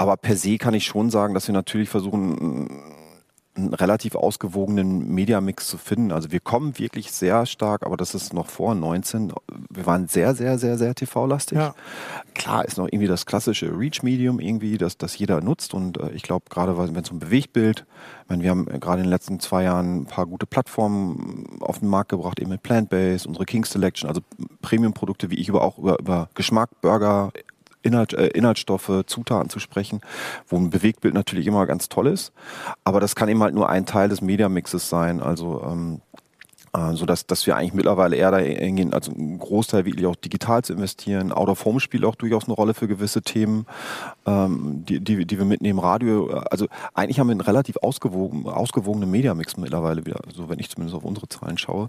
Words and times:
aber 0.00 0.16
per 0.16 0.34
se 0.34 0.56
kann 0.56 0.72
ich 0.72 0.86
schon 0.86 1.10
sagen, 1.10 1.34
dass 1.34 1.46
wir 1.46 1.52
natürlich 1.52 1.90
versuchen, 1.90 2.70
einen 3.54 3.74
relativ 3.74 4.14
ausgewogenen 4.14 5.12
Mediamix 5.12 5.68
zu 5.68 5.76
finden. 5.76 6.10
Also 6.10 6.32
wir 6.32 6.40
kommen 6.40 6.78
wirklich 6.78 7.12
sehr 7.12 7.44
stark, 7.44 7.84
aber 7.84 7.98
das 7.98 8.14
ist 8.14 8.32
noch 8.32 8.46
vor 8.46 8.74
19. 8.74 9.34
Wir 9.68 9.84
waren 9.84 10.08
sehr, 10.08 10.34
sehr, 10.34 10.56
sehr, 10.56 10.78
sehr 10.78 10.94
TV-lastig. 10.94 11.58
Ja. 11.58 11.74
Klar 12.34 12.64
ist 12.64 12.78
noch 12.78 12.86
irgendwie 12.86 13.08
das 13.08 13.26
klassische 13.26 13.78
Reach-Medium 13.78 14.40
irgendwie, 14.40 14.78
das, 14.78 14.96
das 14.96 15.18
jeder 15.18 15.42
nutzt. 15.42 15.74
Und 15.74 15.98
äh, 15.98 16.12
ich 16.12 16.22
glaube, 16.22 16.46
gerade 16.48 16.78
wenn 16.78 16.96
es 16.96 17.10
um 17.10 17.18
Bewegtbild, 17.18 17.84
ich 18.22 18.30
meine, 18.30 18.42
wir 18.42 18.52
haben 18.52 18.64
gerade 18.64 19.00
in 19.02 19.04
den 19.04 19.10
letzten 19.10 19.38
zwei 19.38 19.64
Jahren 19.64 19.98
ein 19.98 20.06
paar 20.06 20.24
gute 20.24 20.46
Plattformen 20.46 21.58
auf 21.60 21.80
den 21.80 21.88
Markt 21.90 22.08
gebracht, 22.08 22.40
eben 22.40 22.48
mit 22.48 22.62
Plant-Based, 22.62 23.26
unsere 23.26 23.44
King 23.44 23.66
Selection, 23.66 24.08
also 24.08 24.22
Premium-Produkte, 24.62 25.28
wie 25.28 25.36
ich 25.36 25.50
über 25.50 25.60
auch 25.60 25.76
über, 25.76 25.98
über 25.98 26.30
Geschmack, 26.34 26.70
Burger, 26.80 27.32
Inhalt, 27.82 28.12
äh, 28.12 28.28
Inhaltsstoffe, 28.28 29.04
Zutaten 29.06 29.50
zu 29.50 29.58
sprechen, 29.58 30.00
wo 30.48 30.56
ein 30.56 30.70
Bewegtbild 30.70 31.14
natürlich 31.14 31.46
immer 31.46 31.66
ganz 31.66 31.88
toll 31.88 32.06
ist. 32.06 32.32
Aber 32.84 33.00
das 33.00 33.14
kann 33.14 33.28
eben 33.28 33.42
halt 33.42 33.54
nur 33.54 33.68
ein 33.68 33.86
Teil 33.86 34.08
des 34.08 34.20
Mediamixes 34.20 34.88
sein. 34.88 35.20
Also 35.20 35.62
ähm, 35.64 36.00
äh, 36.72 36.94
so 36.94 37.04
dass, 37.04 37.26
dass 37.26 37.46
wir 37.46 37.56
eigentlich 37.56 37.74
mittlerweile 37.74 38.14
eher 38.14 38.30
dahin 38.30 38.76
gehen, 38.76 38.92
also 38.94 39.12
einen 39.12 39.38
Großteil 39.38 39.86
wirklich 39.86 40.06
auch 40.06 40.14
digital 40.14 40.62
zu 40.62 40.72
investieren. 40.72 41.32
Out 41.32 41.48
of 41.48 41.64
Home 41.64 41.80
spielt 41.80 42.04
auch 42.04 42.14
durchaus 42.14 42.44
eine 42.44 42.54
Rolle 42.54 42.74
für 42.74 42.86
gewisse 42.86 43.22
Themen, 43.22 43.66
ähm, 44.26 44.84
die, 44.88 45.00
die, 45.00 45.26
die 45.26 45.38
wir 45.38 45.44
mitnehmen. 45.44 45.80
Radio, 45.80 46.28
also 46.28 46.66
eigentlich 46.94 47.18
haben 47.18 47.26
wir 47.26 47.32
einen 47.32 47.40
relativ 47.40 47.76
ausgewogen, 47.78 48.46
ausgewogenen 48.46 49.10
Mediamix 49.10 49.56
mittlerweile 49.56 50.06
wieder, 50.06 50.20
so 50.32 50.48
wenn 50.48 50.60
ich 50.60 50.70
zumindest 50.70 50.96
auf 50.96 51.04
unsere 51.04 51.28
Zahlen 51.28 51.58
schaue. 51.58 51.88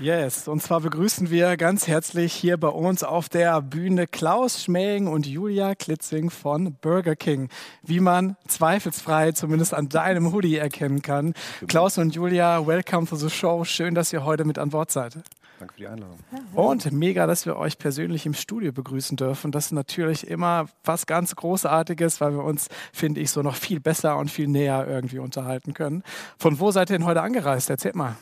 Yes, 0.00 0.48
und 0.48 0.62
zwar 0.62 0.80
begrüßen 0.80 1.28
wir 1.28 1.58
ganz 1.58 1.86
herzlich 1.86 2.32
hier 2.32 2.56
bei 2.56 2.68
uns 2.68 3.02
auf 3.02 3.28
der 3.28 3.60
Bühne 3.60 4.06
Klaus 4.06 4.64
Schmägen 4.64 5.08
und 5.08 5.26
Julia 5.26 5.74
Klitzing 5.74 6.30
von 6.30 6.74
Burger 6.80 7.16
King, 7.16 7.50
wie 7.82 8.00
man 8.00 8.38
zweifelsfrei 8.48 9.32
zumindest 9.32 9.74
an 9.74 9.90
deinem 9.90 10.32
Hoodie 10.32 10.56
erkennen 10.56 11.02
kann. 11.02 11.34
Klaus 11.68 11.98
und 11.98 12.14
Julia, 12.14 12.66
welcome 12.66 13.06
to 13.06 13.16
the 13.16 13.28
show. 13.28 13.62
Schön, 13.66 13.94
dass 13.94 14.10
ihr 14.14 14.24
heute 14.24 14.46
mit 14.46 14.58
an 14.58 14.70
Bord 14.70 14.90
seid. 14.90 15.18
Danke 15.58 15.74
für 15.74 15.80
die 15.80 15.88
Einladung. 15.88 16.18
Und 16.54 16.90
mega, 16.92 17.26
dass 17.26 17.44
wir 17.44 17.56
euch 17.56 17.76
persönlich 17.76 18.24
im 18.24 18.32
Studio 18.32 18.72
begrüßen 18.72 19.18
dürfen. 19.18 19.52
Das 19.52 19.66
ist 19.66 19.72
natürlich 19.72 20.26
immer 20.26 20.64
was 20.82 21.04
ganz 21.04 21.36
Großartiges, 21.36 22.22
weil 22.22 22.32
wir 22.32 22.42
uns, 22.42 22.68
finde 22.94 23.20
ich, 23.20 23.30
so 23.30 23.42
noch 23.42 23.56
viel 23.56 23.80
besser 23.80 24.16
und 24.16 24.30
viel 24.30 24.48
näher 24.48 24.86
irgendwie 24.88 25.18
unterhalten 25.18 25.74
können. 25.74 26.04
Von 26.38 26.58
wo 26.58 26.70
seid 26.70 26.88
ihr 26.88 26.96
denn 26.96 27.04
heute 27.04 27.20
angereist? 27.20 27.68
Erzählt 27.68 27.96
mal. 27.96 28.16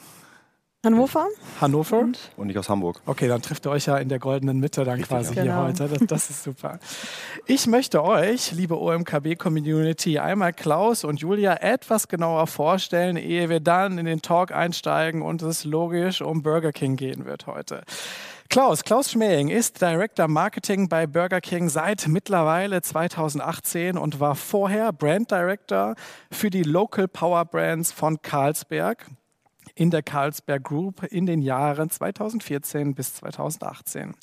Hannover. 0.87 1.27
Hannover? 1.61 1.98
Und, 1.98 2.31
und, 2.37 2.51
ich 2.51 2.57
aus 2.57 2.69
Hamburg. 2.69 3.03
Okay, 3.05 3.27
dann 3.27 3.43
trifft 3.43 3.67
ihr 3.67 3.71
euch 3.71 3.87
ja 3.87 3.97
in 3.97 4.09
der 4.09 4.21
goldenen 4.21 4.61
Mitte 4.61 4.85
dann 4.85 4.95
Richtig, 4.95 5.09
quasi 5.09 5.35
ja. 5.35 5.43
hier 5.43 5.51
genau. 5.51 5.65
heute. 5.65 5.89
Das, 5.89 6.07
das, 6.07 6.31
ist 6.31 6.45
super. 6.45 6.79
Ich 7.47 7.67
möchte 7.67 8.05
euch, 8.05 8.53
liebe 8.53 8.81
OMKB-Community, 8.81 10.20
einmal 10.20 10.53
Klaus 10.53 11.03
und 11.03 11.20
Julia 11.20 11.55
etwas 11.55 12.07
genauer 12.07 12.47
vorstellen, 12.47 13.17
ehe 13.17 13.48
wir 13.48 13.59
dann 13.59 13.98
in 13.98 14.07
den 14.07 14.23
Talk 14.23 14.53
einsteigen 14.53 15.20
und 15.20 15.43
es 15.43 15.65
logisch 15.65 16.23
um 16.23 16.45
Burger 16.45 16.70
King 16.70 16.95
gehen 16.95 17.25
wird 17.25 17.48
heute. 17.48 17.83
Klaus, 18.48 18.85
Klaus 18.85 19.11
Schmähing 19.11 19.48
ist 19.48 19.83
Director 19.83 20.29
Marketing 20.29 20.89
bei 20.89 21.08
Burger 21.08 21.41
King 21.41 21.69
seit 21.69 22.07
mittlerweile 22.07 22.83
2018 22.83 23.98
und 23.98 24.20
war 24.20 24.36
vorher 24.36 24.92
Brand 24.92 25.33
Director 25.33 25.97
für 26.31 26.51
die 26.51 26.63
Local 26.63 27.08
Power 27.08 27.45
Brands 27.47 27.91
von 27.91 28.23
Carlsberg 28.23 29.07
in 29.78 29.90
der 29.90 30.02
Carlsberg 30.02 30.64
Group 30.64 31.05
in 31.05 31.27
den 31.27 31.40
Jahren 31.40 31.89
2014 31.89 32.94
bis 32.94 33.14
2018. 33.14 34.14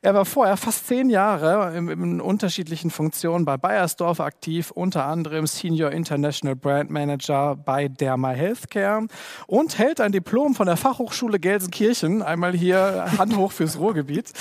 Er 0.00 0.14
war 0.14 0.24
vorher 0.24 0.56
fast 0.56 0.86
zehn 0.86 1.10
Jahre 1.10 1.76
in, 1.76 1.88
in 1.88 2.20
unterschiedlichen 2.20 2.90
Funktionen 2.90 3.44
bei 3.44 3.58
Bayersdorf 3.58 4.20
aktiv, 4.20 4.70
unter 4.70 5.04
anderem 5.04 5.46
Senior 5.46 5.90
International 5.90 6.56
Brand 6.56 6.90
Manager 6.90 7.54
bei 7.54 7.88
Derma 7.88 8.30
Healthcare 8.30 9.06
und 9.46 9.78
hält 9.78 10.00
ein 10.00 10.12
Diplom 10.12 10.54
von 10.54 10.66
der 10.66 10.78
Fachhochschule 10.78 11.38
Gelsenkirchen, 11.38 12.22
einmal 12.22 12.52
hier 12.52 13.04
Hand 13.18 13.36
hoch 13.36 13.52
fürs 13.52 13.78
Ruhrgebiet. 13.78 14.32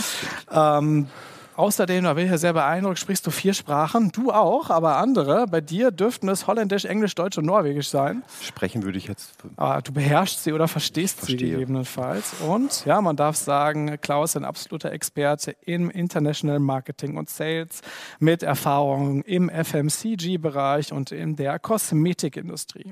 Ähm, 0.49 1.07
Außerdem, 1.55 2.03
da 2.03 2.13
bin 2.13 2.25
ich 2.25 2.31
ja 2.31 2.37
sehr 2.37 2.53
beeindruckt, 2.53 2.99
sprichst 2.99 3.25
du 3.27 3.31
vier 3.31 3.53
Sprachen. 3.53 4.11
Du 4.11 4.31
auch, 4.31 4.69
aber 4.69 4.97
andere. 4.97 5.45
Bei 5.47 5.61
dir 5.61 5.91
dürften 5.91 6.27
es 6.29 6.47
Holländisch, 6.47 6.85
Englisch, 6.85 7.15
Deutsch 7.15 7.37
und 7.37 7.45
Norwegisch 7.45 7.89
sein. 7.89 8.23
Sprechen 8.41 8.83
würde 8.83 8.97
ich 8.97 9.07
jetzt. 9.07 9.35
Aber 9.55 9.81
du 9.81 9.93
beherrschst 9.93 10.43
sie 10.43 10.53
oder 10.53 10.67
verstehst 10.67 11.25
sie 11.25 11.37
gegebenenfalls. 11.37 12.35
Und 12.47 12.85
ja, 12.85 13.01
man 13.01 13.15
darf 13.15 13.35
sagen, 13.35 13.97
Klaus 14.01 14.31
ist 14.31 14.37
ein 14.37 14.45
absoluter 14.45 14.91
Experte 14.91 15.55
im 15.61 15.89
International 15.89 16.59
Marketing 16.59 17.17
und 17.17 17.29
Sales 17.29 17.81
mit 18.19 18.43
Erfahrungen 18.43 19.21
im 19.23 19.49
FMCG-Bereich 19.49 20.91
und 20.91 21.11
in 21.11 21.35
der 21.35 21.59
Kosmetikindustrie. 21.59 22.91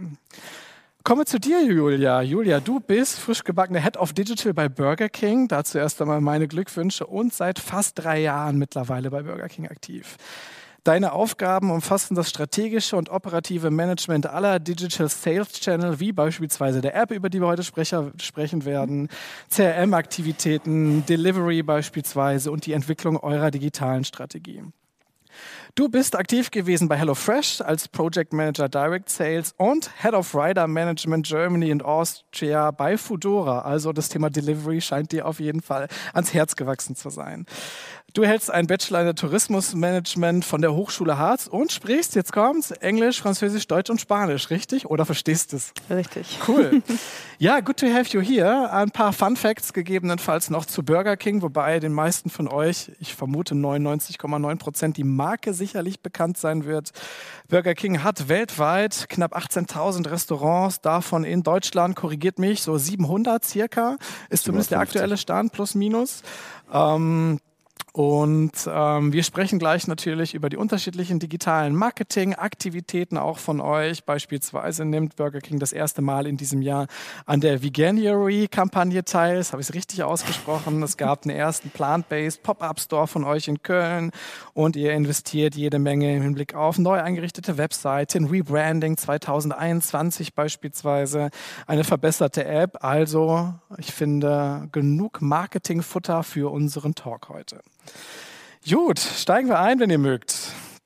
Kommen 1.04 1.22
wir 1.22 1.26
zu 1.26 1.40
dir, 1.40 1.64
Julia. 1.64 2.22
Julia, 2.22 2.60
du 2.60 2.80
bist 2.80 3.18
frisch 3.18 3.44
gebackene 3.44 3.82
Head 3.82 3.98
of 3.98 4.14
Digital 4.14 4.54
bei 4.54 4.70
Burger 4.70 5.10
King. 5.10 5.48
Dazu 5.48 5.80
erst 5.80 6.00
einmal 6.00 6.22
meine 6.22 6.48
Glückwünsche 6.48 7.08
und 7.08 7.34
seit 7.34 7.58
fast 7.58 7.98
drei 7.98 8.20
Jahren 8.20 8.58
mittlerweile 8.60 9.10
bei 9.10 9.24
Burger 9.24 9.48
King 9.48 9.68
aktiv. 9.68 10.18
Deine 10.84 11.14
Aufgaben 11.14 11.72
umfassen 11.72 12.14
das 12.14 12.30
strategische 12.30 12.98
und 12.98 13.10
operative 13.10 13.72
Management 13.72 14.28
aller 14.28 14.60
Digital 14.60 15.10
Sales 15.10 15.54
Channel, 15.54 16.00
wie 16.00 16.12
beispielsweise 16.12 16.82
der 16.82 16.96
App, 16.96 17.10
über 17.10 17.30
die 17.30 17.42
wir 17.42 17.48
heute 17.48 17.64
sprecher, 17.64 18.12
sprechen 18.22 18.66
werden, 18.66 19.10
CRM-Aktivitäten, 19.50 21.04
Delivery 21.08 21.64
beispielsweise 21.64 22.52
und 22.52 22.68
die 22.68 22.74
Entwicklung 22.74 23.18
eurer 23.18 23.50
digitalen 23.50 24.04
Strategie. 24.04 24.64
Du 25.76 25.88
bist 25.88 26.18
aktiv 26.18 26.52
gewesen 26.52 26.90
bei 26.90 26.98
HelloFresh 26.98 27.62
als 27.62 27.88
Project 27.88 28.34
Manager 28.34 28.68
Direct 28.68 29.10
Sales 29.10 29.54
und 29.58 29.90
Head 30.02 30.14
of 30.14 30.36
Rider 30.36 30.68
Management 30.68 31.26
Germany 31.26 31.72
und 31.72 31.84
Austria 31.84 32.72
bei 32.72 32.98
Foodora. 32.98 33.62
Also 33.62 33.94
das 33.94 34.10
Thema 34.10 34.30
Delivery 34.30 34.82
scheint 34.82 35.14
dir 35.14 35.26
auf 35.26 35.40
jeden 35.40 35.62
Fall 35.62 35.88
ans 36.14 36.34
Herz 36.34 36.56
gewachsen 36.56 36.96
zu 36.96 37.10
sein. 37.10 37.46
Du 38.14 38.26
hältst 38.26 38.52
einen 38.52 38.68
Bachelor 38.68 39.00
in 39.00 39.06
der 39.06 39.16
Tourismusmanagement 39.16 40.44
von 40.44 40.62
der 40.62 40.74
Hochschule 40.74 41.18
Harz 41.18 41.48
und 41.48 41.72
sprichst, 41.72 42.14
jetzt 42.16 42.34
kommt's, 42.34 42.72
Englisch, 42.72 43.22
Französisch, 43.22 43.68
Deutsch 43.68 43.90
und 43.90 44.02
Spanisch, 44.02 44.50
richtig? 44.50 44.86
Oder 44.86 45.06
verstehst 45.06 45.54
es? 45.54 45.74
Richtig. 45.90 46.40
Cool. 46.48 46.82
Ja, 47.42 47.60
good 47.60 47.78
to 47.78 47.88
have 47.88 48.16
you 48.16 48.22
here. 48.22 48.72
Ein 48.72 48.92
paar 48.92 49.14
Fun 49.14 49.36
Facts 49.36 49.74
gegebenenfalls 49.74 50.52
noch 50.52 50.64
zu 50.68 50.84
Burger 50.84 51.18
King, 51.18 51.42
wobei 51.42 51.80
den 51.80 51.92
meisten 51.92 52.30
von 52.30 52.48
euch, 52.48 52.92
ich 53.00 53.16
vermute 53.16 53.56
99,9 53.56 54.60
Prozent, 54.60 54.98
die 54.98 55.04
Marke 55.04 55.56
sicherlich 55.56 56.02
bekannt 56.02 56.38
sein 56.38 56.66
wird. 56.66 56.92
Burger 57.48 57.74
King 57.74 58.04
hat 58.04 58.30
weltweit 58.30 59.08
knapp 59.10 59.36
18.000 59.36 60.12
Restaurants, 60.12 60.82
davon 60.82 61.24
in 61.24 61.42
Deutschland, 61.42 61.96
korrigiert 61.96 62.38
mich, 62.38 62.62
so 62.62 62.78
700 62.78 63.44
circa, 63.44 63.98
ist 64.30 64.44
zumindest 64.44 64.70
der 64.70 64.80
aktuelle 64.80 65.18
Stand, 65.18 65.52
plus 65.52 65.74
minus. 65.74 66.22
Ähm, 66.72 67.40
und 67.94 68.52
ähm, 68.68 69.12
wir 69.12 69.24
sprechen 69.24 69.60
gleich 69.60 69.86
natürlich 69.86 70.34
über 70.34 70.48
die 70.48 70.56
unterschiedlichen 70.56 71.20
digitalen 71.20 71.76
Marketing-Aktivitäten 71.76 73.18
auch 73.18 73.38
von 73.38 73.60
euch. 73.60 74.06
Beispielsweise 74.06 74.86
nimmt 74.86 75.18
Burger 75.18 75.42
King 75.42 75.60
das 75.60 75.74
erste 75.74 76.02
Mal 76.02 76.26
in 76.26 76.38
diesem 76.38 76.62
Jahr 76.62 76.88
an 77.26 77.42
der 77.42 77.62
Veganuary-Kampagne 77.62 79.04
teil. 79.04 79.38
Das 79.38 79.52
habe 79.52 79.62
ich 79.62 79.74
richtig 79.74 80.04
ausgesprochen. 80.04 80.82
Es 80.84 80.96
gab 80.96 81.26
einen 81.26 81.36
ersten 81.36 81.70
Plant-Based 81.70 82.42
Pop-Up-Store 82.44 83.08
von 83.08 83.26
euch 83.26 83.50
in 83.50 83.62
Köln 83.62 84.12
und 84.54 84.78
ihr 84.78 84.94
investiert 84.94 85.56
jede 85.56 85.78
Menge 85.78 86.16
im 86.16 86.22
Hinblick 86.22 86.56
auf 86.56 86.78
neu 86.78 87.02
eingerichtete 87.02 87.58
Webseiten, 87.58 88.28
Rebranding 88.28 88.96
2021 88.96 90.34
beispielsweise, 90.34 91.30
eine 91.68 91.84
verbesserte 91.84 92.46
App. 92.46 92.86
Also, 92.86 93.54
ich 93.78 93.92
finde, 93.92 94.70
genug 94.72 95.22
Marketing-Futter 95.22 96.24
für 96.24 96.50
unseren 96.54 96.96
Talk 96.96 97.28
heute. 97.28 97.60
Gut, 98.70 99.00
steigen 99.00 99.48
wir 99.50 99.60
ein, 99.60 99.80
wenn 99.80 99.90
ihr 99.90 99.98
mögt. 99.98 100.36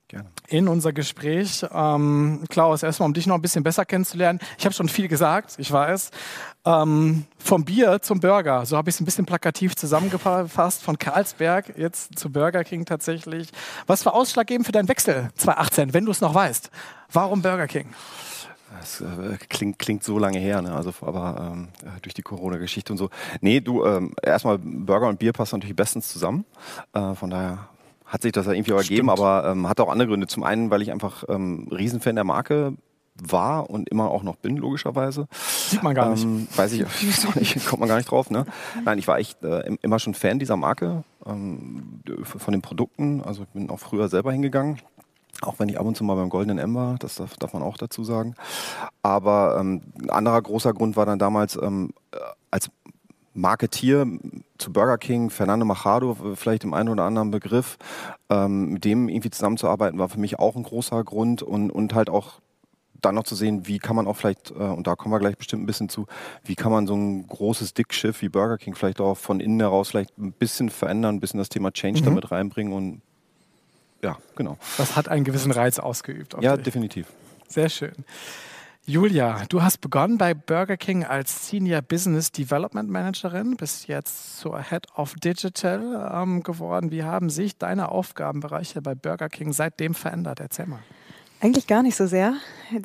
Gerne. 0.08 0.30
In 0.48 0.68
unser 0.68 0.94
Gespräch. 0.94 1.66
Ähm, 1.74 2.44
Klaus, 2.50 2.84
erstmal, 2.84 3.08
um 3.08 3.14
dich 3.14 3.26
noch 3.26 3.36
ein 3.36 3.42
bisschen 3.42 3.64
besser 3.64 3.86
kennenzulernen. 3.86 4.40
Ich 4.58 4.66
habe 4.66 4.76
schon 4.76 4.88
viel 4.88 5.08
gesagt, 5.08 5.56
ich 5.58 5.72
weiß. 5.72 6.12
Ähm, 6.64 7.26
vom 7.38 7.66
Bier 7.66 8.02
zum 8.02 8.20
Burger, 8.20 8.66
so 8.66 8.78
habe 8.78 8.90
ich 8.90 8.96
es 8.96 9.02
ein 9.02 9.06
bisschen 9.06 9.26
plakativ 9.26 9.76
zusammengefasst. 9.76 10.84
Von 10.84 10.98
Karlsberg 11.00 11.78
jetzt 11.78 12.18
zu 12.18 12.32
Burger 12.32 12.64
King 12.64 12.86
tatsächlich. 12.86 13.50
Was 13.88 14.06
war 14.06 14.14
ausschlaggebend 14.14 14.66
für 14.66 14.72
deinen 14.72 14.88
Wechsel 14.88 15.30
2018, 15.36 15.94
wenn 15.94 16.06
du 16.06 16.12
es 16.12 16.22
noch 16.22 16.34
weißt? 16.34 16.70
Warum 17.12 17.42
Burger 17.42 17.68
King? 17.68 17.94
Das 18.80 19.02
äh, 19.02 19.38
klingt, 19.50 19.80
klingt 19.80 20.04
so 20.04 20.20
lange 20.20 20.40
her, 20.40 20.62
ne? 20.62 20.74
Also 20.74 20.92
aber 21.02 21.52
ähm, 21.54 21.68
äh, 21.84 22.00
durch 22.02 22.14
die 22.14 22.22
Corona-Geschichte 22.22 22.92
und 22.94 22.98
so. 22.98 23.10
Nee, 23.42 23.60
du, 23.60 23.86
ähm, 23.86 24.14
erstmal 24.22 24.58
Burger 24.58 25.08
und 25.08 25.20
Bier 25.20 25.34
passen 25.34 25.56
natürlich 25.56 25.76
bestens 25.76 26.08
zusammen. 26.08 26.46
Äh, 26.94 27.16
von 27.16 27.30
daher 27.30 27.70
hat 28.06 28.22
sich 28.22 28.32
das 28.32 28.46
ja 28.46 28.54
irgendwie 28.54 28.74
auch 28.74 28.78
ergeben, 28.78 29.10
aber 29.10 29.46
ähm, 29.48 29.68
hat 29.68 29.80
auch 29.80 29.90
andere 29.90 30.08
Gründe. 30.08 30.28
Zum 30.28 30.44
einen, 30.44 30.70
weil 30.70 30.82
ich 30.82 30.92
einfach 30.92 31.24
ähm, 31.28 31.68
Riesenfan 31.72 32.16
der 32.16 32.24
Marke 32.24 32.74
war 33.16 33.70
und 33.70 33.90
immer 33.90 34.12
auch 34.12 34.24
noch 34.24 34.36
bin, 34.36 34.58
logischerweise. 34.58 35.28
Sieht 35.32 35.84
man 35.84 35.96
gar 35.96 36.10
nicht. 36.10 36.24
Ähm, 36.24 36.48
weiß 36.56 36.74
ich, 36.74 36.82
nicht, 37.36 37.66
kommt 37.66 37.80
man 37.80 37.90
gar 37.90 37.98
nicht 37.98 38.12
drauf. 38.12 38.30
Ne? 38.30 38.46
Nein, 38.84 39.00
ich 39.00 39.08
war 39.08 39.20
echt 39.20 39.42
äh, 39.44 39.76
immer 39.82 40.00
schon 40.00 40.14
Fan 40.14 40.40
dieser 40.40 40.58
Marke, 40.58 41.04
ähm, 41.26 42.02
von 42.24 42.52
den 42.52 42.62
Produkten. 42.62 43.22
Also 43.22 43.44
ich 43.44 43.50
bin 43.50 43.70
auch 43.70 43.80
früher 43.80 44.10
selber 44.10 44.32
hingegangen. 44.32 44.80
Auch 45.42 45.60
wenn 45.60 45.70
ich 45.70 45.80
ab 45.80 45.86
und 45.86 45.96
zu 45.96 46.04
mal 46.04 46.16
beim 46.16 46.30
Goldenen 46.30 46.58
M 46.58 46.76
war, 46.76 46.96
das 47.00 47.16
darf, 47.16 47.36
darf 47.38 47.54
man 47.54 47.62
auch 47.64 47.78
dazu 47.78 48.04
sagen. 48.04 48.36
Aber 49.04 49.58
ähm, 49.60 49.82
ein 50.02 50.10
anderer 50.10 50.42
großer 50.42 50.74
Grund 50.74 50.96
war 50.96 51.06
dann 51.06 51.20
damals 51.20 51.58
ähm, 51.62 51.94
äh, 52.12 52.18
als 52.52 52.70
Marketier 53.34 54.08
zu 54.58 54.72
Burger 54.72 54.98
King, 54.98 55.30
Fernando 55.30 55.66
Machado, 55.66 56.16
vielleicht 56.36 56.64
im 56.64 56.74
einen 56.74 56.90
oder 56.90 57.04
anderen 57.04 57.32
Begriff, 57.32 57.78
ähm, 58.30 58.74
mit 58.74 58.86
dem 58.86 59.10
irgendwie 59.10 59.30
zusammenzuarbeiten, 59.30 60.00
war 60.00 60.08
für 60.08 60.20
mich 60.20 60.40
auch 60.40 60.56
ein 60.56 60.64
großer 60.64 61.04
Grund 61.04 61.44
und, 61.44 61.70
und 61.70 61.94
halt 61.94 62.10
auch 62.10 62.40
dann 63.02 63.16
noch 63.16 63.24
zu 63.24 63.36
sehen, 63.36 63.68
wie 63.68 63.78
kann 63.78 63.96
man 63.96 64.08
auch 64.08 64.16
vielleicht, 64.16 64.52
äh, 64.52 64.54
und 64.54 64.88
da 64.88 64.96
kommen 64.96 65.14
wir 65.14 65.20
gleich 65.20 65.38
bestimmt 65.38 65.64
ein 65.64 65.66
bisschen 65.66 65.90
zu, 65.90 66.08
wie 66.44 66.56
kann 66.56 66.72
man 66.72 66.88
so 66.88 66.96
ein 66.96 67.28
großes 67.28 67.74
Dickschiff 67.74 68.22
wie 68.22 68.30
Burger 68.30 68.58
King 68.58 68.74
vielleicht 68.74 69.02
auch 69.02 69.18
von 69.18 69.42
innen 69.42 69.60
heraus 69.60 69.90
vielleicht 69.90 70.18
ein 70.18 70.32
bisschen 70.32 70.70
verändern, 70.70 71.16
ein 71.16 71.20
bisschen 71.20 71.38
das 71.38 71.50
Thema 71.50 71.72
Change 71.72 72.02
mhm. 72.02 72.06
damit 72.06 72.32
reinbringen 72.32 72.74
und 72.74 73.02
ja, 74.06 74.18
genau. 74.36 74.58
Das 74.78 74.96
hat 74.96 75.10
einen 75.10 75.24
gewissen 75.24 75.52
Reiz 75.52 75.80
ausgeübt. 75.80 76.36
Ja, 76.40 76.56
dich. 76.56 76.66
definitiv. 76.66 77.08
Sehr 77.48 77.70
schön. 77.70 77.94
Julia, 78.88 79.46
du 79.50 79.64
hast 79.64 79.80
begonnen 79.80 80.20
bei 80.20 80.36
Burger 80.36 80.78
King 80.78 81.04
als 81.04 81.50
Senior 81.50 81.82
Business 81.82 82.32
Development 82.32 82.88
Managerin, 82.88 83.58
bist 83.58 83.88
jetzt 83.88 84.38
zur 84.38 84.62
Head 84.62 84.86
of 84.96 85.16
Digital 85.16 86.12
ähm, 86.14 86.44
geworden. 86.44 86.92
Wie 86.92 87.02
haben 87.02 87.32
sich 87.32 87.58
deine 87.58 87.90
Aufgabenbereiche 87.90 88.84
bei 88.84 88.94
Burger 88.94 89.30
King 89.30 89.54
seitdem 89.54 89.96
verändert? 89.96 90.40
Erzähl 90.40 90.68
mal. 90.68 90.84
Eigentlich 91.42 91.68
gar 91.68 91.84
nicht 91.84 91.96
so 91.98 92.08
sehr, 92.08 92.36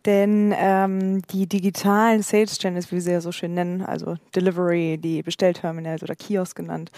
denn 0.04 0.52
ähm, 0.56 1.22
die 1.28 1.46
digitalen 1.46 2.22
Sales 2.22 2.58
Channels, 2.58 2.90
wie 2.90 2.96
wir 2.96 3.00
sie 3.00 3.12
ja 3.12 3.20
so 3.20 3.30
schön 3.32 3.54
nennen, 3.54 3.80
also 3.80 4.16
Delivery, 4.34 4.98
die 4.98 5.22
Bestellterminals 5.22 6.02
oder 6.02 6.16
Kiosk 6.16 6.56
genannt, 6.56 6.90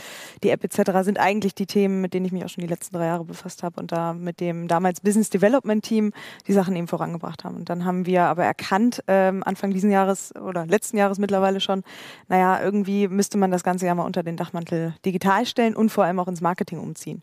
die 0.43 0.49
App 0.49 0.65
etc., 0.65 0.91
sind 1.03 1.21
eigentlich 1.21 1.55
die 1.55 1.67
Themen, 1.67 2.01
mit 2.01 2.15
denen 2.15 2.25
ich 2.27 2.33
mich 2.33 2.45
auch 2.45 2.49
schon 2.49 2.63
die 2.63 2.69
letzten 2.69 2.97
drei 2.97 3.07
Jahre 3.07 3.25
befasst 3.25 3.63
habe 3.63 3.79
und 3.81 3.93
da 3.93 4.15
mit 4.15 4.41
dem 4.41 4.67
damals 4.67 5.03
Business 5.03 5.29
Development 5.29 5.85
Team 5.85 6.13
die 6.49 6.55
Sachen 6.55 6.75
eben 6.75 6.89
vorangebracht 6.89 7.45
haben. 7.45 7.57
Und 7.57 7.69
dann 7.69 7.85
haben 7.85 8.07
wir 8.07 8.25
aber 8.25 8.45
erkannt, 8.45 9.05
ähm, 9.07 9.43
Anfang 9.45 9.73
diesen 9.73 9.91
Jahres 9.91 10.35
oder 10.35 10.67
letzten 10.67 10.97
Jahres 10.97 11.19
mittlerweile 11.19 11.61
schon, 11.61 11.85
naja, 12.29 12.63
irgendwie 12.63 13.09
müsste 13.09 13.37
man 13.37 13.51
das 13.51 13.63
Ganze 13.63 13.87
ja 13.87 13.95
mal 13.95 14.07
unter 14.07 14.23
den 14.23 14.37
Dachmantel 14.37 14.95
digital 15.05 15.45
stellen 15.45 15.77
und 15.77 15.91
vor 15.91 16.05
allem 16.05 16.19
auch 16.19 16.29
ins 16.29 16.41
Marketing 16.41 16.81
umziehen. 16.81 17.23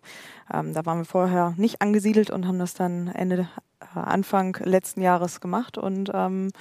Ähm, 0.53 0.73
da 0.73 0.85
waren 0.85 0.99
wir 0.99 1.05
vorher 1.05 1.55
nicht 1.57 1.81
angesiedelt 1.81 2.29
und 2.29 2.47
haben 2.47 2.59
das 2.59 2.75
dann 2.75 3.07
Ende 3.07 3.49
Anfang 3.93 4.57
letzten 4.63 5.01
Jahres 5.01 5.41
gemacht 5.41 5.77
und 5.77 6.11
ähm, 6.13 6.51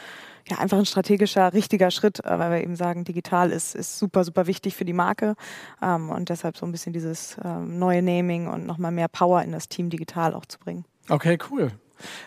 ja, 0.49 0.59
einfach 0.59 0.79
ein 0.79 0.87
strategischer, 0.87 1.53
richtiger 1.53 1.91
Schritt, 1.91 2.25
äh, 2.25 2.38
weil 2.38 2.50
wir 2.50 2.62
eben 2.62 2.76
sagen, 2.76 3.05
digital 3.05 3.50
ist, 3.53 3.75
ist 3.75 3.99
super, 3.99 4.25
super 4.25 4.47
wichtig 4.47 4.76
für 4.76 4.85
die 4.85 4.93
Marke 4.93 5.35
ähm, 5.82 6.11
und 6.11 6.29
deshalb 6.29 6.56
so 6.56 6.65
ein 6.65 6.73
bisschen 6.73 6.93
dieses 6.93 7.37
ähm, 7.44 7.79
neue 7.79 8.03
Naming 8.03 8.49
und 8.49 8.67
nochmal 8.67 8.93
mehr 8.93 9.09
Power 9.09 9.43
in 9.43 9.53
das 9.53 9.69
Team 9.69 9.91
digital 9.91 10.35
auch 10.35 10.47
zu 10.47 10.59
bringen. 10.59 10.85
Okay, 11.09 11.38
cool. 11.50 11.73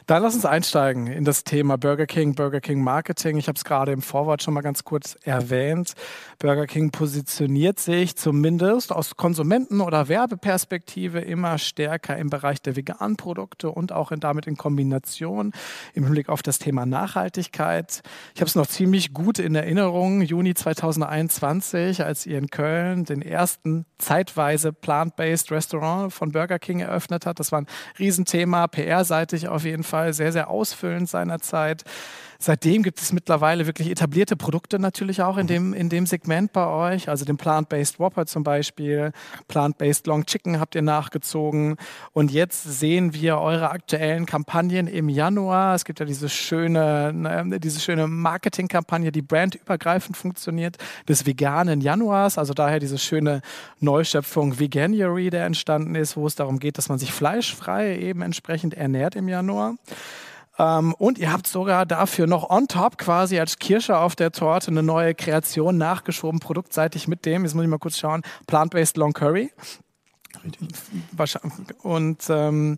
Dann 0.07 0.23
lass 0.23 0.35
uns 0.35 0.45
einsteigen 0.45 1.07
in 1.07 1.23
das 1.23 1.44
Thema 1.44 1.77
Burger 1.77 2.06
King, 2.06 2.35
Burger 2.35 2.62
King 2.62 2.83
Marketing. 2.83 3.38
Ich 3.38 3.47
habe 3.47 3.57
es 3.57 3.63
gerade 3.63 3.91
im 3.91 4.01
Vorwort 4.01 4.44
schon 4.44 4.53
mal 4.53 4.62
ganz 4.62 4.83
kurz 4.83 5.18
erwähnt. 5.23 5.94
Burger 6.39 6.68
King 6.68 6.91
positioniert 6.91 7.79
sich 7.79 8.15
zumindest 8.15 8.91
aus 8.91 9.15
Konsumenten- 9.15 9.81
oder 9.81 10.07
Werbeperspektive 10.07 11.19
immer 11.19 11.57
stärker 11.57 12.18
im 12.18 12.29
Bereich 12.29 12.62
der 12.62 12.75
veganen 12.75 13.18
Produkte 13.18 13.71
und 13.71 13.91
auch 13.91 14.12
in, 14.12 14.19
damit 14.19 14.47
in 14.47 14.57
Kombination 14.57 15.51
im 15.94 16.03
Hinblick 16.03 16.29
auf 16.29 16.41
das 16.41 16.59
Thema 16.59 16.85
Nachhaltigkeit. 16.85 18.01
Ich 18.35 18.41
habe 18.41 18.47
es 18.47 18.56
noch 18.56 18.68
ziemlich 18.68 19.13
gut 19.13 19.39
in 19.39 19.56
Erinnerung, 19.56 20.21
Juni 20.21 20.53
2021, 20.53 22.03
als 22.03 22.25
ihr 22.25 22.38
in 22.38 22.50
Köln 22.50 23.06
den 23.06 23.21
ersten 23.21 23.85
zeitweise 23.97 24.73
plant-based 24.73 25.51
Restaurant 25.51 26.12
von 26.13 26.31
Burger 26.31 26.59
King 26.59 26.79
eröffnet 26.79 27.25
hat. 27.25 27.39
Das 27.39 27.51
war 27.51 27.62
ein 27.62 27.68
Riesenthema, 28.00 28.68
PR-seitig 28.68 29.47
auf 29.47 29.60
auf 29.61 29.65
jeden 29.65 29.83
Fall 29.83 30.11
sehr, 30.13 30.31
sehr 30.31 30.49
ausfüllend 30.49 31.07
seinerzeit. 31.07 31.83
Seitdem 32.43 32.81
gibt 32.81 32.99
es 32.99 33.13
mittlerweile 33.13 33.67
wirklich 33.67 33.88
etablierte 33.88 34.35
Produkte 34.35 34.79
natürlich 34.79 35.21
auch 35.21 35.38
in 35.38 35.45
dem, 35.45 35.75
in 35.75 35.89
dem 35.89 36.07
Segment 36.07 36.51
bei 36.51 36.65
euch. 36.65 37.07
Also 37.07 37.23
den 37.23 37.38
Plant-Based 37.38 37.99
Whopper 37.99 38.25
zum 38.25 38.43
Beispiel, 38.43 39.11
Plant-Based 39.47 40.07
Long 40.07 40.25
Chicken 40.25 40.59
habt 40.59 40.73
ihr 40.73 40.81
nachgezogen. 40.81 41.75
Und 42.13 42.31
jetzt 42.31 42.63
sehen 42.63 43.13
wir 43.13 43.38
eure 43.38 43.69
aktuellen 43.69 44.25
Kampagnen 44.25 44.88
im 44.88 45.07
Januar. 45.07 45.75
Es 45.75 45.85
gibt 45.85 45.99
ja 45.99 46.05
diese 46.07 46.29
schöne, 46.29 47.13
ne, 47.13 47.59
diese 47.59 47.79
schöne 47.79 48.07
Marketingkampagne, 48.07 49.11
die 49.11 49.21
brandübergreifend 49.21 50.17
funktioniert, 50.17 50.77
des 51.07 51.27
veganen 51.27 51.79
Januars. 51.79 52.39
Also 52.39 52.55
daher 52.55 52.79
diese 52.79 52.97
schöne 52.97 53.41
Neuschöpfung 53.79 54.57
Veganuary, 54.57 55.29
der 55.29 55.45
entstanden 55.45 55.94
ist, 55.94 56.17
wo 56.17 56.25
es 56.25 56.33
darum 56.33 56.57
geht, 56.57 56.79
dass 56.79 56.89
man 56.89 56.97
sich 56.97 57.11
fleischfrei 57.11 57.99
eben 57.99 58.23
entsprechend 58.23 58.73
ernährt 58.73 59.15
im 59.15 59.27
Januar. 59.27 59.75
Ähm, 60.61 60.93
und 60.93 61.17
ihr 61.17 61.33
habt 61.33 61.47
sogar 61.47 61.87
dafür 61.87 62.27
noch 62.27 62.49
on 62.51 62.67
top 62.67 62.99
quasi 62.99 63.39
als 63.39 63.57
Kirsche 63.57 63.97
auf 63.97 64.15
der 64.15 64.31
Torte 64.31 64.69
eine 64.69 64.83
neue 64.83 65.15
Kreation 65.15 65.77
nachgeschoben, 65.77 66.39
produktseitig 66.39 67.07
mit 67.07 67.25
dem, 67.25 67.43
jetzt 67.43 67.55
muss 67.55 67.63
ich 67.63 67.69
mal 67.69 67.79
kurz 67.79 67.97
schauen, 67.97 68.21
Plant-Based 68.45 68.95
Long 68.95 69.13
Curry. 69.13 69.51
Und 71.81 72.23
ähm, 72.29 72.77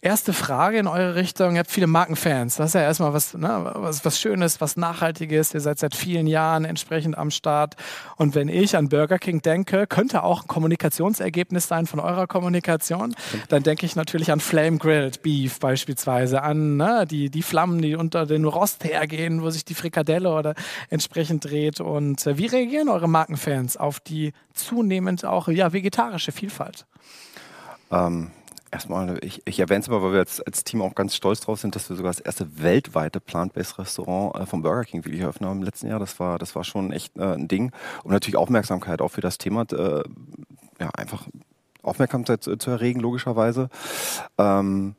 Erste 0.00 0.32
Frage 0.32 0.78
in 0.78 0.86
eure 0.86 1.16
Richtung. 1.16 1.54
Ihr 1.54 1.58
habt 1.58 1.72
viele 1.72 1.88
Markenfans. 1.88 2.54
Das 2.54 2.70
ist 2.70 2.74
ja 2.74 2.82
erstmal 2.82 3.12
was, 3.14 3.34
ne, 3.34 3.72
was, 3.74 4.04
was 4.04 4.20
Schönes, 4.20 4.60
was 4.60 4.76
Nachhaltiges. 4.76 5.52
Ihr 5.54 5.60
seid 5.60 5.80
seit 5.80 5.96
vielen 5.96 6.28
Jahren 6.28 6.64
entsprechend 6.64 7.18
am 7.18 7.32
Start. 7.32 7.74
Und 8.14 8.36
wenn 8.36 8.48
ich 8.48 8.76
an 8.76 8.88
Burger 8.90 9.18
King 9.18 9.42
denke, 9.42 9.88
könnte 9.88 10.22
auch 10.22 10.42
ein 10.42 10.46
Kommunikationsergebnis 10.46 11.66
sein 11.66 11.86
von 11.86 11.98
eurer 11.98 12.28
Kommunikation. 12.28 13.16
Dann 13.48 13.64
denke 13.64 13.86
ich 13.86 13.96
natürlich 13.96 14.30
an 14.30 14.38
Flame 14.38 14.78
Grilled 14.78 15.20
Beef 15.22 15.58
beispielsweise, 15.58 16.42
an 16.42 16.76
ne, 16.76 17.04
die, 17.04 17.28
die 17.28 17.42
Flammen, 17.42 17.82
die 17.82 17.96
unter 17.96 18.24
den 18.24 18.44
Rost 18.44 18.84
hergehen, 18.84 19.42
wo 19.42 19.50
sich 19.50 19.64
die 19.64 19.74
Frikadelle 19.74 20.30
oder 20.30 20.54
entsprechend 20.90 21.44
dreht. 21.44 21.80
Und 21.80 22.24
äh, 22.24 22.38
wie 22.38 22.46
reagieren 22.46 22.88
eure 22.88 23.08
Markenfans 23.08 23.76
auf 23.76 23.98
die 23.98 24.32
zunehmend 24.54 25.24
auch 25.24 25.48
ja, 25.48 25.72
vegetarische 25.72 26.30
Vielfalt? 26.30 26.86
Ähm 27.90 28.30
Erstmal, 28.70 29.18
ich, 29.24 29.40
ich 29.46 29.60
erwähne 29.60 29.80
es 29.80 29.88
mal, 29.88 30.02
weil 30.02 30.12
wir 30.12 30.18
als, 30.18 30.40
als 30.40 30.62
Team 30.62 30.82
auch 30.82 30.94
ganz 30.94 31.14
stolz 31.14 31.40
drauf 31.40 31.58
sind, 31.58 31.74
dass 31.74 31.88
wir 31.88 31.96
sogar 31.96 32.12
das 32.12 32.20
erste 32.20 32.62
weltweite 32.62 33.18
Plant-Based 33.18 33.78
Restaurant 33.78 34.36
äh, 34.36 34.46
vom 34.46 34.62
Burger 34.62 34.84
King 34.84 35.04
wirklich 35.04 35.22
eröffnet 35.22 35.48
haben 35.48 35.58
im 35.58 35.64
letzten 35.64 35.88
Jahr. 35.88 35.98
Das 35.98 36.20
war, 36.20 36.38
das 36.38 36.54
war 36.54 36.64
schon 36.64 36.92
echt 36.92 37.16
äh, 37.16 37.34
ein 37.34 37.48
Ding. 37.48 37.72
Und 38.04 38.12
natürlich 38.12 38.36
Aufmerksamkeit 38.36 39.00
auch 39.00 39.08
für 39.08 39.22
das 39.22 39.38
Thema, 39.38 39.62
äh, 39.72 40.02
ja, 40.80 40.90
einfach 40.90 41.26
Aufmerksamkeit 41.82 42.42
zu, 42.42 42.56
zu 42.56 42.70
erregen, 42.70 43.00
logischerweise. 43.00 43.70
Ähm, 44.36 44.94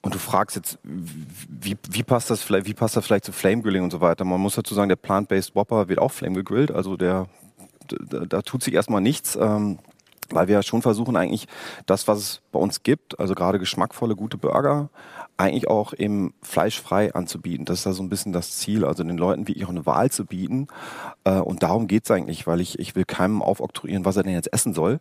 und 0.00 0.14
du 0.14 0.18
fragst 0.18 0.56
jetzt, 0.56 0.78
wie, 0.82 1.76
wie 1.90 2.02
passt 2.02 2.30
das 2.30 2.42
vielleicht, 2.42 2.66
wie 2.66 2.74
passt 2.74 2.96
das 2.96 3.06
vielleicht 3.06 3.24
zu 3.24 3.32
Flame 3.32 3.62
Grilling 3.62 3.84
und 3.84 3.92
so 3.92 4.00
weiter? 4.00 4.24
Man 4.24 4.40
muss 4.40 4.56
dazu 4.56 4.74
sagen, 4.74 4.88
der 4.88 4.96
Plant-Based 4.96 5.54
Whopper 5.54 5.88
wird 5.88 6.00
auch 6.00 6.10
Flame 6.10 6.34
gegrillt, 6.34 6.72
also 6.72 6.96
der, 6.96 7.28
da, 7.86 8.24
da 8.26 8.42
tut 8.42 8.62
sich 8.62 8.74
erstmal 8.74 9.00
nichts. 9.00 9.36
Ähm, 9.36 9.78
weil 10.34 10.48
wir 10.48 10.62
schon 10.62 10.82
versuchen 10.82 11.16
eigentlich 11.16 11.46
das, 11.86 12.08
was 12.08 12.18
es 12.18 12.42
bei 12.52 12.58
uns 12.58 12.82
gibt, 12.82 13.18
also 13.18 13.34
gerade 13.34 13.58
geschmackvolle, 13.58 14.16
gute 14.16 14.38
Burger, 14.38 14.90
eigentlich 15.36 15.68
auch 15.68 15.92
eben 15.94 16.34
fleischfrei 16.42 17.14
anzubieten. 17.14 17.64
Das 17.64 17.80
ist 17.80 17.84
ja 17.84 17.92
so 17.92 18.02
ein 18.02 18.08
bisschen 18.08 18.32
das 18.32 18.52
Ziel, 18.58 18.84
also 18.84 19.02
den 19.02 19.18
Leuten 19.18 19.48
wirklich 19.48 19.64
auch 19.64 19.70
eine 19.70 19.86
Wahl 19.86 20.10
zu 20.10 20.26
bieten. 20.26 20.68
Äh, 21.24 21.38
und 21.38 21.62
darum 21.62 21.88
geht's 21.88 22.10
eigentlich, 22.10 22.46
weil 22.46 22.60
ich, 22.60 22.78
ich 22.78 22.94
will 22.94 23.04
keinem 23.04 23.42
aufoktroyieren, 23.42 24.04
was 24.04 24.16
er 24.16 24.22
denn 24.22 24.34
jetzt 24.34 24.52
essen 24.52 24.74
soll 24.74 25.00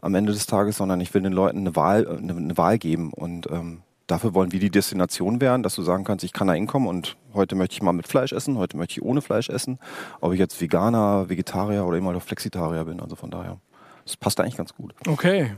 am 0.00 0.14
Ende 0.14 0.32
des 0.32 0.46
Tages, 0.46 0.76
sondern 0.76 1.00
ich 1.00 1.12
will 1.12 1.22
den 1.22 1.32
Leuten 1.32 1.58
eine 1.58 1.76
Wahl, 1.76 2.06
eine, 2.06 2.34
eine 2.34 2.56
Wahl 2.56 2.78
geben. 2.78 3.12
Und 3.12 3.50
ähm, 3.50 3.82
dafür 4.06 4.34
wollen 4.34 4.52
wir 4.52 4.60
die 4.60 4.70
Destination 4.70 5.40
werden, 5.40 5.62
dass 5.62 5.74
du 5.74 5.82
sagen 5.82 6.04
kannst, 6.04 6.24
ich 6.24 6.32
kann 6.32 6.46
da 6.46 6.54
hinkommen 6.54 6.88
und 6.88 7.16
heute 7.34 7.54
möchte 7.54 7.74
ich 7.74 7.82
mal 7.82 7.92
mit 7.92 8.08
Fleisch 8.08 8.32
essen, 8.32 8.58
heute 8.58 8.76
möchte 8.76 8.92
ich 8.92 9.02
ohne 9.02 9.20
Fleisch 9.20 9.48
essen, 9.48 9.78
ob 10.20 10.32
ich 10.32 10.38
jetzt 10.38 10.60
Veganer, 10.60 11.28
Vegetarier 11.28 11.84
oder 11.84 11.98
immer 11.98 12.12
noch 12.12 12.22
Flexitarier 12.22 12.84
bin. 12.84 13.00
Also 13.00 13.16
von 13.16 13.30
daher 13.30 13.58
das 14.10 14.16
passt 14.16 14.40
eigentlich 14.40 14.56
ganz 14.56 14.74
gut. 14.74 14.94
Okay. 15.06 15.54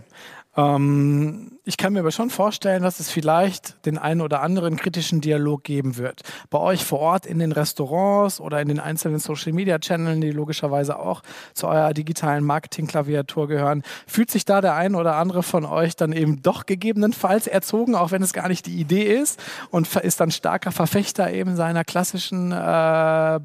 Ähm, 0.57 1.59
ich 1.65 1.77
kann 1.77 1.93
mir 1.93 2.01
aber 2.01 2.11
schon 2.11 2.29
vorstellen, 2.29 2.83
dass 2.83 3.01
es 3.01 3.09
vielleicht 3.09 3.87
den 3.87 3.97
einen 3.97 4.21
oder 4.21 4.43
anderen 4.43 4.77
kritischen 4.77 5.21
Dialog 5.21 5.65
geben 5.65 5.97
wird. 5.97 6.23
Bei 6.51 6.59
euch 6.59 6.85
vor 6.85 6.99
Ort 6.99 7.25
in 7.25 7.39
den 7.39 7.53
Restaurants 7.53 8.41
oder 8.41 8.61
in 8.61 8.69
den 8.69 8.81
einzelnen 8.81 9.19
Social 9.19 9.53
Media 9.53 9.79
Channels, 9.79 10.21
die 10.21 10.31
logischerweise 10.31 10.99
auch 10.99 11.23
zu 11.55 11.69
eurer 11.69 11.95
digitalen 11.95 12.45
Marketing-Klaviatur 12.45 13.49
gehören. 13.49 13.83
Fühlt 14.07 14.31
sich 14.31 14.45
da 14.45 14.61
der 14.61 14.75
ein 14.75 14.95
oder 14.95 15.17
andere 15.17 15.43
von 15.43 15.65
euch 15.65 15.97
dann 15.97 16.13
eben 16.13 16.43
doch 16.43 16.67
gegebenenfalls 16.67 17.47
erzogen, 17.47 17.95
auch 17.95 18.11
wenn 18.11 18.23
es 18.23 18.33
gar 18.33 18.49
nicht 18.49 18.67
die 18.67 18.79
Idee 18.79 19.05
ist 19.05 19.41
und 19.71 19.95
ist 19.97 20.21
dann 20.21 20.33
starker 20.33 20.73
Verfechter 20.73 21.33
eben 21.33 21.57
seiner 21.57 21.85
klassischen 21.85 22.53
äh, 22.53 22.55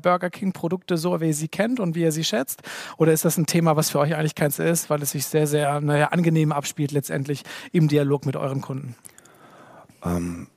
Burger 0.02 0.30
King-Produkte, 0.30 0.98
so 0.98 1.22
wie 1.22 1.28
ihr 1.28 1.34
sie 1.34 1.48
kennt 1.48 1.80
und 1.80 1.96
wie 1.96 2.02
ihr 2.02 2.12
sie 2.12 2.24
schätzt? 2.24 2.64
Oder 2.98 3.14
ist 3.14 3.24
das 3.24 3.38
ein 3.38 3.46
Thema, 3.46 3.76
was 3.76 3.92
für 3.92 4.00
euch 4.00 4.16
eigentlich 4.16 4.36
keins 4.36 4.60
ist, 4.60 4.90
weil 4.90 5.02
es 5.04 5.12
sich 5.12 5.26
sehr, 5.28 5.48
sehr 5.48 5.80
naja, 5.80 6.08
angenehm 6.08 6.52
abspielt 6.52 6.97
letztendlich 6.98 7.44
im 7.72 7.88
Dialog 7.88 8.26
mit 8.26 8.36
euren 8.36 8.62
Kunden? 8.62 8.96
Ähm, 10.04 10.48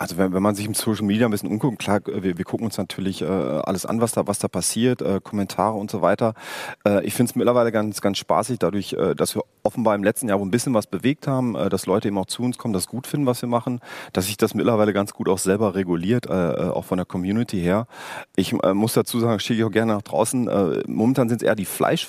also 0.00 0.16
wenn, 0.16 0.32
wenn 0.32 0.42
man 0.42 0.54
sich 0.54 0.64
im 0.64 0.74
Social 0.74 1.04
Media 1.04 1.26
ein 1.26 1.32
bisschen 1.32 1.50
umguckt, 1.50 1.80
klar, 1.80 2.00
wir, 2.06 2.38
wir 2.38 2.44
gucken 2.44 2.64
uns 2.64 2.78
natürlich 2.78 3.20
äh, 3.20 3.26
alles 3.26 3.84
an, 3.84 4.00
was 4.00 4.12
da, 4.12 4.28
was 4.28 4.38
da 4.38 4.46
passiert, 4.46 5.02
äh, 5.02 5.20
Kommentare 5.22 5.76
und 5.76 5.90
so 5.90 6.00
weiter. 6.02 6.34
Äh, 6.86 7.04
ich 7.04 7.14
finde 7.14 7.30
es 7.30 7.36
mittlerweile 7.36 7.72
ganz, 7.72 8.00
ganz 8.00 8.16
spaßig, 8.18 8.60
dadurch, 8.60 8.92
äh, 8.92 9.16
dass 9.16 9.34
wir 9.34 9.42
offenbar 9.64 9.96
im 9.96 10.04
letzten 10.04 10.28
Jahr 10.28 10.40
ein 10.40 10.52
bisschen 10.52 10.72
was 10.72 10.86
bewegt 10.86 11.26
haben, 11.26 11.56
äh, 11.56 11.68
dass 11.68 11.86
Leute 11.86 12.06
eben 12.06 12.18
auch 12.18 12.26
zu 12.26 12.44
uns 12.44 12.58
kommen, 12.58 12.74
das 12.74 12.86
gut 12.86 13.08
finden, 13.08 13.26
was 13.26 13.42
wir 13.42 13.48
machen, 13.48 13.80
dass 14.12 14.26
sich 14.26 14.36
das 14.36 14.54
mittlerweile 14.54 14.92
ganz 14.92 15.12
gut 15.12 15.28
auch 15.28 15.38
selber 15.38 15.74
reguliert, 15.74 16.26
äh, 16.26 16.52
äh 16.52 16.70
auch 16.70 16.84
von 16.84 16.98
der 16.98 17.06
Community 17.06 17.60
her. 17.60 17.88
Ich 18.36 18.52
äh, 18.52 18.74
muss 18.74 18.92
dazu 18.92 19.18
sagen, 19.18 19.40
schicke 19.40 19.58
ich 19.58 19.64
auch 19.64 19.72
gerne 19.72 19.94
nach 19.94 20.02
draußen. 20.02 20.46
Äh, 20.46 20.82
momentan 20.86 21.28
sind 21.28 21.42
es 21.42 21.46
eher 21.46 21.56
die 21.56 21.64
Fleisch 21.64 22.06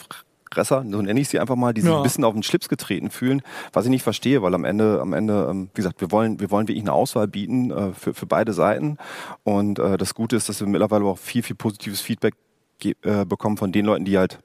Fresser, 0.51 0.83
so 0.89 1.01
nenne 1.01 1.19
ich 1.19 1.29
sie 1.29 1.39
einfach 1.39 1.55
mal, 1.55 1.73
die 1.73 1.81
sich 1.81 1.89
ja. 1.89 1.97
ein 1.97 2.03
bisschen 2.03 2.23
auf 2.23 2.33
den 2.33 2.43
Schlips 2.43 2.69
getreten 2.69 3.09
fühlen, 3.09 3.41
was 3.73 3.85
ich 3.85 3.91
nicht 3.91 4.03
verstehe, 4.03 4.41
weil 4.41 4.53
am 4.53 4.65
Ende, 4.65 4.99
am 5.01 5.13
Ende, 5.13 5.47
ähm, 5.49 5.69
wie 5.73 5.77
gesagt, 5.77 6.01
wir 6.01 6.11
wollen, 6.11 6.39
wir 6.39 6.51
wollen 6.51 6.67
wirklich 6.67 6.83
eine 6.83 6.93
Auswahl 6.93 7.27
bieten 7.27 7.71
äh, 7.71 7.93
für, 7.93 8.13
für 8.13 8.25
beide 8.25 8.53
Seiten. 8.53 8.97
Und 9.43 9.79
äh, 9.79 9.97
das 9.97 10.15
Gute 10.15 10.35
ist, 10.35 10.49
dass 10.49 10.59
wir 10.59 10.67
mittlerweile 10.67 11.05
auch 11.05 11.17
viel, 11.17 11.43
viel 11.43 11.55
positives 11.55 12.01
Feedback 12.01 12.35
äh, 12.83 13.25
bekommen 13.25 13.57
von 13.57 13.71
den 13.71 13.85
Leuten, 13.85 14.05
die 14.05 14.17
halt 14.17 14.39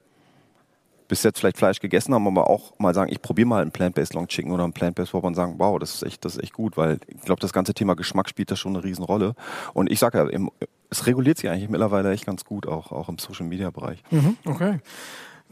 bis 1.09 1.23
jetzt 1.23 1.39
vielleicht 1.39 1.59
Fleisch 1.59 1.81
gegessen 1.81 2.15
haben, 2.15 2.27
aber 2.27 2.49
auch 2.49 2.79
mal 2.79 2.95
sagen, 2.95 3.13
ich 3.13 3.21
probiere 3.21 3.47
mal 3.47 3.63
einen 3.63 3.71
Plant-Based 3.71 4.15
Long 4.15 4.27
Chicken 4.27 4.53
oder 4.53 4.65
einen 4.65 4.73
Plant-Based 4.73 5.13
Whopper 5.13 5.27
und 5.27 5.35
sagen, 5.35 5.55
wow, 5.59 5.79
das 5.79 5.95
ist 5.95 6.03
echt, 6.03 6.25
das 6.25 6.37
ist 6.37 6.43
echt 6.43 6.55
gut, 6.55 6.77
weil 6.77 6.99
ich 7.07 7.21
glaube, 7.21 7.41
das 7.41 7.53
ganze 7.53 7.75
Thema 7.75 7.95
Geschmack 7.95 8.29
spielt 8.29 8.51
da 8.51 8.57
schon 8.57 8.75
eine 8.75 8.85
Riesenrolle. 8.85 9.35
Und 9.75 9.91
ich 9.91 9.99
sage 9.99 10.19
ja, 10.19 10.49
es 10.91 11.07
reguliert 11.07 11.39
sich 11.39 11.51
eigentlich 11.51 11.69
mittlerweile 11.69 12.11
echt 12.13 12.27
ganz 12.27 12.45
gut, 12.45 12.67
auch, 12.67 12.93
auch 12.93 13.09
im 13.09 13.19
Social 13.19 13.47
Media 13.47 13.71
Bereich. 13.71 14.03
Mhm, 14.11 14.37
okay. 14.47 14.81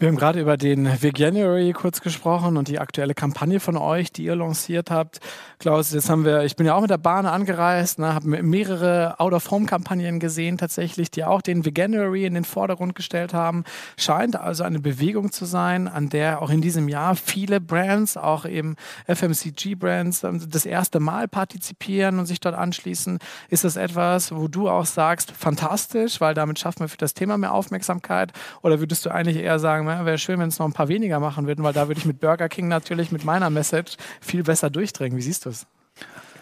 Wir 0.02 0.09
haben 0.09 0.16
gerade 0.16 0.40
über 0.40 0.56
den 0.56 1.00
Veganuary 1.00 1.73
kurz 1.73 2.00
gesprochen 2.00 2.56
und 2.56 2.66
die 2.66 2.80
aktuelle 2.80 3.14
Kampagne 3.14 3.61
von 3.61 3.76
euch, 3.76 4.11
die 4.11 4.25
ihr 4.25 4.35
lanciert 4.35 4.90
habt. 4.90 5.21
Klaus, 5.61 5.92
jetzt 5.92 6.11
haben 6.11 6.25
wir, 6.25 6.42
ich 6.42 6.56
bin 6.56 6.66
ja 6.66 6.75
auch 6.75 6.80
mit 6.80 6.90
der 6.90 6.99
Bahn 6.99 7.25
angereist, 7.25 8.00
ne, 8.00 8.12
habe 8.12 8.42
mehrere 8.42 9.21
Out-of-Home-Kampagnen 9.21 10.18
gesehen 10.18 10.59
tatsächlich, 10.59 11.12
die 11.12 11.23
auch 11.23 11.40
den 11.40 11.64
Veganuary 11.64 12.26
in 12.26 12.35
den 12.35 12.42
Vordergrund 12.42 12.97
gestellt 12.97 13.32
haben. 13.32 13.62
Scheint 13.97 14.35
also 14.35 14.64
eine 14.64 14.80
Bewegung 14.80 15.30
zu 15.30 15.44
sein, 15.44 15.87
an 15.87 16.09
der 16.09 16.42
auch 16.42 16.50
in 16.50 16.62
diesem 16.62 16.88
Jahr 16.88 17.14
viele 17.14 17.61
Brands, 17.61 18.16
auch 18.16 18.44
eben 18.44 18.75
FMCG-Brands, 19.06 20.25
ähm, 20.25 20.50
das 20.50 20.66
erste 20.66 20.99
Mal 20.99 21.28
partizipieren 21.28 22.18
und 22.18 22.26
sich 22.26 22.40
dort 22.40 22.56
anschließen. 22.56 23.21
Ist 23.50 23.62
das 23.62 23.76
etwas, 23.76 24.35
wo 24.35 24.49
du 24.49 24.68
auch 24.68 24.87
sagst, 24.87 25.30
fantastisch, 25.30 26.21
weil 26.21 26.35
damit 26.35 26.59
schaffen 26.59 26.80
wir 26.80 26.88
für 26.88 26.97
das 26.97 27.14
Thema 27.14 27.38
mehr 27.38 27.54
Aufmerksamkeit? 27.54 28.32
Oder 28.62 28.80
würdest 28.80 29.06
du 29.06 29.11
eigentlich 29.11 29.37
eher 29.37 29.61
sagen, 29.61 29.91
ja, 29.92 30.06
wäre 30.06 30.18
schön, 30.18 30.38
wenn 30.38 30.49
es 30.49 30.58
noch 30.58 30.66
ein 30.66 30.72
paar 30.72 30.88
weniger 30.88 31.20
machen 31.20 31.46
würden, 31.46 31.64
weil 31.64 31.72
da 31.72 31.88
würde 31.88 31.99
ich 31.99 32.06
mit 32.06 32.20
Burger 32.20 32.49
King 32.49 32.68
natürlich 32.68 33.12
mit 33.12 33.25
meiner 33.25 33.50
Message 33.50 33.96
viel 34.20 34.42
besser 34.42 34.70
durchdringen. 34.70 35.16
Wie 35.16 35.22
siehst 35.22 35.46
du 35.46 35.50
es? 35.50 35.66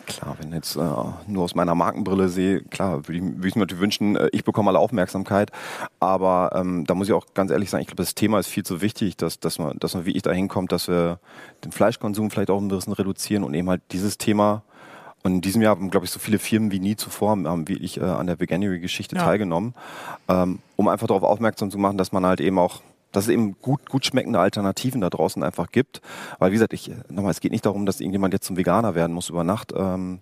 Klar, 0.07 0.37
wenn 0.40 0.52
jetzt 0.52 0.75
äh, 0.75 0.80
nur 1.26 1.45
aus 1.45 1.54
meiner 1.54 1.75
Markenbrille 1.76 2.28
sehe, 2.28 2.62
klar, 2.62 3.07
würde 3.07 3.19
ich, 3.19 3.23
würd 3.23 3.45
ich 3.45 3.54
mir 3.54 3.61
natürlich 3.61 3.83
wünschen, 3.83 4.16
äh, 4.16 4.28
ich 4.33 4.45
bekomme 4.45 4.71
alle 4.71 4.80
Aufmerksamkeit. 4.80 5.52
Aber 6.00 6.50
ähm, 6.54 6.85
da 6.85 6.95
muss 6.95 7.07
ich 7.07 7.14
auch 7.14 7.26
ganz 7.33 7.52
ehrlich 7.52 7.71
sagen, 7.71 7.83
ich 7.83 7.87
glaube, 7.87 8.02
das 8.02 8.16
Thema 8.16 8.40
ist 8.40 8.49
viel 8.49 8.64
zu 8.64 8.80
wichtig, 8.80 9.16
dass, 9.16 9.38
dass, 9.38 9.59
man, 9.59 9.78
dass 9.78 9.95
man 9.95 10.07
wie 10.07 10.12
ich 10.12 10.23
dahin 10.23 10.49
kommt, 10.49 10.73
dass 10.73 10.88
wir 10.88 11.21
den 11.64 11.71
Fleischkonsum 11.71 12.30
vielleicht 12.30 12.50
auch 12.50 12.61
ein 12.61 12.69
bisschen 12.69 12.92
reduzieren 12.92 13.45
und 13.45 13.54
eben 13.54 13.69
halt 13.69 13.83
dieses 13.92 14.19
Thema 14.19 14.62
und 15.23 15.35
in 15.35 15.40
diesem 15.42 15.62
Jahr 15.62 15.73
haben, 15.73 15.90
glaube 15.90 16.07
ich, 16.07 16.12
so 16.12 16.19
viele 16.19 16.38
Firmen 16.38 16.73
wie 16.73 16.80
nie 16.80 16.97
zuvor 16.97 17.30
haben 17.30 17.69
wie 17.69 17.76
ich 17.76 17.99
äh, 17.99 18.04
an 18.04 18.26
der 18.26 18.40
Veganuary-Geschichte 18.40 19.16
ja. 19.16 19.23
teilgenommen, 19.23 19.75
ähm, 20.28 20.61
um 20.76 20.88
einfach 20.88 21.07
darauf 21.07 21.23
aufmerksam 21.23 21.71
zu 21.71 21.78
machen, 21.78 21.99
dass 21.99 22.11
man 22.12 22.25
halt 22.25 22.40
eben 22.40 22.59
auch 22.59 22.80
dass 23.12 23.25
es 23.25 23.31
eben 23.31 23.57
gut, 23.61 23.88
gut 23.88 24.05
schmeckende 24.05 24.38
Alternativen 24.38 25.00
da 25.00 25.11
draußen 25.11 25.43
einfach 25.43 25.71
gibt. 25.71 26.00
Weil 26.38 26.50
wie 26.50 26.55
gesagt, 26.55 26.73
ich, 26.73 26.90
nochmal, 27.09 27.33
es 27.33 27.40
geht 27.40 27.52
nicht 27.52 27.67
darum, 27.67 27.87
dass 27.87 28.00
irgendjemand 28.00 28.35
jetzt 28.35 28.47
zum 28.47 28.57
Veganer 28.57 28.95
werden 28.95 29.12
muss 29.12 29.29
über 29.29 29.45
Nacht. 29.45 29.73
Ähm, 29.76 30.21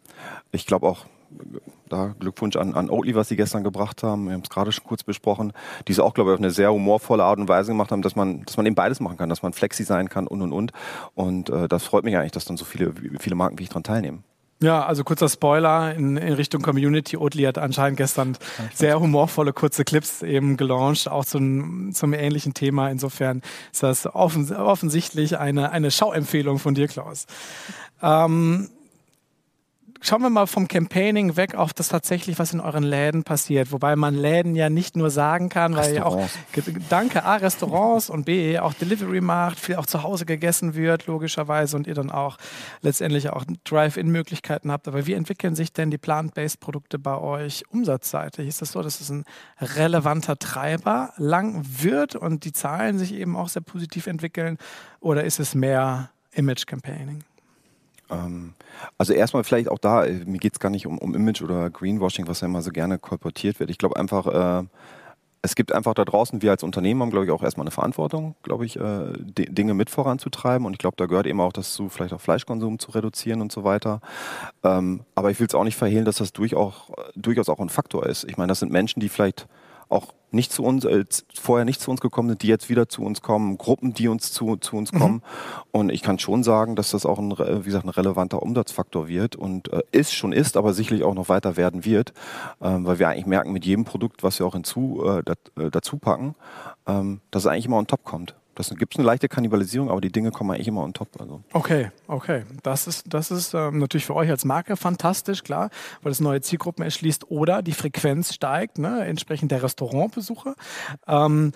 ich 0.53 0.67
glaube 0.67 0.87
auch, 0.87 1.07
da 1.89 2.15
Glückwunsch 2.19 2.57
an, 2.57 2.75
an 2.75 2.91
Oatly, 2.91 3.15
was 3.15 3.29
sie 3.29 3.37
gestern 3.37 3.65
gebracht 3.65 4.03
haben. 4.03 4.27
Wir 4.27 4.33
haben 4.33 4.43
es 4.43 4.51
gerade 4.51 4.73
schon 4.73 4.85
kurz 4.85 5.03
besprochen. 5.03 5.53
Die 5.87 5.93
es 5.93 6.01
auch, 6.01 6.15
glaube 6.15 6.31
ich, 6.31 6.35
auf 6.35 6.41
eine 6.41 6.51
sehr 6.51 6.73
humorvolle 6.73 7.25
Art 7.25 7.39
und 7.39 7.49
Weise 7.49 7.73
gemacht 7.73 7.93
haben, 7.93 8.03
dass 8.03 8.17
man, 8.17 8.45
dass 8.45 8.57
man 8.57 8.67
eben 8.67 8.75
beides 8.75 9.01
machen 9.01 9.17
kann, 9.17 9.29
dass 9.29 9.43
man 9.43 9.53
flexi 9.53 9.85
sein 9.85 10.09
kann 10.09 10.27
und 10.27 10.43
und 10.43 10.53
und. 10.53 10.73
Und 11.15 11.51
äh, 11.51 11.69
das 11.69 11.85
freut 11.85 12.05
mich 12.05 12.17
eigentlich, 12.17 12.33
dass 12.33 12.45
dann 12.45 12.57
so 12.57 12.65
viele, 12.65 12.95
viele 13.19 13.37
Marken 13.37 13.59
wie 13.59 13.65
ich 13.65 13.69
daran 13.69 13.83
teilnehmen. 13.83 14.25
Ja, 14.61 14.85
also 14.85 15.05
kurzer 15.05 15.29
Spoiler 15.29 15.95
in, 15.95 16.17
in 16.17 16.33
Richtung 16.33 16.63
Community. 16.63 17.17
Oatly 17.17 17.45
hat 17.45 17.59
anscheinend 17.59 17.97
gestern 17.97 18.37
sehr 18.75 18.99
humorvolle 18.99 19.53
kurze 19.53 19.85
Clips 19.85 20.23
eben 20.23 20.57
gelauncht, 20.57 21.09
auch 21.09 21.25
zum, 21.25 21.93
zum 21.93 22.13
ähnlichen 22.13 22.55
Thema. 22.55 22.91
Insofern 22.91 23.43
ist 23.73 23.85
das 23.85 24.07
offen, 24.07 24.53
offensichtlich 24.53 25.39
eine, 25.39 25.71
eine 25.71 25.93
Schauempfehlung 25.93 26.59
von 26.59 26.75
dir, 26.75 26.89
Klaus. 26.89 27.27
Ähm, 28.03 28.69
schauen 30.01 30.23
wir 30.23 30.31
mal 30.31 30.47
vom 30.47 30.69
Campaigning 30.69 31.37
weg 31.37 31.55
auf 31.55 31.73
das 31.73 31.89
tatsächlich, 31.89 32.39
was 32.39 32.53
in 32.53 32.61
euren 32.61 32.83
Läden 32.83 33.25
passiert. 33.25 33.73
Wobei 33.73 33.97
man 33.97 34.15
Läden 34.15 34.55
ja 34.55 34.71
nicht 34.71 34.97
nur 34.97 35.11
sagen 35.11 35.49
kann, 35.49 35.77
weil 35.77 35.95
ja 35.95 36.05
auch, 36.05 36.29
danke, 36.89 37.25
A, 37.25 37.37
Restaurants 37.37 38.11
und 38.11 38.25
B, 38.25 38.59
auch 38.59 38.75
Delivery 38.75 39.21
macht, 39.21 39.59
viel 39.59 39.77
auch 39.77 39.87
zu 39.87 40.03
Hause 40.03 40.27
gegessen 40.27 40.75
wird, 40.75 41.07
logischerweise, 41.07 41.77
und 41.77 41.87
ihr 41.87 41.95
dann 41.95 42.11
auch 42.11 42.37
letztendlich 42.83 43.31
auch 43.31 43.45
Drive-In-Möglichkeiten 43.65 44.71
habt. 44.71 44.89
Aber 44.89 45.07
wie 45.07 45.15
entwickeln 45.15 45.55
sich 45.55 45.73
denn 45.73 45.91
die 45.91 45.99
Plant-Based-Produkte 45.99 46.99
bei 46.99 47.17
euch 47.17 47.65
umsatzseitig? 47.71 48.49
Ist 48.49 48.63
das 48.63 48.73
so, 48.73 48.83
dass 48.83 49.01
es 49.01 49.11
ein 49.11 49.25
relevanter 49.61 50.39
Treiber 50.39 51.13
lang 51.17 51.65
wird 51.67 52.15
und 52.15 52.45
die 52.45 52.53
Zahlen 52.53 52.99
sich 52.99 53.15
eben 53.15 53.37
auch 53.37 53.49
sehr 53.49 53.63
positiv 53.63 54.07
entwickeln? 54.07 54.59
Oder 55.01 55.25
ist 55.25 55.41
es 55.41 55.55
mehr 55.55 56.11
Image-Campaigning? 56.33 57.25
Ähm, 58.11 58.55
also 58.97 59.13
erstmal 59.13 59.45
vielleicht 59.45 59.69
auch 59.69 59.79
da, 59.79 60.05
äh, 60.05 60.25
mir 60.25 60.39
geht 60.39 60.55
es 60.55 60.61
gar 60.61 60.71
nicht 60.71 60.87
um, 60.87 60.99
um 60.99 61.15
Image 61.15 61.43
oder 61.43 61.71
Greenwashing, 61.71 62.27
was 62.27 62.41
ja 62.41 62.47
immer 62.47 62.63
so 62.63 62.71
gerne 62.71 62.99
kolportiert 62.99 63.61
wird. 63.61 63.71
Ich 63.71 63.79
glaube 63.79 63.97
einfach, 63.97 64.27
äh, 64.63 64.65
es 65.41 65.55
gibt 65.55 65.73
einfach 65.73 65.95
da 65.95 66.05
draußen, 66.05 66.43
wir 66.43 66.51
als 66.51 66.63
Unternehmen 66.63 67.01
haben, 67.01 67.11
glaube 67.11 67.27
ich, 67.27 67.31
auch 67.31 67.43
erstmal 67.43 67.65
eine 67.65 67.71
Verantwortung, 67.71 68.35
glaube 68.43 68.67
ich, 68.67 68.77
äh, 68.77 69.13
Dinge 69.17 69.75
mit 69.75 69.89
voranzutreiben. 69.89 70.67
Und 70.67 70.73
ich 70.73 70.79
glaube, 70.79 70.97
da 70.97 71.07
gehört 71.07 71.27
eben 71.27 71.41
auch 71.41 71.53
dazu, 71.53 71.89
vielleicht 71.89 72.13
auch 72.13 72.21
Fleischkonsum 72.21 72.79
zu 72.79 72.91
reduzieren 72.91 73.41
und 73.41 73.53
so 73.53 73.63
weiter. 73.63 74.01
Ähm, 74.65 75.03
aber 75.15 75.31
ich 75.31 75.39
will 75.39 75.47
es 75.47 75.55
auch 75.55 75.65
nicht 75.65 75.77
verhehlen, 75.77 76.05
dass 76.05 76.17
das 76.17 76.33
durch 76.33 76.57
auch, 76.57 76.91
durchaus 77.15 77.49
auch 77.49 77.61
ein 77.61 77.69
Faktor 77.69 78.07
ist. 78.07 78.25
Ich 78.25 78.37
meine, 78.37 78.49
das 78.49 78.61
sind 78.61 78.73
Menschen, 78.73 79.01
die 79.01 79.09
vielleicht 79.09 79.47
auch 79.89 80.15
nicht 80.31 80.53
zu 80.53 80.63
uns, 80.63 80.85
äh, 80.85 81.05
vorher 81.35 81.65
nicht 81.65 81.81
zu 81.81 81.91
uns 81.91 82.01
gekommen 82.01 82.29
sind, 82.29 82.43
die 82.43 82.49
jetzt 82.49 82.69
wieder 82.69 82.89
zu 82.89 83.03
uns 83.03 83.23
kommen, 83.23 83.57
Gruppen, 83.57 83.95
die 83.95 84.09
uns 84.09 84.33
zu, 84.33 84.57
zu 84.57 84.77
uns 84.77 84.93
mhm. 84.93 84.99
kommen. 84.99 85.23
Und 85.71 85.91
ich 85.91 86.03
kann 86.03 86.19
schon 86.19 86.43
sagen, 86.43 86.77
dass 86.77 86.91
das 86.91 87.07
auch 87.07 87.19
ein, 87.19 87.31
wie 87.31 87.65
gesagt, 87.65 87.87
ein 87.87 87.91
relevanter 87.91 88.43
Umsatzfaktor 88.43 89.09
wird 89.09 89.37
und 89.37 89.73
äh, 89.73 89.83
ist 89.93 90.15
schon 90.15 90.33
ist, 90.33 90.57
aber 90.57 90.75
sicherlich 90.75 91.05
auch 91.05 91.15
noch 91.15 91.29
weiter 91.29 91.57
werden 91.57 91.85
wird, 91.85 92.13
ähm, 92.61 92.85
weil 92.85 92.99
wir 92.99 93.09
eigentlich 93.09 93.27
merken, 93.27 93.53
mit 93.53 93.65
jedem 93.65 93.85
Produkt, 93.85 94.23
was 94.23 94.39
wir 94.39 94.47
auch 94.47 94.55
hinzu, 94.55 95.03
äh, 95.05 95.23
dat, 95.23 95.39
äh, 95.59 95.71
dazu 95.71 95.97
packen, 95.97 96.35
ähm, 96.87 97.21
dass 97.31 97.45
es 97.45 97.47
eigentlich 97.47 97.67
immer 97.67 97.79
on 97.79 97.87
top 97.87 98.05
kommt. 98.05 98.35
Das 98.59 98.71
gibt 98.71 98.95
es 98.95 98.99
eine 98.99 99.07
leichte 99.07 99.29
Kannibalisierung, 99.29 99.89
aber 99.89 100.01
die 100.01 100.11
Dinge 100.11 100.33
kommen 100.33 100.51
eigentlich 100.51 100.67
immer 100.67 100.83
on 100.83 100.93
top. 100.93 101.09
Also. 101.21 101.43
Okay, 101.53 101.93
okay. 102.09 102.45
Das 102.65 102.89
ist, 102.89 103.05
das 103.07 103.31
ist 103.31 103.55
ähm, 103.55 103.79
natürlich 103.79 104.05
für 104.05 104.17
euch 104.17 104.29
als 104.31 104.45
Marke 104.45 104.77
fantastisch, 104.77 105.45
klar, 105.45 105.71
weil 106.03 106.11
es 106.11 106.19
neue 106.19 106.41
Zielgruppen 106.41 106.85
erschließt 106.85 107.31
oder 107.31 107.63
die 107.63 107.73
Frequenz 107.73 108.35
steigt, 108.35 108.79
ne, 108.79 109.05
entsprechend 109.05 109.53
der 109.53 109.63
Restaurantbesucher. 109.63 110.57
Ähm, 111.07 111.53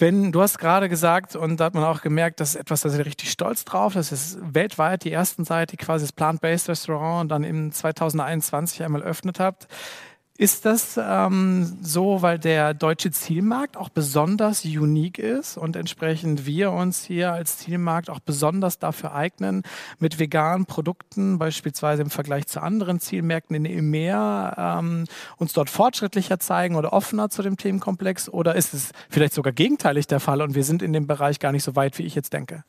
wenn, 0.00 0.32
du 0.32 0.42
hast 0.42 0.58
gerade 0.58 0.88
gesagt, 0.88 1.36
und 1.36 1.58
da 1.58 1.66
hat 1.66 1.74
man 1.74 1.84
auch 1.84 2.02
gemerkt, 2.02 2.40
das 2.40 2.50
ist 2.50 2.60
etwas, 2.60 2.80
da 2.80 2.88
sind 2.88 3.02
richtig 3.02 3.30
stolz 3.30 3.64
drauf. 3.64 3.94
Das 3.94 4.12
ist 4.12 4.38
weltweit 4.42 5.04
die 5.04 5.12
ersten 5.12 5.44
Seite, 5.44 5.76
quasi 5.76 6.04
das 6.04 6.12
Plant-Based 6.12 6.68
Restaurant 6.68 7.30
dann 7.30 7.42
im 7.44 7.72
2021 7.72 8.82
einmal 8.82 9.02
öffnet 9.02 9.40
habt. 9.40 9.66
Ist 10.40 10.66
das 10.66 10.96
ähm, 10.96 11.78
so, 11.82 12.22
weil 12.22 12.38
der 12.38 12.72
deutsche 12.72 13.10
Zielmarkt 13.10 13.76
auch 13.76 13.88
besonders 13.88 14.64
unique 14.64 15.18
ist 15.18 15.56
und 15.56 15.74
entsprechend 15.74 16.46
wir 16.46 16.70
uns 16.70 17.02
hier 17.02 17.32
als 17.32 17.58
Zielmarkt 17.58 18.08
auch 18.08 18.20
besonders 18.20 18.78
dafür 18.78 19.16
eignen, 19.16 19.64
mit 19.98 20.20
veganen 20.20 20.64
Produkten, 20.64 21.40
beispielsweise 21.40 22.02
im 22.02 22.10
Vergleich 22.10 22.46
zu 22.46 22.62
anderen 22.62 23.00
Zielmärkten 23.00 23.56
in 23.56 23.64
EMEA, 23.64 24.78
ähm, 24.78 25.06
uns 25.38 25.54
dort 25.54 25.70
fortschrittlicher 25.70 26.38
zeigen 26.38 26.76
oder 26.76 26.92
offener 26.92 27.30
zu 27.30 27.42
dem 27.42 27.56
Themenkomplex? 27.56 28.28
Oder 28.28 28.54
ist 28.54 28.74
es 28.74 28.92
vielleicht 29.10 29.34
sogar 29.34 29.52
gegenteilig 29.52 30.06
der 30.06 30.20
Fall 30.20 30.40
und 30.40 30.54
wir 30.54 30.62
sind 30.62 30.82
in 30.82 30.92
dem 30.92 31.08
Bereich 31.08 31.40
gar 31.40 31.50
nicht 31.50 31.64
so 31.64 31.74
weit, 31.74 31.98
wie 31.98 32.04
ich 32.04 32.14
jetzt 32.14 32.32
denke? 32.32 32.62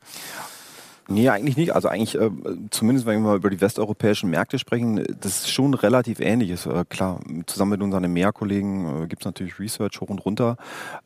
Nee, 1.12 1.28
eigentlich 1.28 1.56
nicht. 1.56 1.74
Also 1.74 1.88
eigentlich, 1.88 2.14
äh, 2.14 2.30
zumindest 2.70 3.04
wenn 3.04 3.20
wir 3.20 3.30
mal 3.30 3.36
über 3.36 3.50
die 3.50 3.60
westeuropäischen 3.60 4.30
Märkte 4.30 4.60
sprechen, 4.60 5.04
das 5.20 5.40
ist 5.40 5.50
schon 5.50 5.74
relativ 5.74 6.20
ähnlich. 6.20 6.50
Ist, 6.50 6.66
äh, 6.66 6.84
klar, 6.88 7.18
zusammen 7.46 7.72
mit 7.72 7.82
unseren 7.82 8.04
EMEA-Kollegen 8.04 9.02
äh, 9.02 9.06
gibt 9.08 9.22
es 9.22 9.26
natürlich 9.26 9.58
Research 9.58 10.00
hoch 10.00 10.08
und 10.08 10.24
runter. 10.24 10.56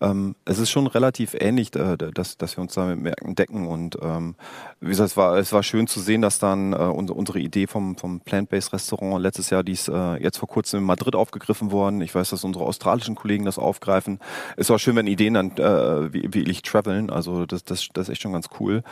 Ähm, 0.03 0.35
es 0.45 0.59
ist 0.59 0.71
schon 0.71 0.87
relativ 0.87 1.35
ähnlich, 1.39 1.75
äh, 1.75 1.97
dass, 1.97 2.37
dass 2.37 2.59
wir 2.59 2.63
uns 2.63 2.75
da 2.75 2.85
mit 2.85 3.01
Märkten 3.01 3.35
decken. 3.35 3.67
Und 3.67 3.97
ähm, 4.03 4.35
wie 4.81 4.91
gesagt, 4.91 5.13
es 5.13 5.17
war, 5.17 5.39
es 5.39 5.55
war 5.55 5.63
schön 5.63 5.87
zu 5.87 6.01
sehen, 6.01 6.21
dass 6.21 6.39
dann 6.39 6.75
äh, 6.75 6.77
unsere 6.77 7.39
Idee 7.39 7.67
vom, 7.67 7.97
vom 7.97 8.21
Plant-Based 8.21 8.75
Restaurant 8.75 9.23
letztes 9.23 9.49
Jahr, 9.49 9.63
die 9.63 9.73
ist 9.73 9.89
äh, 9.89 10.17
jetzt 10.17 10.37
vor 10.37 10.49
kurzem 10.51 10.81
in 10.81 10.87
Madrid 10.87 11.15
aufgegriffen 11.15 11.71
worden. 11.71 12.03
Ich 12.03 12.15
weiß, 12.15 12.29
dass 12.29 12.45
unsere 12.45 12.67
australischen 12.67 13.15
Kollegen 13.15 13.47
das 13.47 13.59
aufgreifen. 13.59 14.19
Es 14.59 14.69
war 14.69 14.79
schön, 14.79 14.97
wenn 14.97 15.07
Ideen 15.07 15.33
dann 15.33 15.51
äh, 15.53 16.13
wie, 16.13 16.35
wie 16.35 16.43
ich 16.43 16.61
traveln. 16.61 17.09
Also 17.09 17.47
das, 17.47 17.65
das, 17.65 17.89
das 17.95 18.09
ist 18.09 18.13
echt 18.13 18.23
schon 18.23 18.35
ganz 18.35 18.51
cool. 18.61 18.83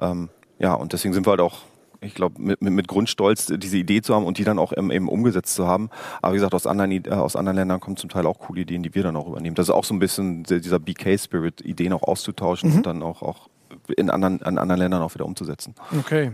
Ähm, 0.00 0.30
ja, 0.62 0.74
und 0.74 0.92
deswegen 0.92 1.12
sind 1.12 1.26
wir 1.26 1.32
halt 1.32 1.40
auch 1.40 1.62
ich 2.04 2.14
glaube, 2.14 2.40
mit, 2.40 2.60
mit, 2.60 2.88
Grundstolz 2.88 3.46
diese 3.46 3.78
Idee 3.78 4.02
zu 4.02 4.14
haben 4.14 4.24
und 4.24 4.38
die 4.38 4.44
dann 4.44 4.58
auch 4.58 4.72
eben 4.76 5.08
umgesetzt 5.08 5.54
zu 5.54 5.66
haben. 5.66 5.88
Aber 6.20 6.32
wie 6.32 6.36
gesagt, 6.36 6.54
aus 6.54 6.66
anderen, 6.66 6.90
äh, 6.90 7.10
aus 7.10 7.36
anderen 7.36 7.56
Ländern 7.56 7.80
kommen 7.80 7.96
zum 7.96 8.10
Teil 8.10 8.26
auch 8.26 8.40
coole 8.40 8.62
Ideen, 8.62 8.82
die 8.82 8.94
wir 8.94 9.04
dann 9.04 9.16
auch 9.16 9.28
übernehmen. 9.28 9.54
Das 9.54 9.66
ist 9.66 9.70
auch 9.70 9.84
so 9.84 9.94
ein 9.94 10.00
bisschen 10.00 10.42
dieser 10.42 10.80
BK-Spirit, 10.80 11.60
Ideen 11.60 11.92
auch 11.92 12.02
auszutauschen 12.02 12.70
mhm. 12.70 12.76
und 12.78 12.86
dann 12.86 13.02
auch, 13.02 13.22
auch 13.22 13.48
in 13.92 14.10
anderen, 14.10 14.38
in 14.38 14.58
anderen 14.58 14.78
Ländern 14.78 15.02
auch 15.02 15.14
wieder 15.14 15.26
umzusetzen. 15.26 15.74
Okay. 15.98 16.32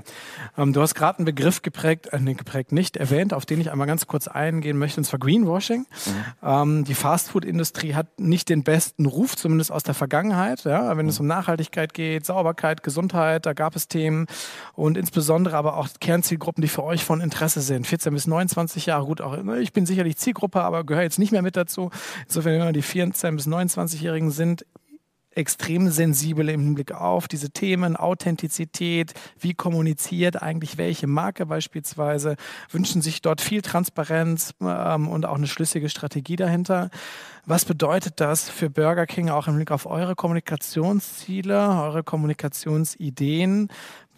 Ähm, 0.57 0.73
du 0.73 0.81
hast 0.81 0.95
gerade 0.95 1.19
einen 1.19 1.25
Begriff 1.25 1.63
geprägt, 1.63 2.09
äh, 2.13 2.35
geprägt 2.35 2.73
nicht 2.73 2.97
erwähnt, 2.97 3.35
auf 3.35 3.47
den 3.47 3.61
ich 3.61 3.71
einmal 3.71 3.87
ganz 3.87 4.07
kurz 4.07 4.29
eingehen 4.29 4.79
möchte, 4.79 5.01
und 5.01 5.05
zwar 5.05 5.19
Greenwashing. 5.19 5.81
Mhm. 5.81 6.25
Ähm, 6.43 6.85
die 6.85 6.95
Fastfood-Industrie 6.95 7.95
hat 7.95 8.19
nicht 8.19 8.49
den 8.49 8.65
besten 8.65 9.07
Ruf, 9.07 9.37
zumindest 9.37 9.73
aus 9.73 9.83
der 9.83 9.95
Vergangenheit. 9.95 10.65
Ja? 10.65 10.97
Wenn 10.97 11.07
mhm. 11.07 11.11
es 11.11 11.21
um 11.21 11.27
Nachhaltigkeit 11.27 11.95
geht, 11.95 12.27
Sauberkeit, 12.27 12.83
Gesundheit, 12.83 13.47
da 13.47 13.53
gab 13.53 13.77
es 13.77 13.89
Themen 13.89 14.27
und 14.75 14.97
insbesondere 14.97 15.57
aber 15.57 15.77
auch 15.77 15.89
Kernzielgruppen, 16.01 16.63
die 16.63 16.69
für 16.69 16.85
euch 16.85 17.05
von 17.05 17.21
Interesse 17.21 17.61
sind. 17.61 17.87
14 17.87 18.13
bis 18.13 18.27
29 18.27 18.87
Jahre, 18.87 19.07
gut, 19.07 19.21
auch 19.21 19.43
ne, 19.43 19.59
ich 19.59 19.73
bin 19.73 19.87
sicherlich 19.87 20.17
Zielgruppe, 20.17 20.63
aber 20.63 20.85
gehöre 20.85 21.03
jetzt 21.03 21.19
nicht 21.19 21.33
mehr 21.33 21.43
mit 21.43 21.57
dazu. 21.57 21.91
Insofern, 22.27 22.61
wenn 22.61 22.73
die 22.73 22.83
14 22.83 23.37
bis 23.37 23.47
29-Jährigen 23.47 24.31
sind, 24.31 24.65
extrem 25.39 25.89
sensibel 25.91 26.49
im 26.49 26.61
Hinblick 26.61 26.93
auf 26.93 27.29
diese 27.29 27.51
Themen, 27.51 27.97
Authentizität, 27.97 29.15
wie 29.39 29.55
kommuniziert 29.55 30.43
eigentlich 30.43 30.77
welche 30.77 31.07
Marke 31.07 31.47
beispielsweise, 31.47 32.37
wünschen 32.71 33.01
sich 33.01 33.23
dort 33.23 33.41
viel 33.41 33.63
Transparenz 33.63 34.53
ähm, 34.61 35.09
und 35.09 35.25
auch 35.25 35.37
eine 35.37 35.47
schlüssige 35.47 35.89
Strategie 35.89 36.37
dahinter. 36.37 36.91
Was 37.47 37.65
bedeutet 37.65 38.21
das 38.21 38.51
für 38.51 38.69
Burger 38.69 39.07
King 39.07 39.31
auch 39.31 39.47
im 39.47 39.55
Hinblick 39.55 39.71
auf 39.71 39.87
eure 39.87 40.15
Kommunikationsziele, 40.15 41.57
eure 41.57 42.03
Kommunikationsideen? 42.03 43.69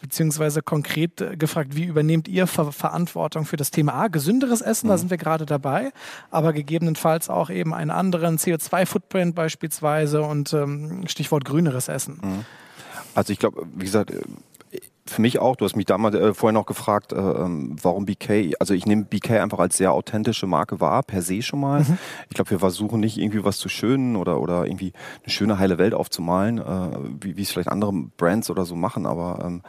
Beziehungsweise 0.01 0.63
konkret 0.63 1.21
äh, 1.21 1.37
gefragt, 1.37 1.77
wie 1.77 1.85
übernehmt 1.85 2.29
ihr 2.29 2.47
Ver 2.47 2.73
Verantwortung 2.73 3.45
für 3.45 3.57
das 3.57 3.71
Thema 3.71 3.95
A, 3.95 4.09
gesünderes 4.09 4.61
Essen, 4.61 4.87
mhm. 4.87 4.91
da 4.91 4.99
sind 4.99 5.11
wir 5.11 5.17
gerade 5.17 5.47
dabei, 5.47 5.93
aber 6.31 6.53
gegebenenfalls 6.53 7.29
auch 7.29 7.51
eben 7.51 7.75
einen 7.75 7.91
anderen 7.91 8.39
CO2-Footprint 8.39 9.35
beispielsweise 9.35 10.23
und 10.23 10.53
ähm, 10.53 11.07
Stichwort 11.07 11.45
grüneres 11.45 11.89
Essen. 11.89 12.21
Mhm. 12.23 12.45
Also 13.15 13.33
ich 13.33 13.39
glaube, 13.39 13.67
wie 13.75 13.85
gesagt, 13.85 14.11
äh, 14.11 14.21
für 15.07 15.21
mich 15.21 15.41
auch, 15.41 15.57
du 15.57 15.65
hast 15.65 15.75
mich 15.75 15.87
damals 15.87 16.15
äh, 16.15 16.35
vorher 16.35 16.53
noch 16.53 16.67
gefragt, 16.67 17.13
äh, 17.13 17.17
ähm, 17.17 17.77
warum 17.83 18.07
BK, 18.07 18.55
also 18.61 18.75
ich 18.75 18.87
nehme 18.87 19.05
BK 19.05 19.43
einfach 19.43 19.59
als 19.59 19.77
sehr 19.77 19.93
authentische 19.93 20.47
Marke 20.47 20.81
wahr, 20.81 21.03
per 21.03 21.23
se 21.23 21.43
schon 21.43 21.61
mal. 21.61 21.81
Mhm. 21.81 21.99
Ich 22.29 22.35
glaube, 22.35 22.51
wir 22.51 22.61
versuchen 22.61 23.01
nicht 23.01 23.19
irgendwie 23.19 23.45
was 23.45 23.59
zu 23.59 23.69
schönen 23.69 24.15
oder, 24.15 24.41
oder 24.41 24.67
irgendwie 24.67 24.93
eine 25.23 25.31
schöne, 25.33 25.59
heile 25.59 25.79
Welt 25.79 25.95
aufzumalen, 25.95 26.59
äh, 26.59 26.99
wie, 27.21 27.37
wie 27.37 27.43
es 27.43 27.51
vielleicht 27.51 27.71
andere 27.71 27.93
Brands 28.17 28.51
oder 28.51 28.65
so 28.65 28.77
machen, 28.77 29.05
aber 29.05 29.45
ähm, 29.45 29.63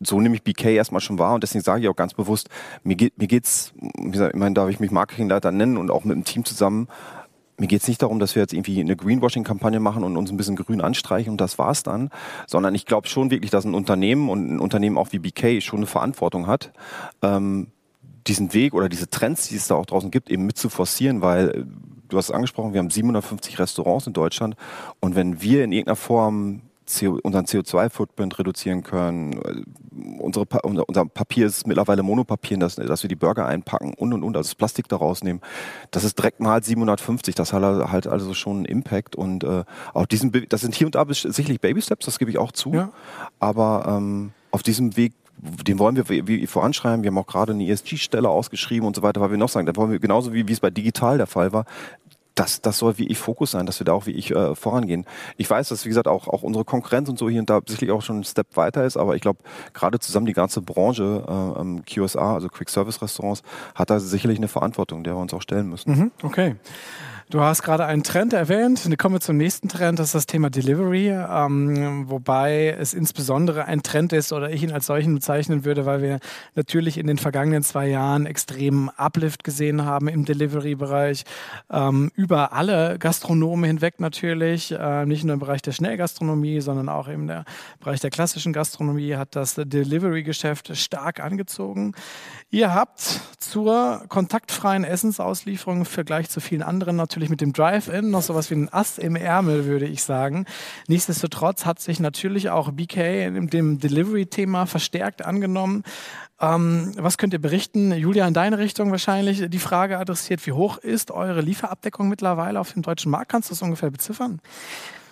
so 0.00 0.20
nehme 0.20 0.36
ich 0.36 0.42
BK 0.42 0.70
erstmal 0.70 1.00
schon 1.00 1.18
wahr 1.18 1.34
und 1.34 1.42
deswegen 1.42 1.64
sage 1.64 1.82
ich 1.82 1.88
auch 1.88 1.96
ganz 1.96 2.14
bewusst, 2.14 2.48
mir 2.84 2.96
geht 2.96 3.18
mir 3.18 3.26
geht's, 3.26 3.72
wie 3.98 4.10
gesagt, 4.10 4.34
ich 4.34 4.38
meine, 4.38 4.54
darf 4.54 4.68
ich 4.68 4.78
mich 4.78 4.90
Marketingleiter 4.90 5.50
nennen 5.52 5.78
und 5.78 5.90
auch 5.90 6.04
mit 6.04 6.14
dem 6.14 6.24
Team 6.24 6.44
zusammen 6.44 6.86
mir 7.58 7.66
geht 7.66 7.82
es 7.82 7.88
nicht 7.88 8.02
darum, 8.02 8.18
dass 8.18 8.34
wir 8.34 8.42
jetzt 8.42 8.52
irgendwie 8.52 8.80
eine 8.80 8.96
Greenwashing-Kampagne 8.96 9.80
machen 9.80 10.04
und 10.04 10.16
uns 10.16 10.30
ein 10.30 10.36
bisschen 10.36 10.56
grün 10.56 10.80
anstreichen 10.80 11.30
und 11.30 11.40
das 11.40 11.58
war's 11.58 11.82
dann, 11.82 12.10
sondern 12.46 12.74
ich 12.74 12.86
glaube 12.86 13.08
schon 13.08 13.30
wirklich, 13.30 13.50
dass 13.50 13.64
ein 13.64 13.74
Unternehmen 13.74 14.28
und 14.28 14.50
ein 14.50 14.60
Unternehmen 14.60 14.98
auch 14.98 15.12
wie 15.12 15.18
BK 15.18 15.60
schon 15.60 15.80
eine 15.80 15.86
Verantwortung 15.86 16.46
hat, 16.46 16.72
ähm, 17.22 17.68
diesen 18.26 18.52
Weg 18.52 18.74
oder 18.74 18.88
diese 18.88 19.08
Trends, 19.08 19.48
die 19.48 19.56
es 19.56 19.68
da 19.68 19.76
auch 19.76 19.86
draußen 19.86 20.10
gibt, 20.10 20.30
eben 20.30 20.46
mit 20.46 20.58
zu 20.58 20.68
forcieren, 20.68 21.22
weil 21.22 21.48
äh, 21.48 21.64
du 22.08 22.16
hast 22.16 22.26
es 22.26 22.34
angesprochen, 22.34 22.72
wir 22.72 22.80
haben 22.80 22.90
750 22.90 23.58
Restaurants 23.58 24.06
in 24.06 24.12
Deutschland 24.12 24.56
und 25.00 25.14
wenn 25.14 25.40
wir 25.40 25.64
in 25.64 25.72
irgendeiner 25.72 25.96
Form 25.96 26.62
CO, 26.86 27.18
unseren 27.22 27.46
CO2-Footprint 27.46 28.38
reduzieren 28.38 28.82
können. 28.82 29.64
Unsere, 30.18 30.46
unser 30.62 31.06
Papier 31.06 31.46
ist 31.46 31.66
mittlerweile 31.66 32.02
Monopapier, 32.02 32.58
dass, 32.58 32.76
dass 32.76 33.02
wir 33.02 33.08
die 33.08 33.16
Burger 33.16 33.46
einpacken 33.46 33.94
und 33.94 34.12
und 34.12 34.22
und, 34.22 34.36
also 34.36 34.48
das 34.48 34.54
Plastik 34.54 34.88
da 34.88 34.96
rausnehmen. 34.96 35.42
Das 35.90 36.04
ist 36.04 36.18
direkt 36.18 36.40
mal 36.40 36.62
750, 36.62 37.34
das 37.34 37.52
hat 37.52 37.62
halt 37.62 38.06
also 38.06 38.34
schon 38.34 38.58
einen 38.58 38.64
Impact 38.66 39.16
und 39.16 39.44
äh, 39.44 39.64
auch 39.94 40.06
diesen, 40.06 40.32
das 40.48 40.60
sind 40.60 40.74
hier 40.74 40.86
und 40.86 40.94
da 40.94 41.04
sicherlich 41.08 41.60
Baby 41.60 41.82
Steps, 41.82 42.06
das 42.06 42.18
gebe 42.18 42.30
ich 42.30 42.38
auch 42.38 42.52
zu, 42.52 42.72
ja. 42.72 42.90
aber 43.40 43.84
ähm, 43.88 44.32
auf 44.50 44.62
diesem 44.62 44.96
Weg 44.96 45.12
den 45.38 45.78
wollen 45.78 45.96
wir 45.96 46.48
voranschreiben. 46.48 47.02
Wir 47.02 47.10
haben 47.10 47.18
auch 47.18 47.26
gerade 47.26 47.52
eine 47.52 47.68
ESG-Stelle 47.68 48.28
ausgeschrieben 48.28 48.86
und 48.86 48.96
so 48.96 49.02
weiter, 49.02 49.20
weil 49.20 49.30
wir 49.30 49.36
noch 49.36 49.50
sagen, 49.50 49.66
da 49.66 49.76
wollen 49.76 49.90
wir 49.90 49.98
genauso 49.98 50.32
wie, 50.32 50.48
wie 50.48 50.52
es 50.52 50.60
bei 50.60 50.70
digital 50.70 51.18
der 51.18 51.26
Fall 51.26 51.52
war, 51.52 51.66
das, 52.36 52.60
das 52.60 52.78
soll 52.78 52.98
wie 52.98 53.06
ich 53.06 53.18
Fokus 53.18 53.50
sein, 53.50 53.66
dass 53.66 53.80
wir 53.80 53.84
da 53.86 53.92
auch 53.92 54.06
wie 54.06 54.12
ich 54.12 54.30
äh, 54.30 54.54
vorangehen. 54.54 55.06
Ich 55.38 55.50
weiß, 55.50 55.68
dass 55.70 55.84
wie 55.84 55.88
gesagt 55.88 56.06
auch, 56.06 56.28
auch 56.28 56.42
unsere 56.42 56.64
Konkurrenz 56.64 57.08
und 57.08 57.18
so 57.18 57.28
hier 57.28 57.40
und 57.40 57.50
da 57.50 57.60
sicherlich 57.66 57.90
auch 57.90 58.02
schon 58.02 58.20
ein 58.20 58.24
Step 58.24 58.56
weiter 58.56 58.84
ist, 58.84 58.96
aber 58.96 59.16
ich 59.16 59.22
glaube, 59.22 59.40
gerade 59.72 59.98
zusammen 59.98 60.26
die 60.26 60.34
ganze 60.34 60.60
Branche, 60.60 61.24
äh, 61.26 61.60
ähm, 61.60 61.82
QSA, 61.84 62.34
also 62.34 62.48
Quick 62.48 62.68
Service 62.68 63.00
Restaurants, 63.00 63.42
hat 63.74 63.90
da 63.90 63.98
sicherlich 63.98 64.38
eine 64.38 64.48
Verantwortung, 64.48 65.02
der 65.02 65.14
wir 65.14 65.20
uns 65.20 65.32
auch 65.32 65.42
stellen 65.42 65.68
müssen. 65.68 65.90
Mhm, 65.90 66.10
okay. 66.22 66.56
Du 67.28 67.40
hast 67.40 67.64
gerade 67.64 67.84
einen 67.84 68.04
Trend 68.04 68.32
erwähnt. 68.32 68.88
Wir 68.88 68.96
kommen 68.96 69.20
zum 69.20 69.36
nächsten 69.36 69.68
Trend, 69.68 69.98
das 69.98 70.06
ist 70.06 70.14
das 70.14 70.26
Thema 70.26 70.48
Delivery. 70.48 71.08
Ähm, 71.08 72.08
wobei 72.08 72.68
es 72.78 72.94
insbesondere 72.94 73.64
ein 73.64 73.82
Trend 73.82 74.12
ist 74.12 74.32
oder 74.32 74.52
ich 74.52 74.62
ihn 74.62 74.70
als 74.70 74.86
solchen 74.86 75.12
bezeichnen 75.12 75.64
würde, 75.64 75.86
weil 75.86 76.02
wir 76.02 76.20
natürlich 76.54 76.98
in 76.98 77.08
den 77.08 77.18
vergangenen 77.18 77.64
zwei 77.64 77.88
Jahren 77.88 78.26
extremen 78.26 78.90
Uplift 78.90 79.42
gesehen 79.42 79.84
haben 79.84 80.06
im 80.06 80.24
Delivery-Bereich. 80.24 81.24
Ähm, 81.68 82.12
über 82.14 82.52
alle 82.52 82.96
Gastronomen 83.00 83.64
hinweg 83.64 83.98
natürlich. 83.98 84.70
Äh, 84.70 85.04
nicht 85.06 85.24
nur 85.24 85.34
im 85.34 85.40
Bereich 85.40 85.62
der 85.62 85.72
Schnellgastronomie, 85.72 86.60
sondern 86.60 86.88
auch 86.88 87.08
im 87.08 87.26
Bereich 87.80 87.98
der 87.98 88.10
klassischen 88.10 88.52
Gastronomie 88.52 89.16
hat 89.16 89.34
das 89.34 89.56
Delivery-Geschäft 89.56 90.76
stark 90.76 91.18
angezogen. 91.18 91.92
Ihr 92.50 92.72
habt 92.72 93.00
zur 93.40 94.04
kontaktfreien 94.08 94.84
Essensauslieferung 94.84 95.78
im 95.78 95.86
Vergleich 95.86 96.30
zu 96.30 96.38
vielen 96.38 96.62
anderen 96.62 96.94
natürlich 96.94 97.15
mit 97.16 97.40
dem 97.40 97.52
Drive-In 97.52 98.10
noch 98.10 98.22
sowas 98.22 98.50
wie 98.50 98.54
ein 98.54 98.72
Ass 98.72 98.98
im 98.98 99.16
Ärmel, 99.16 99.64
würde 99.64 99.86
ich 99.86 100.02
sagen. 100.02 100.46
Nichtsdestotrotz 100.88 101.64
hat 101.64 101.80
sich 101.80 102.00
natürlich 102.00 102.50
auch 102.50 102.72
BK 102.72 103.26
in 103.26 103.48
dem 103.48 103.78
Delivery-Thema 103.78 104.66
verstärkt 104.66 105.24
angenommen. 105.24 105.82
Ähm, 106.40 106.92
was 106.96 107.18
könnt 107.18 107.32
ihr 107.32 107.40
berichten? 107.40 107.92
Julia, 107.92 108.28
in 108.28 108.34
deine 108.34 108.58
Richtung 108.58 108.90
wahrscheinlich 108.90 109.48
die 109.48 109.58
Frage 109.58 109.98
adressiert, 109.98 110.46
wie 110.46 110.52
hoch 110.52 110.78
ist 110.78 111.10
eure 111.10 111.40
Lieferabdeckung 111.40 112.08
mittlerweile 112.08 112.60
auf 112.60 112.72
dem 112.72 112.82
deutschen 112.82 113.10
Markt? 113.10 113.30
Kannst 113.30 113.50
du 113.50 113.54
das 113.54 113.62
ungefähr 113.62 113.90
beziffern? 113.90 114.40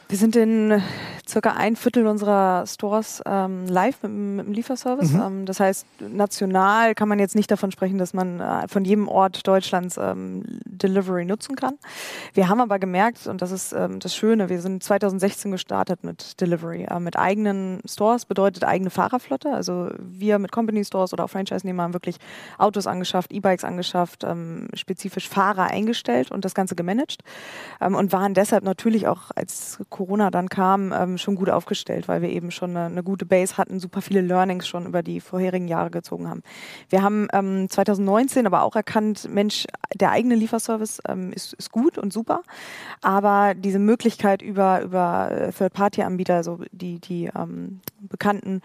Wir 0.09 0.19
sind 0.19 0.37
in 0.37 0.83
circa 1.27 1.53
ein 1.53 1.77
Viertel 1.77 2.07
unserer 2.07 2.67
Stores 2.67 3.23
ähm, 3.25 3.67
live 3.67 4.03
mit, 4.03 4.12
mit, 4.12 4.47
dem 4.47 4.53
Lieferservice. 4.53 5.12
Mhm. 5.12 5.21
Ähm, 5.21 5.47
das 5.47 5.61
heißt, 5.61 5.87
national 6.01 6.95
kann 6.95 7.09
man 7.09 7.19
jetzt 7.19 7.35
nicht 7.35 7.51
davon 7.51 7.73
sprechen, 7.73 7.99
dass 7.99 8.12
man 8.12 8.40
äh, 8.40 8.69
von 8.69 8.85
jedem 8.85 9.09
Ort 9.09 9.47
Deutschlands 9.47 9.97
ähm, 9.97 10.43
Delivery 10.67 11.25
nutzen 11.25 11.57
kann. 11.57 11.79
Wir 12.35 12.49
haben 12.49 12.61
aber 12.61 12.79
gemerkt, 12.79 13.27
und 13.27 13.40
das 13.40 13.51
ist 13.51 13.73
ähm, 13.73 14.01
das 14.01 14.14
Schöne, 14.14 14.49
wir 14.49 14.61
sind 14.61 14.83
2016 14.83 15.51
gestartet 15.51 16.05
mit 16.05 16.40
Delivery. 16.40 16.85
Äh, 16.85 17.01
mit 17.01 17.17
eigenen 17.17 17.81
Stores 17.87 18.27
bedeutet 18.27 18.64
eigene 18.64 18.90
Fahrerflotte. 18.90 19.51
Also 19.51 19.90
wir 19.99 20.38
mit 20.38 20.53
Company 20.53 20.85
Stores 20.85 21.12
oder 21.12 21.25
auch 21.25 21.31
Franchise-Nehmer 21.31 21.85
haben 21.85 21.95
wirklich 21.95 22.19
Autos 22.59 22.87
angeschafft, 22.87 23.33
E-Bikes 23.33 23.64
angeschafft, 23.64 24.25
ähm, 24.25 24.69
spezifisch 24.75 25.29
Fahrer 25.29 25.69
eingestellt 25.69 26.31
und 26.31 26.45
das 26.45 26.55
Ganze 26.55 26.75
gemanagt 26.75 27.23
ähm, 27.81 27.95
und 27.95 28.12
waren 28.12 28.35
deshalb 28.35 28.64
natürlich 28.64 29.07
auch 29.07 29.31
als 29.35 29.79
Corona 29.94 30.33
dann 30.33 30.48
kam, 30.48 30.92
ähm, 30.92 31.18
schon 31.18 31.37
gut 31.37 31.48
aufgestellt, 31.48 32.09
weil 32.09 32.20
wir 32.20 32.28
eben 32.28 32.50
schon 32.50 32.70
eine, 32.70 32.87
eine, 32.87 33.04
gute 33.04 33.24
Base 33.24 33.57
hatten, 33.57 33.78
super 33.78 34.02
viele 34.02 34.22
Learnings 34.22 34.66
schon 34.66 34.87
über 34.87 35.04
die 35.04 35.20
vorherigen 35.20 35.68
Jahre 35.68 35.92
gezogen 35.92 36.28
haben. 36.28 36.42
Wir 36.88 37.00
haben 37.00 37.28
ähm, 37.33 37.70
2019 37.70 38.44
aber 38.44 38.64
auch 38.64 38.74
erkannt, 38.74 39.28
Mensch, 39.30 39.66
der 39.94 40.11
eigene 40.11 40.35
Lieferservice 40.35 41.00
ähm, 41.07 41.33
ist, 41.33 41.52
ist, 41.52 41.70
gut 41.70 41.96
und 41.96 42.12
super, 42.12 42.42
aber 43.02 43.54
diese 43.54 43.78
Möglichkeit 43.78 44.42
über, 44.42 44.83
über 44.83 45.30
äh, 45.30 45.52
Third-Party-Anbieter, 45.52 46.35
also 46.35 46.59
die, 46.72 46.98
die 46.98 47.30
ähm, 47.38 47.80
bekannten 48.00 48.62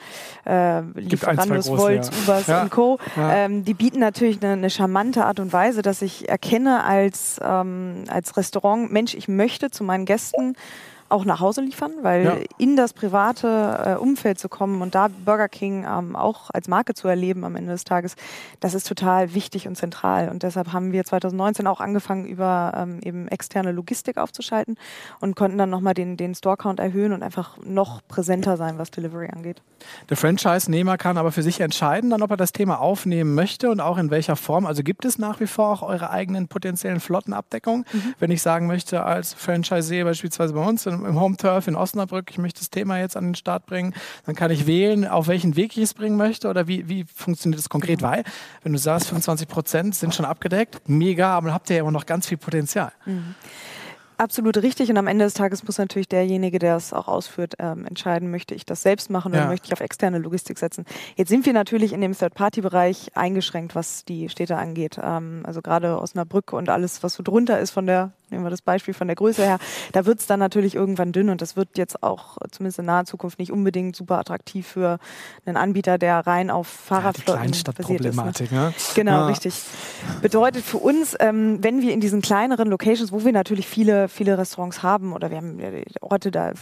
äh, 0.47 0.81
Lieferandos, 0.95 1.69
Volt, 1.69 2.05
ja. 2.05 2.11
Ubers 2.23 2.47
ja. 2.47 2.61
und 2.63 2.71
Co., 2.71 2.97
ja. 3.15 3.35
Ähm, 3.35 3.63
die 3.63 3.75
bieten 3.75 3.99
natürlich 3.99 4.41
eine, 4.41 4.53
eine, 4.53 4.71
charmante 4.71 5.25
Art 5.25 5.39
und 5.39 5.53
Weise, 5.53 5.83
dass 5.83 6.01
ich 6.01 6.27
erkenne 6.27 6.83
als, 6.83 7.39
ähm, 7.43 8.05
als 8.07 8.35
Restaurant, 8.35 8.91
Mensch, 8.91 9.13
ich 9.13 9.27
möchte 9.27 9.69
zu 9.69 9.83
meinen 9.83 10.05
Gästen 10.05 10.55
auch 11.09 11.25
nach 11.25 11.39
Hause 11.39 11.61
liefern, 11.61 11.91
weil 12.01 12.25
ja. 12.25 12.37
in 12.57 12.75
das 12.75 12.93
private 12.93 13.83
äh, 13.85 13.95
Umfeld 13.95 14.39
zu 14.39 14.49
kommen 14.49 14.81
und 14.81 14.95
da 14.95 15.07
Burger 15.25 15.49
King 15.49 15.85
ähm, 15.89 16.15
auch 16.15 16.49
als 16.51 16.67
Marke 16.67 16.93
zu 16.93 17.07
erleben 17.07 17.43
am 17.43 17.55
Ende 17.55 17.71
des 17.71 17.83
Tages, 17.83 18.15
das 18.59 18.73
ist 18.73 18.87
total 18.87 19.33
wichtig 19.33 19.67
und 19.67 19.75
zentral. 19.75 20.29
Und 20.29 20.43
deshalb 20.43 20.71
haben 20.73 20.91
wir 20.91 21.03
2019 21.03 21.67
auch 21.67 21.79
angefangen, 21.79 22.25
über 22.25 22.73
ähm, 22.75 22.99
eben 23.03 23.27
externe 23.27 23.71
Logistik 23.71 24.17
aufzuschalten 24.17 24.77
und 25.19 25.35
konnten 25.35 25.57
dann 25.57 25.69
nochmal 25.69 25.93
den, 25.93 26.17
den 26.17 26.35
Store-Count 26.35 26.79
erhöhen 26.79 27.13
und 27.13 27.23
einfach 27.23 27.57
noch 27.63 28.01
präsenter 28.07 28.57
sein, 28.57 28.77
was 28.77 28.91
Delivery 28.91 29.29
angeht. 29.29 29.61
Der 30.09 30.17
Franchise-Nehmer 30.17 30.97
kann 30.97 31.17
aber 31.17 31.31
für 31.31 31.43
sich 31.43 31.61
entscheiden, 31.61 32.09
dann, 32.09 32.21
ob 32.21 32.31
er 32.31 32.37
das 32.37 32.51
Thema 32.51 32.79
aufnehmen 32.79 33.33
möchte 33.33 33.69
und 33.69 33.79
auch 33.79 33.97
in 33.97 34.11
welcher 34.11 34.35
Form. 34.35 34.65
Also 34.65 34.83
gibt 34.83 35.05
es 35.05 35.17
nach 35.17 35.39
wie 35.39 35.47
vor 35.47 35.69
auch 35.69 35.81
eure 35.81 36.09
eigenen 36.09 36.47
potenziellen 36.47 36.99
Flottenabdeckungen? 36.99 37.85
Mhm. 37.91 38.13
Wenn 38.19 38.31
ich 38.31 38.41
sagen 38.41 38.67
möchte, 38.67 39.03
als 39.03 39.33
Franchisee 39.33 40.03
beispielsweise 40.03 40.53
bei 40.53 40.65
uns 40.65 40.85
im 41.05 41.19
Home 41.19 41.37
Turf 41.37 41.67
in 41.67 41.75
Osnabrück, 41.75 42.31
ich 42.31 42.37
möchte 42.37 42.59
das 42.59 42.69
Thema 42.69 42.99
jetzt 42.99 43.17
an 43.17 43.25
den 43.25 43.35
Start 43.35 43.65
bringen, 43.65 43.93
dann 44.25 44.35
kann 44.35 44.51
ich 44.51 44.67
wählen, 44.67 45.07
auf 45.07 45.27
welchen 45.27 45.55
Weg 45.55 45.77
ich 45.77 45.83
es 45.83 45.93
bringen 45.93 46.17
möchte 46.17 46.49
oder 46.49 46.67
wie, 46.67 46.87
wie 46.89 47.05
funktioniert 47.05 47.59
das 47.59 47.69
konkret? 47.69 48.01
Weil, 48.01 48.23
wenn 48.63 48.73
du 48.73 48.79
sagst, 48.79 49.07
25 49.07 49.47
Prozent 49.47 49.95
sind 49.95 50.13
schon 50.13 50.25
abgedeckt, 50.25 50.87
mega, 50.87 51.35
aber 51.35 51.53
habt 51.53 51.69
ihr 51.69 51.77
ja 51.77 51.81
immer 51.81 51.91
noch 51.91 52.05
ganz 52.05 52.27
viel 52.27 52.37
Potenzial. 52.37 52.91
Mhm. 53.05 53.35
Absolut 54.19 54.57
richtig. 54.57 54.89
Und 54.89 54.97
am 54.97 55.07
Ende 55.07 55.23
des 55.23 55.33
Tages 55.33 55.63
muss 55.63 55.77
natürlich 55.77 56.09
derjenige, 56.09 56.59
der 56.59 56.75
es 56.75 56.91
auch 56.91 57.07
ausführt, 57.07 57.53
ähm, 57.57 57.85
entscheiden, 57.85 58.29
möchte 58.29 58.53
ich 58.53 58.65
das 58.65 58.81
selbst 58.81 59.09
machen 59.09 59.31
oder 59.31 59.43
ja. 59.43 59.47
möchte 59.47 59.67
ich 59.67 59.73
auf 59.73 59.79
externe 59.79 60.17
Logistik 60.17 60.59
setzen. 60.59 60.83
Jetzt 61.15 61.29
sind 61.29 61.45
wir 61.45 61.53
natürlich 61.53 61.93
in 61.93 62.01
dem 62.01 62.11
Third-Party-Bereich 62.11 63.15
eingeschränkt, 63.15 63.75
was 63.75 64.03
die 64.03 64.27
Städte 64.27 64.57
angeht. 64.57 64.99
Ähm, 65.01 65.43
also 65.45 65.61
gerade 65.61 66.01
Osnabrück 66.01 66.51
und 66.51 66.67
alles, 66.67 67.01
was 67.01 67.13
so 67.13 67.23
drunter 67.23 67.61
ist 67.61 67.71
von 67.71 67.85
der 67.85 68.11
nehmen 68.31 68.43
wir 68.43 68.49
das 68.49 68.61
Beispiel 68.61 68.93
von 68.93 69.07
der 69.07 69.15
Größe 69.15 69.43
her, 69.43 69.59
da 69.91 70.05
wird 70.05 70.19
es 70.19 70.27
dann 70.27 70.39
natürlich 70.39 70.75
irgendwann 70.75 71.11
dünn 71.11 71.29
und 71.29 71.41
das 71.41 71.55
wird 71.55 71.77
jetzt 71.77 72.03
auch 72.03 72.37
zumindest 72.51 72.79
in 72.79 72.85
naher 72.85 73.05
Zukunft 73.05 73.39
nicht 73.39 73.51
unbedingt 73.51 73.95
super 73.95 74.19
attraktiv 74.19 74.67
für 74.67 74.99
einen 75.45 75.57
Anbieter, 75.57 75.97
der 75.97 76.25
rein 76.25 76.49
auf 76.49 76.67
Fahrradflotten 76.67 77.51
ja, 77.53 77.71
basiert 77.71 78.05
ist. 78.05 78.15
Ne? 78.15 78.33
ne? 78.51 78.73
Genau, 78.95 79.11
ja. 79.11 79.27
richtig. 79.27 79.53
Bedeutet 80.21 80.63
für 80.63 80.77
uns, 80.77 81.15
ähm, 81.19 81.59
wenn 81.61 81.81
wir 81.81 81.93
in 81.93 81.99
diesen 81.99 82.21
kleineren 82.21 82.69
Locations, 82.69 83.11
wo 83.11 83.23
wir 83.23 83.31
natürlich 83.31 83.67
viele, 83.67 84.07
viele 84.07 84.37
Restaurants 84.37 84.83
haben 84.83 85.13
oder 85.13 85.29
wir 85.29 85.37
haben 85.37 85.59
Orte, 86.01 86.31
da 86.31 86.53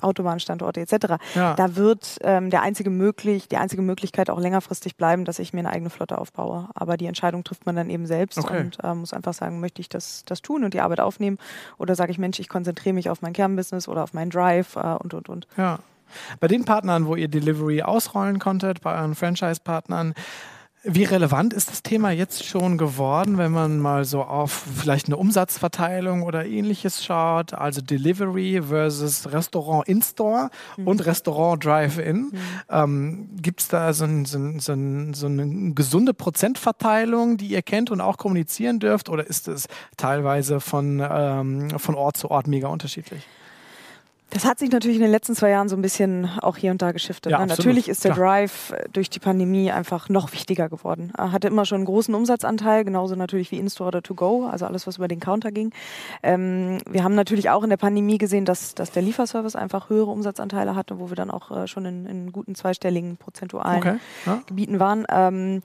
Autobahnstandorte 0.00 0.80
etc. 0.80 1.16
Ja. 1.34 1.54
Da 1.54 1.76
wird 1.76 2.18
ähm, 2.22 2.50
der 2.50 2.62
einzige 2.62 2.90
möglich, 2.90 3.48
die 3.48 3.56
einzige 3.56 3.82
Möglichkeit 3.82 4.30
auch 4.30 4.40
längerfristig 4.40 4.96
bleiben, 4.96 5.24
dass 5.24 5.38
ich 5.38 5.52
mir 5.52 5.60
eine 5.60 5.70
eigene 5.70 5.90
Flotte 5.90 6.18
aufbaue. 6.18 6.68
Aber 6.74 6.96
die 6.96 7.06
Entscheidung 7.06 7.44
trifft 7.44 7.66
man 7.66 7.76
dann 7.76 7.90
eben 7.90 8.06
selbst 8.06 8.38
okay. 8.38 8.60
und 8.60 8.78
äh, 8.82 8.94
muss 8.94 9.12
einfach 9.12 9.34
sagen, 9.34 9.60
möchte 9.60 9.80
ich 9.80 9.88
das, 9.88 10.22
das 10.26 10.42
tun 10.42 10.64
und 10.64 10.74
die 10.74 10.80
Arbeit 10.80 11.00
aufnehmen 11.00 11.38
oder 11.78 11.94
sage 11.94 12.12
ich, 12.12 12.18
Mensch, 12.18 12.38
ich 12.38 12.48
konzentriere 12.48 12.94
mich 12.94 13.10
auf 13.10 13.22
mein 13.22 13.32
Kernbusiness 13.32 13.88
oder 13.88 14.02
auf 14.02 14.14
meinen 14.14 14.30
Drive 14.30 14.76
äh, 14.76 14.94
und 14.94 15.14
und 15.14 15.28
und. 15.28 15.46
Ja. 15.56 15.80
Bei 16.40 16.48
den 16.48 16.64
Partnern, 16.64 17.06
wo 17.06 17.16
ihr 17.16 17.28
Delivery 17.28 17.82
ausrollen 17.82 18.38
konntet, 18.38 18.80
bei 18.80 18.98
euren 18.98 19.14
Franchise-Partnern, 19.14 20.14
wie 20.84 21.04
relevant 21.04 21.52
ist 21.52 21.70
das 21.70 21.82
Thema 21.82 22.12
jetzt 22.12 22.44
schon 22.44 22.78
geworden, 22.78 23.36
wenn 23.36 23.50
man 23.50 23.80
mal 23.80 24.04
so 24.04 24.22
auf 24.22 24.64
vielleicht 24.76 25.06
eine 25.06 25.16
Umsatzverteilung 25.16 26.22
oder 26.22 26.46
ähnliches 26.46 27.04
schaut? 27.04 27.52
Also 27.52 27.80
Delivery 27.80 28.62
versus 28.62 29.30
Restaurant 29.32 29.88
in-Store 29.88 30.50
mhm. 30.76 30.86
und 30.86 31.04
Restaurant 31.04 31.64
Drive-In. 31.64 32.16
Mhm. 32.16 32.32
Ähm, 32.70 33.28
Gibt 33.42 33.60
es 33.60 33.68
da 33.68 33.92
so, 33.92 34.04
ein, 34.04 34.24
so, 34.24 34.38
ein, 34.38 34.60
so, 34.60 34.72
ein, 34.72 35.14
so, 35.14 35.26
eine 35.26 35.74
gesunde 35.74 36.14
Prozentverteilung, 36.14 37.36
die 37.36 37.48
ihr 37.48 37.62
kennt 37.62 37.90
und 37.90 38.00
auch 38.00 38.16
kommunizieren 38.16 38.78
dürft? 38.78 39.08
Oder 39.08 39.26
ist 39.26 39.48
es 39.48 39.66
teilweise 39.96 40.60
von, 40.60 41.02
ähm, 41.02 41.70
von 41.78 41.96
Ort 41.96 42.16
zu 42.16 42.30
Ort 42.30 42.46
mega 42.46 42.68
unterschiedlich? 42.68 43.26
Das 44.30 44.44
hat 44.44 44.58
sich 44.58 44.70
natürlich 44.70 44.98
in 44.98 45.02
den 45.02 45.10
letzten 45.10 45.34
zwei 45.34 45.50
Jahren 45.50 45.70
so 45.70 45.76
ein 45.76 45.80
bisschen 45.80 46.28
auch 46.42 46.58
hier 46.58 46.70
und 46.70 46.82
da 46.82 46.92
geschiftet. 46.92 47.32
Ja, 47.32 47.38
ne? 47.38 47.46
Natürlich 47.46 47.88
ist 47.88 48.04
der 48.04 48.12
Klar. 48.12 48.26
Drive 48.26 48.72
äh, 48.72 48.84
durch 48.92 49.08
die 49.08 49.20
Pandemie 49.20 49.70
einfach 49.70 50.10
noch 50.10 50.32
wichtiger 50.32 50.68
geworden. 50.68 51.12
Er 51.16 51.32
hatte 51.32 51.48
immer 51.48 51.64
schon 51.64 51.76
einen 51.76 51.84
großen 51.86 52.14
Umsatzanteil, 52.14 52.84
genauso 52.84 53.14
natürlich 53.14 53.50
wie 53.50 53.56
In-Store 53.56 53.88
oder 53.88 54.02
To-Go, 54.02 54.46
also 54.46 54.66
alles, 54.66 54.86
was 54.86 54.98
über 54.98 55.08
den 55.08 55.20
Counter 55.20 55.50
ging. 55.50 55.72
Ähm, 56.22 56.78
wir 56.88 57.04
haben 57.04 57.14
natürlich 57.14 57.48
auch 57.48 57.62
in 57.62 57.70
der 57.70 57.78
Pandemie 57.78 58.18
gesehen, 58.18 58.44
dass, 58.44 58.74
dass 58.74 58.90
der 58.90 59.02
Lieferservice 59.02 59.56
einfach 59.56 59.88
höhere 59.88 60.10
Umsatzanteile 60.10 60.74
hatte, 60.74 60.98
wo 60.98 61.08
wir 61.08 61.16
dann 61.16 61.30
auch 61.30 61.50
äh, 61.50 61.66
schon 61.66 61.86
in, 61.86 62.04
in, 62.04 62.32
guten 62.32 62.54
zweistelligen 62.54 63.16
prozentualen 63.16 63.78
okay. 63.78 63.96
ja. 64.26 64.42
Gebieten 64.46 64.78
waren. 64.78 65.06
Ähm, 65.08 65.62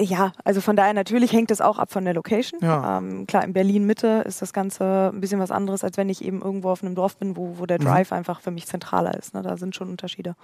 ja, 0.00 0.32
also 0.44 0.60
von 0.60 0.76
daher 0.76 0.94
natürlich 0.94 1.32
hängt 1.32 1.50
es 1.50 1.60
auch 1.60 1.78
ab 1.78 1.92
von 1.92 2.04
der 2.04 2.14
Location. 2.14 2.60
Ja. 2.62 2.98
Ähm, 2.98 3.26
klar, 3.26 3.44
in 3.44 3.52
Berlin 3.52 3.84
Mitte 3.84 4.22
ist 4.26 4.42
das 4.42 4.52
Ganze 4.52 5.10
ein 5.12 5.20
bisschen 5.20 5.40
was 5.40 5.50
anderes, 5.50 5.82
als 5.82 5.96
wenn 5.96 6.08
ich 6.08 6.24
eben 6.24 6.40
irgendwo 6.40 6.70
auf 6.70 6.82
einem 6.82 6.94
Dorf 6.94 7.16
bin, 7.16 7.36
wo, 7.36 7.58
wo 7.58 7.66
der 7.66 7.80
mhm. 7.80 7.84
Drive 7.84 8.10
mhm. 8.10 8.18
einfach 8.18 8.40
für 8.40 8.50
mich 8.50 8.66
zentraler 8.66 9.14
ist. 9.14 9.34
Ne? 9.34 9.42
Da 9.42 9.56
sind 9.56 9.74
schon 9.74 9.90
Unterschiede. 9.90 10.36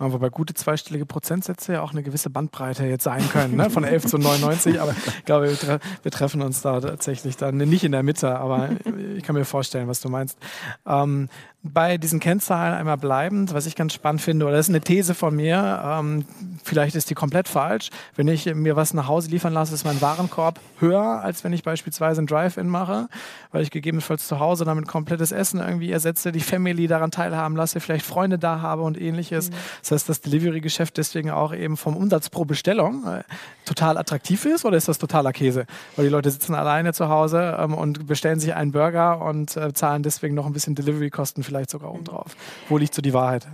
Wobei 0.00 0.30
gute 0.30 0.54
zweistellige 0.54 1.04
Prozentsätze 1.04 1.74
ja 1.74 1.82
auch 1.82 1.92
eine 1.92 2.02
gewisse 2.02 2.30
Bandbreite 2.30 2.86
jetzt 2.86 3.04
sein 3.04 3.28
können, 3.28 3.56
ne? 3.56 3.68
von 3.68 3.84
11 3.84 4.06
zu 4.06 4.16
99. 4.16 4.80
Aber 4.80 4.92
ich 4.92 5.24
glaube, 5.26 5.48
wir, 5.48 5.58
tre 5.58 5.78
wir, 6.02 6.10
treffen 6.10 6.40
uns 6.40 6.62
da 6.62 6.80
tatsächlich 6.80 7.36
dann 7.36 7.58
nicht 7.58 7.84
in 7.84 7.92
der 7.92 8.02
Mitte, 8.02 8.38
aber 8.38 8.70
ich 9.16 9.22
kann 9.22 9.34
mir 9.34 9.44
vorstellen, 9.44 9.88
was 9.88 10.00
du 10.00 10.08
meinst. 10.08 10.38
Ähm, 10.86 11.28
bei 11.62 11.98
diesen 11.98 12.20
Kennzahlen 12.20 12.72
einmal 12.72 12.96
bleibend, 12.96 13.52
was 13.52 13.66
ich 13.66 13.76
ganz 13.76 13.92
spannend 13.92 14.22
finde, 14.22 14.46
oder 14.46 14.56
das 14.56 14.66
ist 14.66 14.70
eine 14.70 14.80
These 14.80 15.14
von 15.14 15.36
mir, 15.36 15.82
ähm, 15.84 16.24
vielleicht 16.64 16.96
ist 16.96 17.10
die 17.10 17.14
komplett 17.14 17.48
falsch. 17.48 17.90
Wenn 18.16 18.28
ich 18.28 18.46
mir 18.54 18.76
was 18.76 18.94
nach 18.94 19.08
Hause 19.08 19.28
liefern 19.28 19.52
lasse, 19.52 19.74
ist 19.74 19.84
mein 19.84 20.00
Warenkorb 20.00 20.58
höher, 20.78 21.20
als 21.22 21.44
wenn 21.44 21.52
ich 21.52 21.62
beispielsweise 21.62 22.22
ein 22.22 22.26
Drive-In 22.26 22.66
mache, 22.66 23.08
weil 23.52 23.62
ich 23.62 23.70
gegebenenfalls 23.70 24.26
zu 24.26 24.40
Hause 24.40 24.64
damit 24.64 24.88
komplettes 24.88 25.32
Essen 25.32 25.60
irgendwie 25.60 25.92
ersetze, 25.92 26.32
die 26.32 26.40
Family 26.40 26.86
daran 26.86 27.10
teilhaben 27.10 27.56
lasse, 27.56 27.80
vielleicht 27.80 28.06
Freunde 28.06 28.38
da 28.38 28.62
habe 28.62 28.80
und 28.80 28.98
ähnliches. 28.98 29.50
Mhm. 29.50 29.54
Heißt, 29.90 30.08
das 30.08 30.20
Delivery-Geschäft 30.20 30.96
deswegen 30.96 31.30
auch 31.30 31.54
eben 31.54 31.76
vom 31.76 31.96
Umsatz 31.96 32.28
pro 32.28 32.44
Bestellung 32.44 33.06
äh, 33.06 33.22
total 33.64 33.98
attraktiv 33.98 34.44
ist 34.46 34.64
oder 34.64 34.76
ist 34.76 34.88
das 34.88 34.98
totaler 34.98 35.32
Käse? 35.32 35.66
Weil 35.96 36.06
die 36.06 36.10
Leute 36.10 36.30
sitzen 36.30 36.54
alleine 36.54 36.92
zu 36.92 37.08
Hause 37.08 37.56
ähm, 37.58 37.74
und 37.74 38.06
bestellen 38.06 38.40
sich 38.40 38.54
einen 38.54 38.72
Burger 38.72 39.22
und 39.22 39.56
äh, 39.56 39.72
zahlen 39.72 40.02
deswegen 40.02 40.34
noch 40.34 40.46
ein 40.46 40.52
bisschen 40.52 40.74
Delivery-Kosten 40.74 41.42
vielleicht 41.42 41.70
sogar 41.70 41.92
oben 41.92 42.04
drauf. 42.04 42.36
Wo 42.68 42.78
liegt 42.78 42.94
so 42.94 43.02
die 43.02 43.12
Wahrheit? 43.12 43.46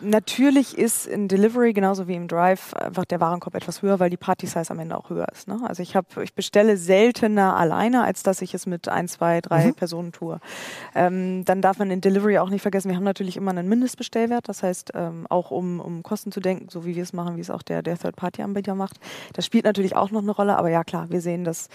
Natürlich 0.00 0.76
ist 0.76 1.06
in 1.06 1.28
Delivery 1.28 1.72
genauso 1.72 2.08
wie 2.08 2.14
im 2.14 2.28
Drive 2.28 2.74
einfach 2.74 3.04
der 3.04 3.20
Warenkorb 3.20 3.54
etwas 3.54 3.82
höher, 3.82 4.00
weil 4.00 4.10
die 4.10 4.16
Party-Size 4.16 4.70
am 4.70 4.78
Ende 4.78 4.96
auch 4.96 5.10
höher 5.10 5.26
ist. 5.32 5.48
Ne? 5.48 5.60
Also 5.66 5.82
ich, 5.82 5.96
hab, 5.96 6.16
ich 6.18 6.34
bestelle 6.34 6.76
seltener 6.76 7.56
alleine, 7.56 8.04
als 8.04 8.22
dass 8.22 8.42
ich 8.42 8.54
es 8.54 8.66
mit 8.66 8.88
ein, 8.88 9.08
zwei, 9.08 9.40
drei 9.40 9.66
mhm. 9.66 9.74
Personen 9.74 10.12
tue. 10.12 10.40
Ähm, 10.94 11.44
dann 11.44 11.62
darf 11.62 11.78
man 11.78 11.90
in 11.90 12.00
Delivery 12.00 12.38
auch 12.38 12.50
nicht 12.50 12.62
vergessen, 12.62 12.88
wir 12.88 12.96
haben 12.96 13.04
natürlich 13.04 13.36
immer 13.36 13.50
einen 13.50 13.68
Mindestbestellwert. 13.68 14.48
Das 14.48 14.62
heißt, 14.62 14.92
ähm, 14.94 15.26
auch 15.28 15.50
um, 15.50 15.71
um 15.80 16.02
Kosten 16.02 16.32
zu 16.32 16.40
denken, 16.40 16.68
so 16.70 16.84
wie 16.84 16.96
wir 16.96 17.02
es 17.02 17.12
machen, 17.12 17.36
wie 17.36 17.40
es 17.40 17.50
auch 17.50 17.62
der, 17.62 17.82
der 17.82 17.98
Third-Party-Anbieter 17.98 18.74
macht. 18.74 18.96
Das 19.32 19.46
spielt 19.46 19.64
natürlich 19.64 19.96
auch 19.96 20.10
noch 20.10 20.22
eine 20.22 20.32
Rolle, 20.32 20.56
aber 20.56 20.70
ja 20.70 20.84
klar, 20.84 21.10
wir 21.10 21.20
sehen, 21.20 21.44
dass 21.44 21.68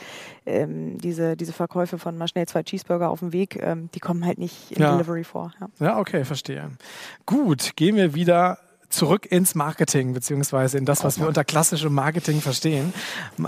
ähm, 0.45 0.97
diese, 0.97 1.35
diese 1.35 1.53
Verkäufe 1.53 1.97
von 1.97 2.17
mal 2.17 2.27
schnell 2.27 2.47
zwei 2.47 2.63
Cheeseburger 2.63 3.09
auf 3.09 3.19
dem 3.19 3.33
Weg, 3.33 3.61
ähm, 3.61 3.89
die 3.93 3.99
kommen 3.99 4.25
halt 4.25 4.37
nicht 4.37 4.71
in 4.71 4.81
ja. 4.81 4.91
Delivery 4.91 5.23
vor. 5.23 5.53
Ja. 5.59 5.67
Ja, 5.79 5.99
okay, 5.99 6.25
verstehe. 6.25 6.71
Gut, 7.25 7.75
gehen 7.75 7.95
wir 7.95 8.13
wieder 8.13 8.59
zurück 8.89 9.25
ins 9.29 9.53
Marketing, 9.53 10.13
beziehungsweise 10.13 10.77
in 10.77 10.85
das, 10.85 11.03
was 11.03 11.19
wir 11.19 11.27
unter 11.27 11.43
klassischem 11.43 11.93
Marketing 11.93 12.41
verstehen. 12.41 12.93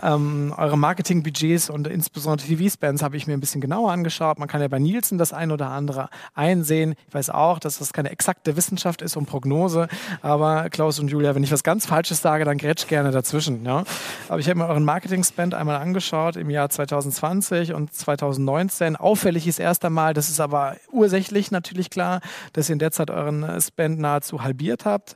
Ähm, 0.01 0.53
eure 0.57 0.77
Marketingbudgets 0.77 1.69
und 1.69 1.87
insbesondere 1.87 2.47
TV-Spends 2.47 3.01
habe 3.01 3.15
ich 3.17 3.25
mir 3.25 3.33
ein 3.33 3.39
bisschen 3.39 3.61
genauer 3.61 3.91
angeschaut. 3.91 4.37
Man 4.37 4.47
kann 4.47 4.61
ja 4.61 4.67
bei 4.67 4.79
Nielsen 4.79 5.17
das 5.17 5.31
ein 5.31 5.51
oder 5.51 5.69
andere 5.69 6.09
einsehen. 6.33 6.95
Ich 7.07 7.13
weiß 7.13 7.29
auch, 7.29 7.59
dass 7.59 7.79
das 7.79 7.93
keine 7.93 8.11
exakte 8.11 8.57
Wissenschaft 8.57 9.01
ist 9.01 9.15
und 9.15 9.27
Prognose, 9.27 9.87
aber 10.21 10.69
Klaus 10.69 10.99
und 10.99 11.07
Julia, 11.07 11.35
wenn 11.35 11.43
ich 11.43 11.51
was 11.51 11.63
ganz 11.63 11.85
Falsches 11.85 12.21
sage, 12.21 12.43
dann 12.43 12.57
grätsch 12.57 12.87
gerne 12.87 13.11
dazwischen. 13.11 13.65
Ja? 13.65 13.85
Aber 14.27 14.39
ich 14.39 14.49
habe 14.49 14.59
mir 14.59 14.67
euren 14.67 14.83
Marketing-Spend 14.83 15.53
einmal 15.53 15.77
angeschaut 15.77 16.35
im 16.35 16.49
Jahr 16.49 16.69
2020 16.69 17.73
und 17.73 17.93
2019. 17.93 18.97
Auffällig 18.97 19.47
ist 19.47 19.59
erst 19.59 19.85
einmal, 19.85 20.13
das 20.13 20.29
ist 20.29 20.39
aber 20.39 20.75
ursächlich 20.91 21.51
natürlich 21.51 21.89
klar, 21.89 22.19
dass 22.53 22.69
ihr 22.69 22.73
in 22.73 22.79
der 22.79 22.91
Zeit 22.91 23.09
euren 23.09 23.61
Spend 23.61 23.99
nahezu 23.99 24.43
halbiert 24.43 24.85
habt. 24.85 25.15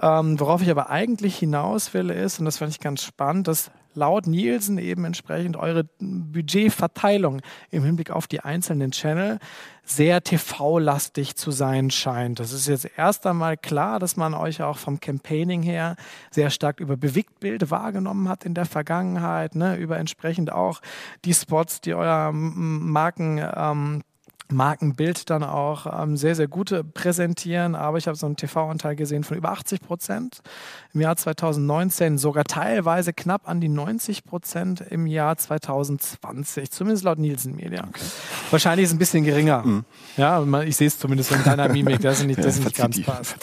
Ähm, 0.00 0.38
worauf 0.40 0.62
ich 0.62 0.70
aber 0.70 0.90
eigentlich 0.90 1.36
hinaus 1.36 1.94
will, 1.94 2.10
ist, 2.10 2.38
und 2.38 2.44
das 2.44 2.58
fand 2.58 2.72
ich 2.72 2.80
ganz 2.80 3.02
spannend, 3.02 3.48
dass 3.48 3.70
laut 3.94 4.26
Nielsen 4.26 4.78
eben 4.78 5.04
entsprechend 5.04 5.56
eure 5.56 5.84
Budgetverteilung 6.00 7.40
im 7.70 7.84
Hinblick 7.84 8.10
auf 8.10 8.26
die 8.26 8.40
einzelnen 8.40 8.90
Channel 8.90 9.38
sehr 9.84 10.22
TV-lastig 10.22 11.36
zu 11.36 11.50
sein 11.50 11.90
scheint. 11.90 12.40
Das 12.40 12.52
ist 12.52 12.66
jetzt 12.66 12.88
erst 12.96 13.26
einmal 13.26 13.56
klar, 13.56 13.98
dass 13.98 14.16
man 14.16 14.34
euch 14.34 14.62
auch 14.62 14.78
vom 14.78 15.00
Campaigning 15.00 15.62
her 15.62 15.96
sehr 16.30 16.50
stark 16.50 16.80
über 16.80 16.96
Bewegtbild 16.96 17.70
wahrgenommen 17.70 18.28
hat 18.28 18.44
in 18.44 18.54
der 18.54 18.66
Vergangenheit, 18.66 19.54
ne? 19.54 19.76
über 19.76 19.98
entsprechend 19.98 20.52
auch 20.52 20.80
die 21.24 21.34
Spots, 21.34 21.80
die 21.80 21.94
euer 21.94 22.32
Marken 22.32 23.38
ähm, 23.54 24.02
Markenbild 24.52 25.30
dann 25.30 25.42
auch 25.42 26.02
ähm, 26.02 26.16
sehr, 26.16 26.34
sehr 26.34 26.48
gut 26.48 26.74
präsentieren. 26.94 27.74
Aber 27.74 27.98
ich 27.98 28.06
habe 28.06 28.16
so 28.16 28.26
einen 28.26 28.36
TV-Anteil 28.36 28.96
gesehen 28.96 29.24
von 29.24 29.36
über 29.36 29.52
80 29.52 29.80
Prozent 29.80 30.40
im 30.92 31.00
Jahr 31.00 31.16
2019, 31.16 32.18
sogar 32.18 32.44
teilweise 32.44 33.12
knapp 33.12 33.48
an 33.48 33.60
die 33.60 33.68
90 33.68 34.24
Prozent 34.24 34.80
im 34.80 35.06
Jahr 35.06 35.36
2020, 35.36 36.70
zumindest 36.70 37.04
laut 37.04 37.18
Nielsen 37.18 37.56
Media. 37.56 37.84
Okay. 37.88 38.04
Wahrscheinlich 38.50 38.84
ist 38.84 38.90
es 38.90 38.96
ein 38.96 38.98
bisschen 38.98 39.24
geringer. 39.24 39.62
Mhm. 39.62 39.84
Ja, 40.16 40.42
ich 40.62 40.76
sehe 40.76 40.88
es 40.88 40.98
zumindest 40.98 41.32
in 41.32 41.42
deiner 41.42 41.68
Mimik, 41.68 42.00
das 42.00 42.20
ist 42.20 42.26
nicht, 42.26 42.38
das 42.38 42.58
ist 42.58 42.64
nicht 42.64 42.76
ganz 42.76 43.02
passt. 43.02 43.36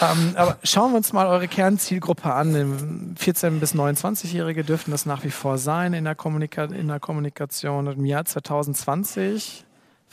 Ähm, 0.00 0.32
aber 0.34 0.58
schauen 0.64 0.92
wir 0.92 0.96
uns 0.96 1.12
mal 1.12 1.26
eure 1.26 1.48
Kernzielgruppe 1.48 2.32
an. 2.32 3.14
14- 3.18 3.60
bis 3.60 3.74
29-Jährige 3.74 4.64
dürften 4.64 4.90
das 4.90 5.06
nach 5.06 5.24
wie 5.24 5.30
vor 5.30 5.58
sein 5.58 5.92
in 5.92 6.04
der, 6.04 6.14
Kommunika 6.14 6.64
in 6.64 6.88
der 6.88 7.00
Kommunikation. 7.00 7.86
Im 7.86 8.04
Jahr 8.04 8.24
2020 8.24 9.64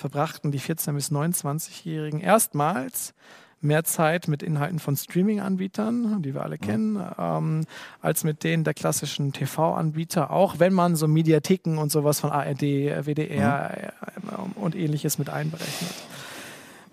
verbrachten 0.02 0.52
die 0.52 0.60
14- 0.60 0.94
bis 0.94 1.12
29-Jährigen 1.12 2.20
erstmals 2.20 3.14
mehr 3.62 3.84
Zeit 3.84 4.28
mit 4.28 4.42
Inhalten 4.42 4.80
von 4.80 4.96
Streaming-Anbietern, 4.96 6.24
die 6.24 6.34
wir 6.34 6.42
alle 6.42 6.58
kennen, 6.58 7.00
ähm, 7.18 7.66
als 8.02 8.24
mit 8.24 8.44
denen 8.44 8.64
der 8.64 8.74
klassischen 8.74 9.34
TV-Anbieter, 9.34 10.32
auch 10.32 10.58
wenn 10.58 10.74
man 10.74 10.96
so 10.96 11.08
Mediatheken 11.08 11.78
und 11.78 11.92
sowas 11.92 12.20
von 12.20 12.32
ARD, 12.32 12.62
WDR 13.06 13.94
mhm. 14.20 14.52
und 14.62 14.76
ähnliches 14.76 15.20
mit 15.20 15.30
einberechnet. 15.30 15.94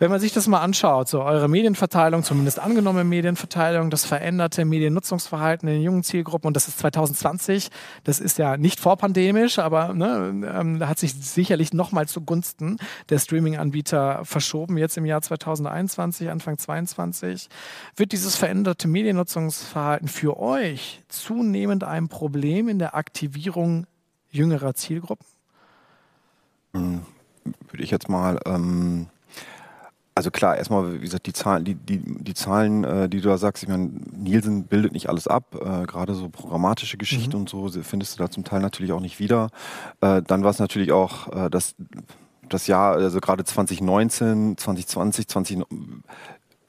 Wenn 0.01 0.13
man 0.13 0.21
sich 0.21 0.33
das 0.33 0.47
mal 0.47 0.61
anschaut, 0.61 1.09
so 1.09 1.23
eure 1.23 1.49
Medienverteilung, 1.49 2.23
zumindest 2.23 2.61
angenommene 2.61 3.03
Medienverteilung, 3.05 3.91
das 3.91 4.05
veränderte 4.05 4.65
Mediennutzungsverhalten 4.65 5.69
in 5.69 5.75
den 5.75 5.83
jungen 5.83 6.05
Zielgruppen 6.05 6.47
und 6.47 6.55
das 6.55 6.69
ist 6.69 6.79
2020, 6.79 7.69
das 8.05 8.21
ist 8.21 8.39
ja 8.39 8.57
nicht 8.57 8.79
vorpandemisch, 8.79 9.59
aber 9.59 9.95
ne, 9.95 10.53
ähm, 10.55 10.89
hat 10.89 11.01
sich 11.01 11.15
sicherlich 11.15 11.73
nochmal 11.73 12.07
zugunsten 12.07 12.77
der 13.09 13.19
Streaming-Anbieter 13.19 14.25
verschoben, 14.25 14.79
jetzt 14.79 14.97
im 14.97 15.05
Jahr 15.05 15.21
2021, 15.21 16.31
Anfang 16.31 16.59
2022. 16.59 17.49
Wird 17.97 18.13
dieses 18.13 18.37
veränderte 18.37 18.87
Mediennutzungsverhalten 18.87 20.07
für 20.07 20.39
euch 20.39 21.03
zunehmend 21.09 21.83
ein 21.83 22.07
Problem 22.07 22.69
in 22.69 22.79
der 22.79 22.95
Aktivierung 22.95 23.89
jüngerer 24.31 24.75
Zielgruppen? 24.75 25.27
Hm, 26.73 27.03
würde 27.69 27.83
ich 27.83 27.91
jetzt 27.91 28.09
mal 28.09 28.39
ähm 28.47 29.09
also 30.19 30.33
klar, 30.33 30.57
erstmal, 30.57 30.95
wie 30.95 30.99
gesagt, 30.99 31.27
die 31.27 31.33
Zahlen, 31.33 31.65
die, 31.65 31.77
die, 31.77 32.01
die 32.03 32.35
Zahlen, 32.35 32.83
äh, 32.83 33.09
die 33.09 33.21
du 33.21 33.29
da 33.29 33.39
sagst, 33.39 33.63
ich 33.63 33.69
meine, 33.69 33.85
Nielsen 34.17 34.65
bildet 34.65 34.93
nicht 34.93 35.09
alles 35.09 35.29
ab, 35.29 35.55
äh, 35.55 35.87
gerade 35.87 36.15
so 36.15 36.29
programmatische 36.29 36.97
Geschichten 36.97 37.37
mhm. 37.37 37.43
und 37.43 37.49
so 37.49 37.71
findest 37.85 38.19
du 38.19 38.25
da 38.25 38.29
zum 38.29 38.43
Teil 38.43 38.59
natürlich 38.61 38.91
auch 38.91 38.99
nicht 38.99 39.21
wieder. 39.21 39.51
Äh, 40.01 40.23
dann 40.27 40.43
war 40.43 40.51
es 40.51 40.59
natürlich 40.59 40.91
auch 40.91 41.29
äh, 41.29 41.49
das, 41.51 41.77
das 42.49 42.67
Jahr, 42.67 42.95
also 42.95 43.21
gerade 43.21 43.45
2019, 43.45 44.57
2020, 44.57 45.29
20, 45.29 45.59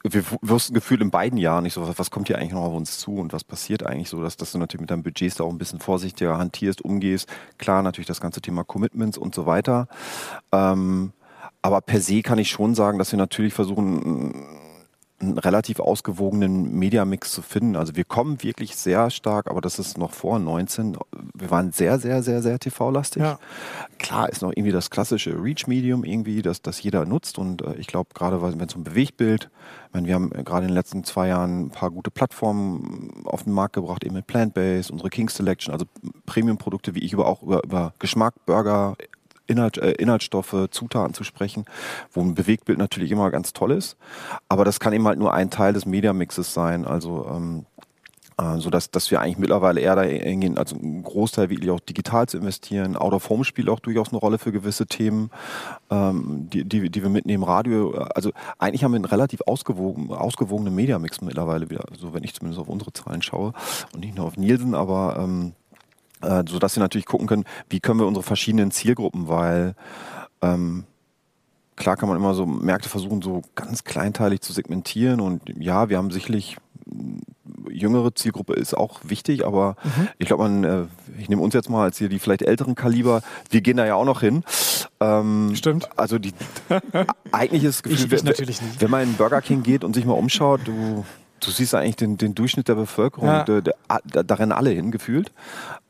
wir 0.03 0.23
wussten 0.43 0.75
gefühlt 0.75 1.01
in 1.01 1.09
beiden 1.09 1.39
Jahren 1.39 1.63
nicht 1.63 1.73
so, 1.73 1.88
was, 1.88 1.97
was 1.97 2.12
kommt 2.12 2.27
hier 2.27 2.38
eigentlich 2.38 2.53
noch 2.53 2.65
auf 2.65 2.75
uns 2.75 2.99
zu 2.99 3.15
und 3.15 3.33
was 3.33 3.43
passiert 3.43 3.83
eigentlich 3.83 4.09
so, 4.09 4.21
dass, 4.21 4.38
dass 4.38 4.51
du 4.51 4.59
natürlich 4.59 4.81
mit 4.81 4.91
deinem 4.91 5.01
Budget 5.01 5.39
da 5.39 5.43
auch 5.43 5.49
ein 5.49 5.57
bisschen 5.57 5.79
vorsichtiger 5.79 6.38
hantierst, 6.38 6.83
umgehst. 6.83 7.27
Klar, 7.57 7.81
natürlich 7.81 8.07
das 8.07 8.21
ganze 8.21 8.41
Thema 8.41 8.63
Commitments 8.63 9.17
und 9.17 9.33
so 9.33 9.47
weiter. 9.47 9.88
Ähm, 10.51 11.13
aber 11.62 11.82
per 11.82 12.02
se 12.02 12.22
kann 12.22 12.39
ich 12.39 12.50
schon 12.50 12.76
sagen, 12.76 13.00
dass 13.00 13.12
wir 13.12 13.17
natürlich 13.17 13.54
versuchen, 13.54 14.34
einen 15.22 15.38
relativ 15.38 15.80
ausgewogenen 15.80 16.74
Mediamix 16.74 17.32
zu 17.32 17.41
finden. 17.41 17.76
Also 17.76 17.95
wir 17.95 18.06
kommen 18.06 18.41
wirklich 18.41 18.78
sehr 18.78 19.10
stark, 19.10 19.50
aber 19.50 19.60
das 19.60 19.78
ist 19.78 19.98
noch 19.98 20.13
vor 20.13 20.39
19. 20.39 20.98
Wir 21.34 21.52
waren 21.52 21.72
sehr, 21.72 22.00
sehr, 22.00 22.24
sehr, 22.24 22.41
sehr 22.41 22.58
TV-lastig. 22.58 23.24
Ja. 23.24 23.38
Klar 23.98 24.30
ist 24.30 24.41
noch 24.41 24.52
irgendwie 24.52 24.72
das 24.72 24.89
klassische 24.89 25.32
Reach-Medium 25.32 26.06
irgendwie, 26.06 26.41
das, 26.41 26.62
das 26.62 26.82
jeder 26.82 27.06
nutzt. 27.06 27.38
Und 27.38 27.62
äh, 27.62 27.76
ich 27.76 27.88
glaube, 27.88 28.12
gerade 28.13 28.41
wenn 28.41 28.62
es 28.62 28.76
um 28.76 28.84
Bewegtbild, 28.84 29.50
meine, 29.91 30.08
wir 30.08 30.15
haben 30.15 30.30
gerade 30.30 30.62
in 30.62 30.69
den 30.69 30.76
letzten 30.76 31.04
zwei 31.04 31.28
Jahren 31.28 31.65
ein 31.65 31.69
paar 31.72 31.91
gute 31.91 32.12
Plattformen 32.12 33.24
auf 33.26 33.43
den 33.43 33.54
Markt 33.54 33.74
gebracht, 33.74 34.04
eben 34.06 34.15
mit 34.15 34.28
Plant-Based, 34.28 34.89
unsere 34.89 35.10
King 35.10 35.28
Selection, 35.30 35.74
also 35.74 35.86
Premium-Produkte, 36.28 36.95
wie 36.95 37.00
ich 37.00 37.12
über 37.12 37.28
auch 37.28 37.43
über, 37.43 37.63
über 37.63 37.93
Geschmack, 38.00 38.36
Burger, 38.45 38.95
Inhalt, 39.49 39.77
äh, 39.77 39.91
Inhaltsstoffe, 39.91 40.67
Zutaten 40.71 41.13
zu 41.13 41.23
sprechen, 41.23 41.65
wo 42.13 42.21
ein 42.21 42.35
Bewegtbild 42.35 42.77
natürlich 42.77 43.12
immer 43.12 43.31
ganz 43.31 43.53
toll 43.53 43.71
ist. 43.71 43.97
Aber 44.47 44.65
das 44.65 44.79
kann 44.79 44.93
eben 44.93 45.07
halt 45.07 45.19
nur 45.19 45.33
ein 45.33 45.49
Teil 45.49 45.73
des 45.73 45.85
Mediamixes 45.85 46.53
sein. 46.53 46.85
Also 46.85 47.27
ähm, 47.29 47.65
äh, 48.39 48.57
so 48.59 48.69
dass, 48.69 48.89
dass 48.91 49.12
wir 49.12 49.21
eigentlich 49.21 49.38
mittlerweile 49.38 49.81
eher 49.81 49.95
da 49.95 50.03
hingehen, 50.03 50.57
also 50.57 50.75
einen 50.75 51.03
Großteil 51.03 51.49
wirklich 51.49 51.71
auch 51.71 51.79
digital 51.79 52.27
zu 52.27 52.38
investieren. 52.38 52.95
Out 52.95 53.13
of 53.13 53.29
Home 53.29 53.43
spielt 53.43 53.69
auch 53.69 53.79
durchaus 53.79 54.09
eine 54.09 54.17
Rolle 54.17 54.38
für 54.38 54.51
gewisse 54.51 54.85
Themen, 54.88 55.29
ähm, 55.89 56.47
die, 56.51 56.63
die, 56.63 56.89
die 56.89 57.03
wir 57.03 57.09
mitnehmen. 57.09 57.43
Radio, 57.43 57.91
also 57.91 58.31
eigentlich 58.57 58.83
haben 58.83 58.91
wir 58.91 58.97
einen 58.97 59.05
relativ 59.05 59.41
ausgewogen, 59.45 60.12
ausgewogenen 60.12 60.73
Mediamix 60.73 61.21
mittlerweile 61.21 61.69
wieder, 61.69 61.83
so 61.97 62.13
wenn 62.13 62.23
ich 62.23 62.33
zumindest 62.33 62.62
auf 62.62 62.69
unsere 62.69 62.93
Zahlen 62.93 63.21
schaue 63.21 63.53
und 63.93 64.01
nicht 64.01 64.15
nur 64.15 64.25
auf 64.25 64.38
Nielsen, 64.38 64.73
aber 64.73 65.17
ähm, 65.19 65.53
äh, 66.21 66.43
sodass 66.47 66.75
wir 66.75 66.82
natürlich 66.82 67.05
gucken 67.05 67.27
können, 67.27 67.45
wie 67.69 67.79
können 67.79 67.99
wir 67.99 68.08
unsere 68.08 68.23
verschiedenen 68.23 68.71
Zielgruppen, 68.71 69.27
weil 69.27 69.75
ähm, 70.41 70.86
klar 71.75 71.97
kann 71.97 72.10
man 72.10 72.17
immer 72.17 72.34
so 72.34 72.45
Märkte 72.45 72.89
versuchen, 72.89 73.21
so 73.21 73.41
ganz 73.55 73.84
kleinteilig 73.84 74.41
zu 74.41 74.53
segmentieren 74.53 75.21
und 75.21 75.41
ja, 75.58 75.89
wir 75.89 75.97
haben 75.97 76.12
sicherlich 76.12 76.58
jüngere 77.69 78.13
Zielgruppe 78.15 78.53
ist 78.53 78.75
auch 78.75 78.99
wichtig, 79.03 79.45
aber 79.45 79.75
mhm. 79.84 80.10
ich 80.17 80.27
glaube, 80.27 80.43
man, 80.43 80.63
äh, 80.63 80.86
ich 81.19 81.29
nehme 81.29 81.41
uns 81.41 81.53
jetzt 81.53 81.69
mal 81.69 81.84
als 81.84 81.97
hier 81.97 82.10
die 82.10 82.19
vielleicht 82.19 82.41
älteren 82.41 82.75
Kaliber, 82.75 83.21
wir 83.49 83.62
gehen 83.62 83.77
da 83.77 83.86
ja 83.86 83.95
auch 83.95 84.05
noch 84.05 84.21
hin. 84.21 84.43
Ähm, 84.99 85.51
Stimmt. 85.55 85.89
Also 85.97 86.19
die 86.19 86.34
eigentlich 87.32 87.63
ist 87.63 87.84
Gefühl, 87.84 88.13
ich, 88.13 88.39
ich 88.39 88.62
nicht. 88.62 88.82
wenn 88.82 88.89
man 88.89 89.03
in 89.03 89.13
Burger 89.15 89.41
King 89.41 89.63
geht 89.63 89.84
und 89.84 89.93
sich 89.93 90.05
mal 90.05 90.13
umschaut, 90.13 90.62
du 90.65 91.05
du 91.39 91.52
siehst 91.52 91.73
eigentlich 91.75 91.95
den, 91.95 92.17
den 92.17 92.36
Durchschnitt 92.36 92.67
der 92.67 92.75
Bevölkerung, 92.75 93.28
ja. 93.28 93.43
da, 93.43 93.62
da, 93.62 94.23
da, 94.23 94.36
rennen 94.36 94.52
alle 94.52 94.69
hin, 94.69 94.91
gefühlt. 94.91 95.32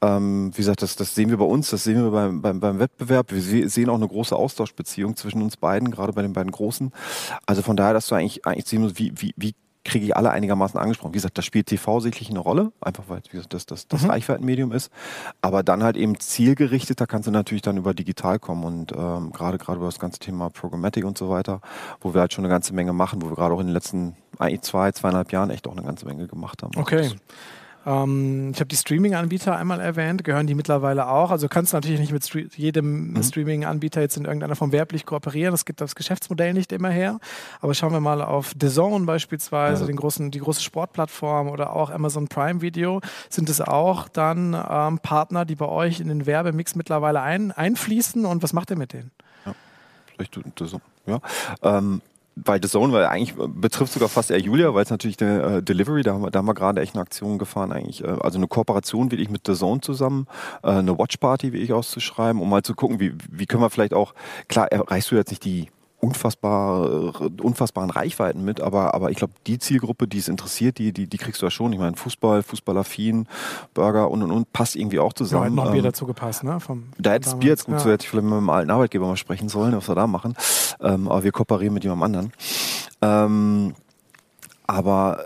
Ähm, 0.02 0.52
wie 0.54 0.62
gesagt, 0.62 0.82
das, 0.82 0.96
das 0.96 1.16
sehen 1.16 1.30
wir 1.30 1.38
bei 1.38 1.46
uns, 1.46 1.70
das 1.70 1.84
sehen 1.84 2.04
wir 2.04 2.12
beim, 2.12 2.42
beim, 2.42 2.60
beim 2.60 2.80
Wettbewerb. 2.80 3.32
Wir 3.32 3.70
sehen 3.70 3.90
auch 3.90 3.96
eine 3.96 4.08
große 4.08 4.36
Austauschbeziehung 4.36 5.16
zwischen 5.16 5.42
uns 5.42 5.58
beiden, 5.58 5.92
gerade 5.92 6.14
bei 6.14 6.22
den 6.22 6.34
beiden 6.34 6.52
Großen. 6.52 6.92
Also 7.46 7.62
von 7.62 7.76
daher, 7.76 7.94
dass 7.94 8.08
du 8.08 8.16
eigentlich, 8.16 8.46
eigentlich 8.46 8.66
sehen 8.66 8.82
musst, 8.82 9.00
wie, 9.00 9.12
wie, 9.16 9.34
wie 9.36 9.54
kriege 9.90 10.06
ich 10.06 10.16
alle 10.16 10.32
einigermaßen 10.32 10.80
angesprochen. 10.80 11.14
Wie 11.14 11.18
gesagt, 11.18 11.38
da 11.38 11.42
spielt 11.42 11.68
TV 11.68 12.00
sicherlich 12.00 12.30
eine 12.30 12.40
Rolle, 12.40 12.72
einfach 12.82 13.04
weil 13.08 13.22
wie 13.30 13.38
gesagt, 13.38 13.54
das 13.54 13.66
das, 13.66 13.88
das 13.88 14.04
mhm. 14.04 14.12
Reichweitenmedium 14.12 14.72
ist. 14.72 14.92
Aber 15.42 15.64
dann 15.64 15.84
halt 15.84 15.98
eben 15.98 16.20
zielgerichtet, 16.20 17.02
da 17.02 17.06
kannst 17.06 17.28
du 17.28 17.32
natürlich 17.32 17.62
dann 17.62 17.78
über 17.78 17.94
digital 17.94 18.40
kommen 18.40 18.64
und 18.64 18.92
ähm, 18.92 19.32
gerade 19.32 19.58
gerade 19.58 19.78
über 19.78 19.88
das 19.88 20.00
ganze 20.00 20.20
Thema 20.20 20.50
Programmatic 20.50 21.04
und 21.06 21.18
so 21.18 21.30
weiter, 21.30 21.62
wo 22.02 22.14
wir 22.14 22.22
halt 22.22 22.34
schon 22.34 22.46
eine 22.46 22.54
ganze 22.54 22.74
Menge 22.74 22.94
machen, 22.94 23.22
wo 23.22 23.30
wir 23.30 23.36
gerade 23.36 23.54
auch 23.54 23.60
in 23.60 23.68
den 23.68 23.74
letzten 23.74 24.16
zwei, 24.62 24.92
zweieinhalb 24.92 25.32
Jahren 25.32 25.50
echt 25.50 25.68
auch 25.68 25.74
eine 25.74 25.84
ganze 25.84 26.06
Menge 26.06 26.28
gemacht 26.28 26.64
haben. 26.64 26.72
Okay. 26.78 27.12
Ähm, 27.86 28.52
ich 28.54 28.60
habe 28.60 28.68
die 28.68 28.76
Streaming-Anbieter 28.76 29.56
einmal 29.56 29.80
erwähnt, 29.80 30.24
gehören 30.24 30.48
die 30.48 30.56
mittlerweile 30.56 31.08
auch. 31.10 31.32
Also 31.32 31.48
kannst 31.48 31.74
du 31.74 31.78
natürlich 31.78 32.00
nicht 32.00 32.12
mit 32.12 32.26
Stre 32.26 32.48
jedem 32.56 33.14
mhm. 33.14 33.24
Streaming-Anbieter 33.24 34.02
jetzt 34.02 34.18
in 34.18 34.26
irgendeiner 34.26 34.56
Form 34.56 34.72
werblich 34.72 35.06
kooperieren. 35.06 35.52
Das 35.52 35.66
gibt 35.66 35.82
das 35.82 35.96
Geschäftsmodell 35.96 36.54
nicht 36.54 36.72
immer 36.72 36.90
her. 36.90 37.20
Aber 37.62 37.74
schauen 37.74 37.94
wir 37.94 38.00
mal 38.00 38.22
auf 38.22 38.54
The 38.60 38.70
Zone 38.70 39.06
beispielsweise, 39.06 39.84
ja. 39.84 39.88
den 39.88 39.96
großen, 39.96 40.32
die 40.32 40.40
große 40.40 40.62
Sportplattform 40.62 41.50
oder 41.50 41.76
auch 41.76 41.90
Amazon 41.90 42.28
Prime 42.28 42.62
Video. 42.62 43.02
Sind 43.30 43.50
es 43.50 43.62
auch 43.62 44.08
dann 44.10 44.54
ähm, 44.54 45.00
Partner, 45.00 45.46
die 45.46 45.56
bei 45.56 45.68
euch 45.68 46.00
in 46.00 46.10
den 46.10 46.26
Werbemix 46.26 46.76
mittlerweile 46.76 47.22
ein, 47.22 47.52
einfließen? 47.52 48.26
Und 48.26 48.44
was 48.44 48.54
macht 48.54 48.70
ihr 48.72 48.78
mit 48.78 48.94
denen? 48.94 49.12
Ja, 49.46 49.56
vielleicht 50.16 50.40
so. 50.60 50.82
Ja. 51.06 51.22
Ähm, 51.64 52.02
bei 52.44 52.60
The 52.62 52.68
Zone, 52.68 52.94
weil 52.94 53.06
eigentlich 53.06 53.36
betrifft 53.36 53.94
sogar 53.94 54.10
fast 54.10 54.32
eher 54.32 54.40
Julia, 54.40 54.74
weil 54.74 54.84
es 54.84 54.90
natürlich 54.90 55.22
eine 55.22 55.58
äh, 55.58 55.64
Delivery, 55.64 56.04
da 56.04 56.14
haben 56.14 56.24
wir, 56.24 56.32
da 56.32 56.40
haben 56.40 56.48
wir 56.48 56.54
gerade 56.54 56.82
echt 56.82 56.96
eine 56.96 57.02
Aktion 57.02 57.38
gefahren 57.38 57.72
eigentlich. 57.72 58.04
Äh, 58.04 58.08
also 58.08 58.38
eine 58.38 58.48
Kooperation 58.48 59.12
wirklich 59.12 59.30
mit 59.30 59.46
The 59.46 59.54
Zone 59.54 59.82
zusammen, 59.82 60.28
äh, 60.64 60.70
eine 60.70 60.98
Watch 60.98 61.18
Party, 61.18 61.54
wie 61.54 61.58
ich 61.58 61.74
auszuschreiben, 61.74 62.42
um 62.42 62.50
mal 62.50 62.64
zu 62.64 62.76
gucken, 62.76 63.00
wie, 63.00 63.14
wie 63.30 63.46
können 63.46 63.64
wir 63.64 63.70
vielleicht 63.70 63.94
auch, 63.94 64.14
klar, 64.48 64.72
erreichst 64.72 65.12
du 65.12 65.16
jetzt 65.16 65.30
nicht 65.30 65.44
die 65.46 65.70
unfassbar, 66.02 67.22
unfassbaren 67.42 67.90
Reichweiten 67.90 68.44
mit, 68.44 68.62
aber, 68.62 68.94
aber 68.94 69.12
ich 69.12 69.18
glaube, 69.18 69.34
die 69.48 69.60
Zielgruppe, 69.60 70.08
die 70.08 70.20
es 70.20 70.28
interessiert, 70.28 70.78
die, 70.78 70.94
die, 70.94 71.08
die 71.08 71.18
kriegst 71.18 71.42
du 71.42 71.46
ja 71.46 71.52
schon. 71.52 71.74
Ich 71.74 71.80
meine, 71.80 71.96
Fußball, 71.98 72.42
Fußballaffin, 72.44 73.28
Burger 73.74 74.10
und 74.10 74.24
und 74.24 74.32
und 74.32 74.54
passt 74.54 74.76
irgendwie 74.76 75.00
auch 75.00 75.14
zusammen. 75.14 75.44
Ja, 75.44 75.50
hat 75.50 75.56
noch 75.56 75.66
ein 75.66 75.72
Bier 75.72 75.80
ähm, 75.80 75.86
dazu 75.86 76.06
gepasst, 76.06 76.44
ne? 76.44 76.60
Vom, 76.60 76.86
da 76.98 77.12
hätte 77.12 77.26
das 77.26 77.40
Bier 77.40 77.50
jetzt 77.50 77.66
gut, 77.66 77.76
ja. 77.76 77.80
so 77.80 77.90
hätte 77.92 78.04
ich 78.04 78.10
vielleicht 78.10 78.26
mit 78.26 78.34
meinem 78.34 78.50
alten 78.50 78.72
Arbeitgeber 78.72 79.08
mal 79.08 79.18
sprechen 79.18 79.50
sollen, 79.50 79.76
was 79.76 79.88
wir 79.90 79.96
da 79.96 80.08
machen. 80.08 80.36
Ähm, 80.80 81.08
aber 81.10 81.24
wir 81.24 81.32
kooperieren 81.32 81.74
mit 81.74 81.84
jemandem 81.84 82.04
anderen. 82.04 82.34
Ähm, 83.02 83.74
aber 84.68 85.20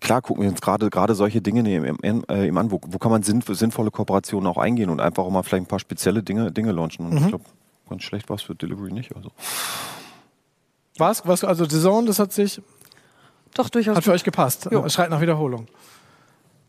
klar 0.00 0.22
gucken 0.22 0.42
wir 0.42 0.50
uns 0.50 0.60
gerade 0.60 0.90
gerade 0.90 1.14
solche 1.14 1.40
Dinge 1.40 1.68
eben, 1.68 2.24
äh, 2.28 2.46
eben 2.46 2.58
an, 2.58 2.70
wo, 2.70 2.80
wo 2.86 2.98
kann 2.98 3.10
man 3.10 3.22
sinnvolle 3.22 3.90
Kooperationen 3.90 4.46
auch 4.48 4.58
eingehen 4.58 4.90
und 4.90 5.00
einfach 5.00 5.24
auch 5.24 5.30
mal 5.30 5.42
vielleicht 5.42 5.64
ein 5.64 5.68
paar 5.68 5.80
spezielle 5.80 6.22
Dinge, 6.22 6.52
Dinge 6.52 6.72
launchen. 6.72 7.06
Und 7.06 7.12
mhm. 7.12 7.18
ich 7.18 7.28
glaube, 7.28 7.44
ganz 7.88 8.02
schlecht 8.04 8.28
war 8.28 8.36
es 8.36 8.42
für 8.42 8.54
Delivery 8.54 8.92
nicht. 8.92 9.14
Also. 9.16 9.30
Was? 11.00 11.26
Was? 11.26 11.42
Also 11.44 11.64
The 11.64 11.80
Zone, 11.80 12.06
das 12.06 12.18
hat 12.18 12.32
sich. 12.32 12.60
Doch, 13.54 13.68
durchaus. 13.68 13.96
Hat 13.96 14.04
für 14.04 14.12
euch 14.12 14.24
gepasst. 14.24 14.68
Jo. 14.70 14.88
Schreit 14.88 15.10
nach 15.10 15.20
Wiederholung. 15.20 15.66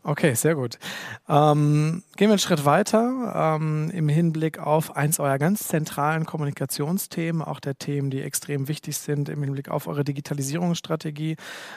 Okay, 0.04 0.34
sehr 0.34 0.56
gut. 0.56 0.80
Ähm, 1.28 2.02
gehen 2.16 2.26
wir 2.26 2.32
einen 2.32 2.38
Schritt 2.40 2.64
weiter 2.64 3.54
ähm, 3.60 3.88
im 3.94 4.08
Hinblick 4.08 4.58
auf 4.58 4.96
eins 4.96 5.20
eurer 5.20 5.38
ganz 5.38 5.68
zentralen 5.68 6.26
Kommunikationsthemen, 6.26 7.40
auch 7.40 7.60
der 7.60 7.78
Themen, 7.78 8.10
die 8.10 8.20
extrem 8.20 8.66
wichtig 8.66 8.98
sind 8.98 9.28
im 9.28 9.44
Hinblick 9.44 9.68
auf 9.68 9.86
eure 9.86 10.02
Digitalisierungsstrategie. 10.02 11.36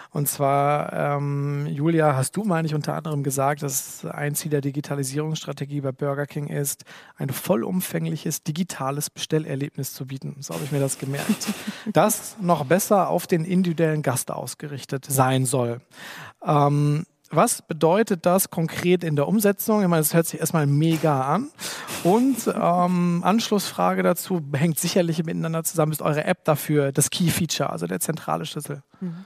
Und 0.09 0.27
zwar, 0.27 0.91
ähm, 0.93 1.67
Julia, 1.67 2.15
hast 2.15 2.35
du, 2.35 2.43
meine 2.43 2.67
ich, 2.67 2.73
unter 2.73 2.95
anderem 2.95 3.21
gesagt, 3.21 3.61
dass 3.61 4.03
ein 4.05 4.33
Ziel 4.33 4.49
der 4.49 4.61
Digitalisierungsstrategie 4.61 5.81
bei 5.81 5.91
Burger 5.91 6.25
King 6.25 6.47
ist, 6.47 6.83
ein 7.17 7.29
vollumfängliches 7.29 8.41
digitales 8.41 9.11
Bestellerlebnis 9.11 9.93
zu 9.93 10.07
bieten. 10.07 10.38
So 10.39 10.55
habe 10.55 10.63
ich 10.63 10.71
mir 10.71 10.79
das 10.79 10.97
gemerkt. 10.97 11.53
das 11.93 12.38
noch 12.41 12.65
besser 12.65 13.07
auf 13.07 13.27
den 13.27 13.45
individuellen 13.45 14.01
Gast 14.01 14.31
ausgerichtet 14.31 15.05
sein 15.07 15.45
soll. 15.45 15.79
Ähm, 16.43 17.05
was 17.36 17.62
bedeutet 17.62 18.26
das 18.26 18.50
konkret 18.50 19.04
in 19.04 19.15
der 19.15 19.28
Umsetzung? 19.28 19.82
Ich 19.82 19.88
meine, 19.88 20.02
das 20.02 20.13
hört 20.13 20.28
sich 20.28 20.39
erstmal 20.39 20.67
mega 20.67 21.21
an. 21.21 21.50
Und 22.04 22.48
ähm, 22.48 23.21
Anschlussfrage 23.24 24.04
dazu 24.04 24.41
hängt 24.54 24.80
sicherlich 24.80 25.24
miteinander 25.24 25.63
zusammen. 25.63 25.91
Ist 25.91 26.02
eure 26.02 26.24
App 26.24 26.43
dafür 26.45 26.91
das 26.91 27.10
Key 27.10 27.30
Feature, 27.30 27.69
also 27.69 27.88
der 27.88 28.00
zentrale 28.00 28.45
Schlüssel? 28.45 28.84
Mhm. 29.02 29.26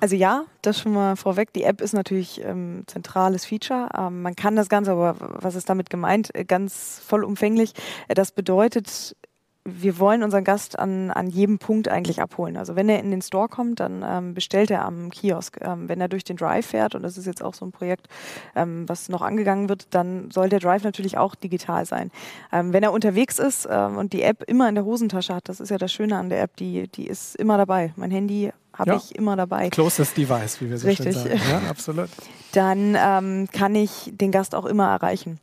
Also 0.00 0.16
ja, 0.16 0.44
das 0.62 0.80
schon 0.80 0.92
mal 0.92 1.16
vorweg. 1.16 1.52
Die 1.52 1.62
App 1.62 1.80
ist 1.80 1.94
natürlich 1.94 2.42
ähm, 2.44 2.82
zentrales 2.86 3.46
Feature. 3.46 3.88
Ähm, 3.96 4.22
man 4.22 4.36
kann 4.36 4.56
das 4.56 4.68
Ganze, 4.68 4.92
aber 4.92 5.16
was 5.18 5.54
ist 5.54 5.70
damit 5.70 5.88
gemeint? 5.88 6.30
Ganz 6.46 7.00
vollumfänglich. 7.06 7.72
Das 8.08 8.32
bedeutet 8.32 9.16
wir 9.66 9.98
wollen 9.98 10.22
unseren 10.22 10.44
Gast 10.44 10.78
an, 10.78 11.10
an 11.10 11.28
jedem 11.28 11.58
Punkt 11.58 11.88
eigentlich 11.88 12.20
abholen. 12.20 12.58
Also 12.58 12.76
wenn 12.76 12.88
er 12.88 13.00
in 13.00 13.10
den 13.10 13.22
Store 13.22 13.48
kommt, 13.48 13.80
dann 13.80 14.04
ähm, 14.06 14.34
bestellt 14.34 14.70
er 14.70 14.84
am 14.84 15.10
Kiosk. 15.10 15.58
Ähm, 15.62 15.88
wenn 15.88 16.00
er 16.02 16.08
durch 16.08 16.24
den 16.24 16.36
Drive 16.36 16.66
fährt, 16.66 16.94
und 16.94 17.02
das 17.02 17.16
ist 17.16 17.26
jetzt 17.26 17.42
auch 17.42 17.54
so 17.54 17.64
ein 17.64 17.72
Projekt, 17.72 18.08
ähm, 18.54 18.86
was 18.88 19.08
noch 19.08 19.22
angegangen 19.22 19.70
wird, 19.70 19.86
dann 19.90 20.30
soll 20.30 20.50
der 20.50 20.60
Drive 20.60 20.84
natürlich 20.84 21.16
auch 21.16 21.34
digital 21.34 21.86
sein. 21.86 22.10
Ähm, 22.52 22.74
wenn 22.74 22.82
er 22.82 22.92
unterwegs 22.92 23.38
ist 23.38 23.66
ähm, 23.70 23.96
und 23.96 24.12
die 24.12 24.22
App 24.22 24.42
immer 24.46 24.68
in 24.68 24.74
der 24.74 24.84
Hosentasche 24.84 25.34
hat, 25.34 25.48
das 25.48 25.60
ist 25.60 25.70
ja 25.70 25.78
das 25.78 25.92
Schöne 25.92 26.18
an 26.18 26.28
der 26.28 26.42
App, 26.42 26.56
die, 26.56 26.88
die 26.88 27.06
ist 27.06 27.34
immer 27.36 27.56
dabei. 27.56 27.94
Mein 27.96 28.10
Handy 28.10 28.52
habe 28.74 28.90
ja. 28.90 28.96
ich 28.96 29.14
immer 29.16 29.36
dabei. 29.36 29.70
Closest 29.70 30.16
Device, 30.16 30.60
wie 30.60 30.68
wir 30.68 30.76
so 30.76 30.88
Richtig. 30.88 31.14
schön 31.14 31.38
sagen. 31.38 31.40
Ja, 31.50 31.70
absolut. 31.70 32.10
Dann 32.52 32.96
ähm, 32.98 33.48
kann 33.52 33.74
ich 33.74 34.12
den 34.12 34.30
Gast 34.30 34.54
auch 34.54 34.66
immer 34.66 34.88
erreichen. 34.90 35.40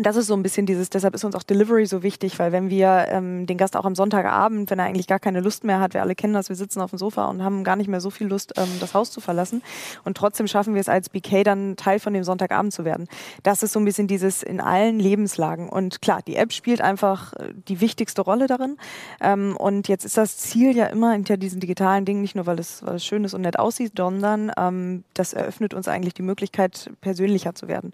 Und 0.00 0.06
das 0.06 0.16
ist 0.16 0.28
so 0.28 0.34
ein 0.34 0.42
bisschen 0.42 0.64
dieses, 0.64 0.88
deshalb 0.88 1.14
ist 1.14 1.24
uns 1.24 1.34
auch 1.34 1.42
Delivery 1.42 1.84
so 1.84 2.02
wichtig, 2.02 2.38
weil 2.38 2.52
wenn 2.52 2.70
wir 2.70 3.08
ähm, 3.10 3.44
den 3.44 3.58
Gast 3.58 3.76
auch 3.76 3.84
am 3.84 3.94
Sonntagabend, 3.94 4.70
wenn 4.70 4.78
er 4.78 4.86
eigentlich 4.86 5.06
gar 5.06 5.18
keine 5.18 5.40
Lust 5.40 5.62
mehr 5.62 5.78
hat, 5.78 5.92
wir 5.92 6.00
alle 6.00 6.14
kennen 6.14 6.32
das, 6.32 6.48
wir 6.48 6.56
sitzen 6.56 6.80
auf 6.80 6.88
dem 6.88 6.98
Sofa 6.98 7.26
und 7.26 7.44
haben 7.44 7.64
gar 7.64 7.76
nicht 7.76 7.86
mehr 7.86 8.00
so 8.00 8.08
viel 8.08 8.26
Lust, 8.26 8.54
ähm, 8.56 8.66
das 8.80 8.94
Haus 8.94 9.10
zu 9.10 9.20
verlassen. 9.20 9.62
Und 10.02 10.16
trotzdem 10.16 10.46
schaffen 10.46 10.72
wir 10.72 10.80
es 10.80 10.88
als 10.88 11.10
BK 11.10 11.44
dann 11.44 11.76
Teil 11.76 12.00
von 12.00 12.14
dem 12.14 12.24
Sonntagabend 12.24 12.72
zu 12.72 12.86
werden. 12.86 13.08
Das 13.42 13.62
ist 13.62 13.74
so 13.74 13.78
ein 13.78 13.84
bisschen 13.84 14.06
dieses 14.06 14.42
in 14.42 14.62
allen 14.62 14.98
Lebenslagen. 14.98 15.68
Und 15.68 16.00
klar, 16.00 16.20
die 16.26 16.36
App 16.36 16.54
spielt 16.54 16.80
einfach 16.80 17.34
äh, 17.34 17.52
die 17.68 17.82
wichtigste 17.82 18.22
Rolle 18.22 18.46
darin. 18.46 18.78
Ähm, 19.20 19.54
und 19.54 19.86
jetzt 19.86 20.06
ist 20.06 20.16
das 20.16 20.38
Ziel 20.38 20.74
ja 20.74 20.86
immer 20.86 21.12
hinter 21.12 21.36
diesen 21.36 21.60
digitalen 21.60 22.06
Dingen, 22.06 22.22
nicht 22.22 22.36
nur 22.36 22.46
weil 22.46 22.58
es, 22.58 22.82
weil 22.86 22.94
es 22.94 23.04
schön 23.04 23.22
ist 23.24 23.34
und 23.34 23.42
nett 23.42 23.58
aussieht, 23.58 23.92
sondern 23.98 24.50
ähm, 24.56 25.04
das 25.12 25.34
eröffnet 25.34 25.74
uns 25.74 25.88
eigentlich 25.88 26.14
die 26.14 26.22
Möglichkeit, 26.22 26.90
persönlicher 27.02 27.54
zu 27.54 27.68
werden. 27.68 27.92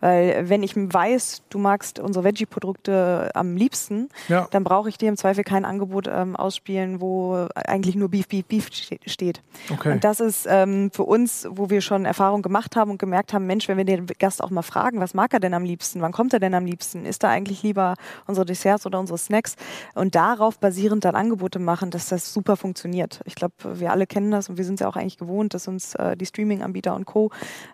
Weil 0.00 0.50
wenn 0.50 0.62
ich 0.62 0.76
weiß, 0.76 1.44
du 1.50 1.58
magst 1.58 1.98
unsere 1.98 2.24
Veggie-Produkte 2.24 3.30
am 3.34 3.56
liebsten, 3.56 4.08
ja. 4.28 4.48
dann 4.50 4.64
brauche 4.64 4.88
ich 4.88 4.98
dir 4.98 5.08
im 5.08 5.16
Zweifel 5.16 5.44
kein 5.44 5.64
Angebot 5.64 6.08
ähm, 6.08 6.36
ausspielen, 6.36 7.00
wo 7.00 7.46
eigentlich 7.54 7.94
nur 7.94 8.08
Beef, 8.08 8.28
Beef, 8.28 8.46
Beef 8.46 8.68
steht. 8.70 9.42
Okay. 9.72 9.92
Und 9.92 10.04
das 10.04 10.20
ist 10.20 10.46
ähm, 10.48 10.90
für 10.92 11.04
uns, 11.04 11.46
wo 11.50 11.70
wir 11.70 11.80
schon 11.80 12.04
Erfahrung 12.04 12.42
gemacht 12.42 12.76
haben 12.76 12.90
und 12.90 12.98
gemerkt 12.98 13.32
haben, 13.32 13.46
Mensch, 13.46 13.68
wenn 13.68 13.76
wir 13.76 13.84
den 13.84 14.06
Gast 14.18 14.42
auch 14.42 14.50
mal 14.50 14.62
fragen, 14.62 15.00
was 15.00 15.14
mag 15.14 15.32
er 15.32 15.40
denn 15.40 15.54
am 15.54 15.64
liebsten, 15.64 16.00
wann 16.00 16.12
kommt 16.12 16.32
er 16.32 16.40
denn 16.40 16.54
am 16.54 16.66
liebsten, 16.66 17.04
ist 17.04 17.22
da 17.22 17.28
eigentlich 17.28 17.62
lieber 17.62 17.94
unsere 18.26 18.46
Desserts 18.46 18.86
oder 18.86 18.98
unsere 18.98 19.18
Snacks 19.18 19.56
und 19.94 20.14
darauf 20.14 20.58
basierend 20.58 21.04
dann 21.04 21.14
Angebote 21.14 21.58
machen, 21.58 21.90
dass 21.90 22.08
das 22.08 22.32
super 22.32 22.56
funktioniert. 22.56 23.20
Ich 23.24 23.34
glaube, 23.34 23.54
wir 23.74 23.92
alle 23.92 24.06
kennen 24.06 24.30
das 24.30 24.48
und 24.48 24.58
wir 24.58 24.64
sind 24.64 24.74
es 24.74 24.80
ja 24.80 24.88
auch 24.88 24.96
eigentlich 24.96 25.18
gewohnt, 25.18 25.54
dass 25.54 25.68
uns 25.68 25.94
äh, 25.94 26.16
die 26.16 26.26
Streaming-Anbieter 26.26 26.94
und 26.94 27.04
Co. 27.04 27.30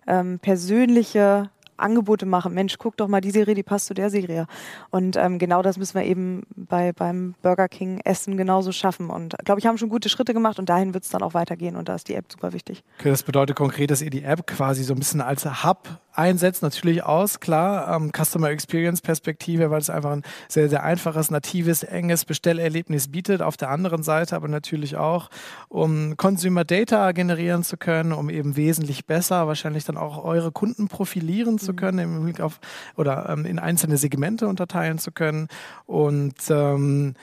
Ähm, 0.07 0.39
persönliche 0.41 1.51
Angebote 1.77 2.27
machen. 2.27 2.55
Mensch, 2.55 2.77
guck 2.79 2.97
doch 2.97 3.09
mal 3.09 3.21
die 3.21 3.31
Serie, 3.31 3.55
die 3.55 3.63
passt 3.63 3.87
zu 3.87 3.95
der 3.95 4.11
Serie. 4.11 4.47
Und 4.91 5.17
ähm, 5.17 5.39
genau 5.39 5.63
das 5.63 5.79
müssen 5.79 5.95
wir 5.95 6.05
eben 6.05 6.43
bei, 6.55 6.93
beim 6.93 7.35
Burger 7.43 7.69
King 7.69 8.01
Essen 8.05 8.37
genauso 8.37 8.73
schaffen. 8.73 9.11
Und 9.11 9.35
glaube 9.45 9.61
ich, 9.61 9.67
haben 9.67 9.79
schon 9.79 9.89
gute 9.89 10.09
Schritte 10.09 10.35
gemacht 10.35 10.59
und 10.59 10.69
dahin 10.69 10.95
wird 10.95 11.05
es 11.05 11.11
dann 11.11 11.23
auch 11.23 11.35
weitergehen. 11.35 11.77
Und 11.77 11.89
da 11.89 11.95
ist 11.95 12.09
die 12.09 12.15
App 12.15 12.27
super 12.31 12.53
wichtig. 12.53 12.83
Okay, 12.99 13.11
das 13.11 13.23
bedeutet 13.23 13.57
konkret, 13.57 13.91
dass 13.91 14.03
ihr 14.03 14.11
die 14.11 14.23
App 14.23 14.47
quasi 14.47 14.85
so 14.85 14.95
ein 14.95 14.99
bisschen 14.99 15.21
als 15.21 15.45
Hub 15.65 16.01
einsetzt, 16.15 16.63
natürlich 16.63 17.03
aus, 17.05 17.41
klar, 17.41 17.97
ähm, 17.97 18.13
Customer 18.13 18.51
Experience 18.51 19.01
Perspektive, 19.01 19.71
weil 19.71 19.81
es 19.81 19.91
einfach 19.91 20.11
ein 20.11 20.23
sehr, 20.49 20.69
sehr 20.69 20.83
einfaches, 20.83 21.31
natives, 21.31 21.83
enges 21.83 22.25
Bestellerlebnis 22.25 23.09
bietet. 23.09 23.43
Auf 23.43 23.57
der 23.57 23.71
anderen 23.71 24.03
Seite 24.03 24.37
aber 24.37 24.49
natürlich 24.49 24.97
auch, 24.97 25.31
um 25.69 26.17
Consumer 26.17 26.65
Data 26.65 27.13
generieren 27.13 27.63
zu 27.63 27.77
können, 27.77 28.13
um 28.13 28.31
eben 28.31 28.57
wesentlich 28.57 29.07
besser 29.07 29.47
wahrscheinlich 29.47 29.85
dann 29.85 29.97
auch 29.97 30.23
eure 30.23 30.53
Kunden 30.53 30.89
profilieren 30.89 31.59
zu 31.62 31.72
mhm. 31.72 31.77
können, 31.77 31.98
im 31.98 32.25
Blick 32.25 32.40
auf 32.40 32.61
oder 32.96 33.29
ähm, 33.29 33.44
in 33.46 33.59
einzelne 33.59 33.96
Segmente 33.96 34.46
unterteilen 34.46 34.98
zu 34.98 35.12
können. 35.12 35.48
Und 35.87 36.35
ähm, 36.51 37.14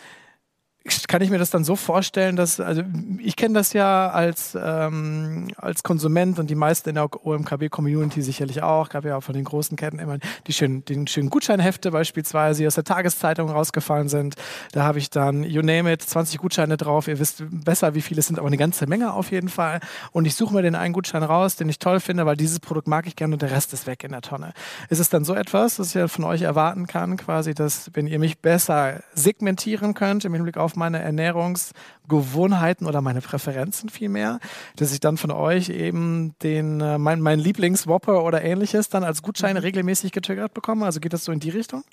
kann 1.08 1.22
ich 1.22 1.30
mir 1.30 1.38
das 1.38 1.50
dann 1.50 1.64
so 1.64 1.76
vorstellen, 1.76 2.36
dass, 2.36 2.60
also 2.60 2.84
ich 3.20 3.36
kenne 3.36 3.54
das 3.54 3.74
ja 3.74 4.10
als, 4.10 4.58
ähm, 4.62 5.48
als 5.58 5.84
Konsument 5.84 6.40
und 6.40 6.50
die 6.50 6.56
meisten 6.56 6.90
in 6.90 6.96
der 6.96 7.10
OMKB-Community 7.26 8.22
sicherlich 8.22 8.62
auch, 8.62 8.90
gab 8.90 9.06
ja 9.06 9.18
auch 9.18 9.24
von 9.24 9.36
den 9.36 9.44
großen 9.44 9.78
Ketten 9.78 10.00
immer 10.00 10.18
die 10.48 10.54
schönen, 10.54 10.84
die 10.86 11.08
schönen 11.08 11.30
Gutscheinhefte 11.30 11.92
beispielsweise, 11.92 12.62
die 12.62 12.68
aus 12.68 12.76
der 12.76 12.84
Tageszeitung 12.84 13.50
rausgefallen 13.50 14.10
sind. 14.10 14.36
Da 14.72 14.84
habe 14.84 15.00
ich 15.00 15.10
dann, 15.10 15.44
you 15.44 15.62
name 15.62 15.92
it, 15.92 16.02
20 16.02 16.40
Gutscheine 16.40 16.78
drauf. 16.78 17.08
Ihr 17.08 17.20
wisst 17.20 17.44
besser, 17.50 17.96
wie 17.96 18.02
viele 18.02 18.20
es 18.20 18.28
sind, 18.28 18.40
aber 18.40 18.48
eine 18.48 18.58
ganze 18.58 18.88
Menge 18.88 19.14
auf 19.14 19.32
jeden 19.32 19.50
Fall. 19.50 19.80
Und 20.12 20.26
ich 20.26 20.36
suche 20.36 20.54
mir 20.54 20.62
den 20.62 20.76
einen 20.76 20.94
Gutschein 20.94 21.24
raus, 21.24 21.56
den 21.56 21.70
ich 21.70 21.80
toll 21.80 22.00
finde, 22.00 22.26
weil 22.26 22.36
dieses 22.36 22.60
Produkt 22.60 22.88
mag 22.88 23.08
ich 23.08 23.16
gerne 23.16 23.36
und 23.36 23.42
der 23.42 23.52
Rest 23.52 23.74
ist 23.74 23.88
weg 23.88 24.04
in 24.04 24.12
der 24.12 24.22
Tonne. 24.22 24.54
Ist 24.90 25.00
es 25.00 25.10
dann 25.10 25.26
so 25.26 25.34
etwas, 25.34 25.80
was 25.80 25.96
ich 25.96 26.12
von 26.12 26.26
euch 26.26 26.42
erwarten 26.42 26.88
kann, 26.88 27.18
quasi, 27.18 27.54
dass 27.54 27.92
wenn 27.94 28.08
ihr 28.08 28.20
mich 28.20 28.40
besser 28.40 29.02
segmentieren 29.14 29.94
könnt 29.94 30.26
im 30.26 30.34
Hinblick 30.34 30.58
auf 30.58 30.76
meine 30.80 31.00
Ernährungsgewohnheiten 31.00 32.88
oder 32.88 33.02
meine 33.02 33.22
Präferenzen 33.22 33.90
vielmehr, 33.90 34.40
dass 34.76 34.92
ich 34.92 35.00
dann 35.00 35.18
von 35.18 35.32
euch 35.32 35.70
eben 35.70 36.34
den, 36.42 36.82
äh, 36.82 36.98
mein, 36.98 37.22
mein 37.22 37.38
Lieblingswhopper 37.38 38.24
oder 38.24 38.42
ähnliches 38.42 38.90
dann 38.90 39.04
als 39.04 39.22
Gutschein 39.22 39.56
mhm. 39.56 39.62
regelmäßig 39.62 40.12
getriggert 40.12 40.54
bekomme? 40.56 40.86
Also 40.86 41.00
geht 41.00 41.14
das 41.14 41.24
so 41.26 41.32
in 41.32 41.40
die 41.40 41.52
Richtung? 41.52 41.84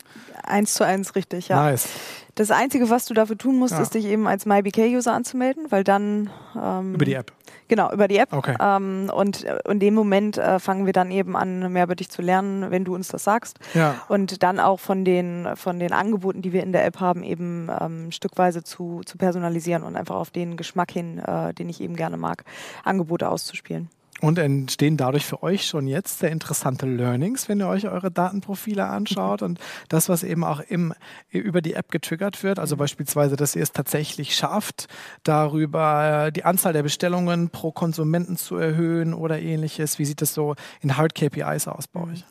Eins 0.43 0.73
zu 0.75 0.85
eins 0.85 1.15
richtig, 1.15 1.49
ja. 1.49 1.57
Nice. 1.57 1.89
Das 2.37 2.51
Einzige, 2.51 2.91
was 2.91 3.07
du 3.07 3.15
dafür 3.15 3.39
tun 3.39 3.57
musst, 3.57 3.73
ja. 3.73 3.81
ist 3.81 3.95
dich 3.95 4.05
eben 4.05 4.27
als 4.29 4.45
MyBK-User 4.45 5.13
anzumelden, 5.13 5.67
weil 5.71 5.85
dann... 5.85 6.29
Ähm, 6.55 6.95
über 6.95 7.07
die 7.07 7.15
App. 7.15 7.33
Genau, 7.69 7.91
über 7.91 8.09
die 8.09 8.19
App. 8.19 8.31
Okay. 8.31 8.55
Ähm, 8.61 9.11
und 9.13 9.45
äh, 9.45 9.59
in 9.71 9.81
dem 9.81 9.95
Moment 9.95 10.37
äh, 10.37 10.59
fangen 10.59 10.85
wir 10.85 10.93
dann 10.93 11.11
eben 11.11 11.35
an, 11.35 11.73
mehr 11.73 11.85
über 11.85 11.95
dich 11.95 12.11
zu 12.11 12.21
lernen, 12.21 12.71
wenn 12.71 12.85
du 12.85 12.95
uns 12.95 13.09
das 13.09 13.25
sagst. 13.25 13.59
Ja. 13.73 14.03
Und 14.09 14.43
dann 14.43 14.61
auch 14.61 14.81
von 14.81 15.07
den, 15.07 15.49
von 15.57 15.79
den 15.79 15.95
Angeboten, 15.95 16.43
die 16.43 16.53
wir 16.53 16.63
in 16.63 16.73
der 16.73 16.85
App 16.85 17.01
haben, 17.01 17.25
eben 17.25 17.71
ähm, 17.81 18.13
stückweise 18.13 18.63
zu, 18.63 19.01
zu 19.07 19.17
personalisieren 19.17 19.83
und 19.83 19.97
einfach 19.97 20.17
auf 20.17 20.31
den 20.31 20.59
Geschmack 20.59 20.91
hin, 20.91 21.19
äh, 21.19 21.55
den 21.55 21.71
ich 21.71 21.81
eben 21.81 21.97
gerne 21.97 22.19
mag, 22.19 22.45
Angebote 22.85 23.31
auszuspielen. 23.31 23.89
Und 24.23 24.39
entstehen 24.39 24.97
dadurch 24.97 25.27
für 25.27 25.43
euch 25.43 25.67
schon 25.67 25.87
jetzt 25.87 26.21
sehr 26.21 26.31
interessante 26.31 26.87
Learnings, 26.87 27.51
wenn 27.51 27.61
ihr 27.61 27.69
euch 27.69 27.87
eure 27.87 28.11
Datenprofile 28.11 28.87
anschaut 28.87 29.43
und 29.43 29.59
das, 29.91 30.09
was 30.09 30.23
eben 30.23 30.43
auch 30.43 30.61
im, 30.61 30.95
über 31.31 31.61
die 31.61 31.75
App 31.75 31.91
getriggert 31.91 32.43
wird, 32.43 32.59
also 32.59 32.77
mhm. 32.77 32.81
beispielsweise, 32.81 33.37
dass 33.37 33.55
ihr 33.55 33.63
es 33.63 33.73
tatsächlich 33.73 34.35
schafft, 34.35 34.89
darüber 35.23 36.31
die 36.35 36.45
Anzahl 36.45 36.73
der 36.73 36.83
Bestellungen 36.83 37.51
pro 37.51 37.73
Konsumenten 37.73 38.39
zu 38.39 38.57
erhöhen 38.57 39.13
oder 39.13 39.39
ähnliches. 39.39 39.99
Wie 39.99 40.07
sieht 40.07 40.23
das 40.23 40.33
so 40.33 40.55
in 40.81 40.97
Hard 40.97 41.15
KPIs 41.15 41.69
aus 41.69 41.87
bei 41.87 42.01
euch? 42.01 42.25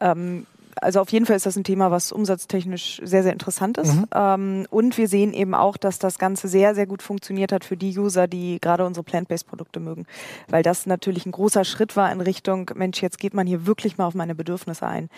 Ähm, 0.00 0.46
also 0.80 1.00
auf 1.00 1.10
jeden 1.10 1.26
Fall 1.26 1.36
ist 1.36 1.46
das 1.46 1.56
ein 1.56 1.64
Thema, 1.64 1.90
was 1.90 2.12
umsatztechnisch 2.12 3.00
sehr, 3.02 3.22
sehr 3.22 3.32
interessant 3.32 3.78
ist. 3.78 3.94
Mhm. 3.94 4.06
Ähm, 4.14 4.66
und 4.70 4.98
wir 4.98 5.08
sehen 5.08 5.32
eben 5.32 5.54
auch, 5.54 5.76
dass 5.76 5.98
das 5.98 6.18
Ganze 6.18 6.48
sehr, 6.48 6.74
sehr 6.74 6.86
gut 6.86 7.02
funktioniert 7.02 7.52
hat 7.52 7.64
für 7.64 7.76
die 7.76 7.98
User, 7.98 8.26
die 8.26 8.58
gerade 8.60 8.84
unsere 8.84 9.02
Plant-Based-Produkte 9.02 9.80
mögen. 9.80 10.06
Weil 10.48 10.62
das 10.62 10.86
natürlich 10.86 11.24
ein 11.26 11.32
großer 11.32 11.64
Schritt 11.64 11.96
war 11.96 12.12
in 12.12 12.20
Richtung, 12.20 12.70
Mensch, 12.74 13.00
jetzt 13.02 13.18
geht 13.18 13.34
man 13.34 13.46
hier 13.46 13.66
wirklich 13.66 13.96
mal 13.96 14.06
auf 14.06 14.14
meine 14.14 14.34
Bedürfnisse 14.34 14.86
ein. 14.86 15.08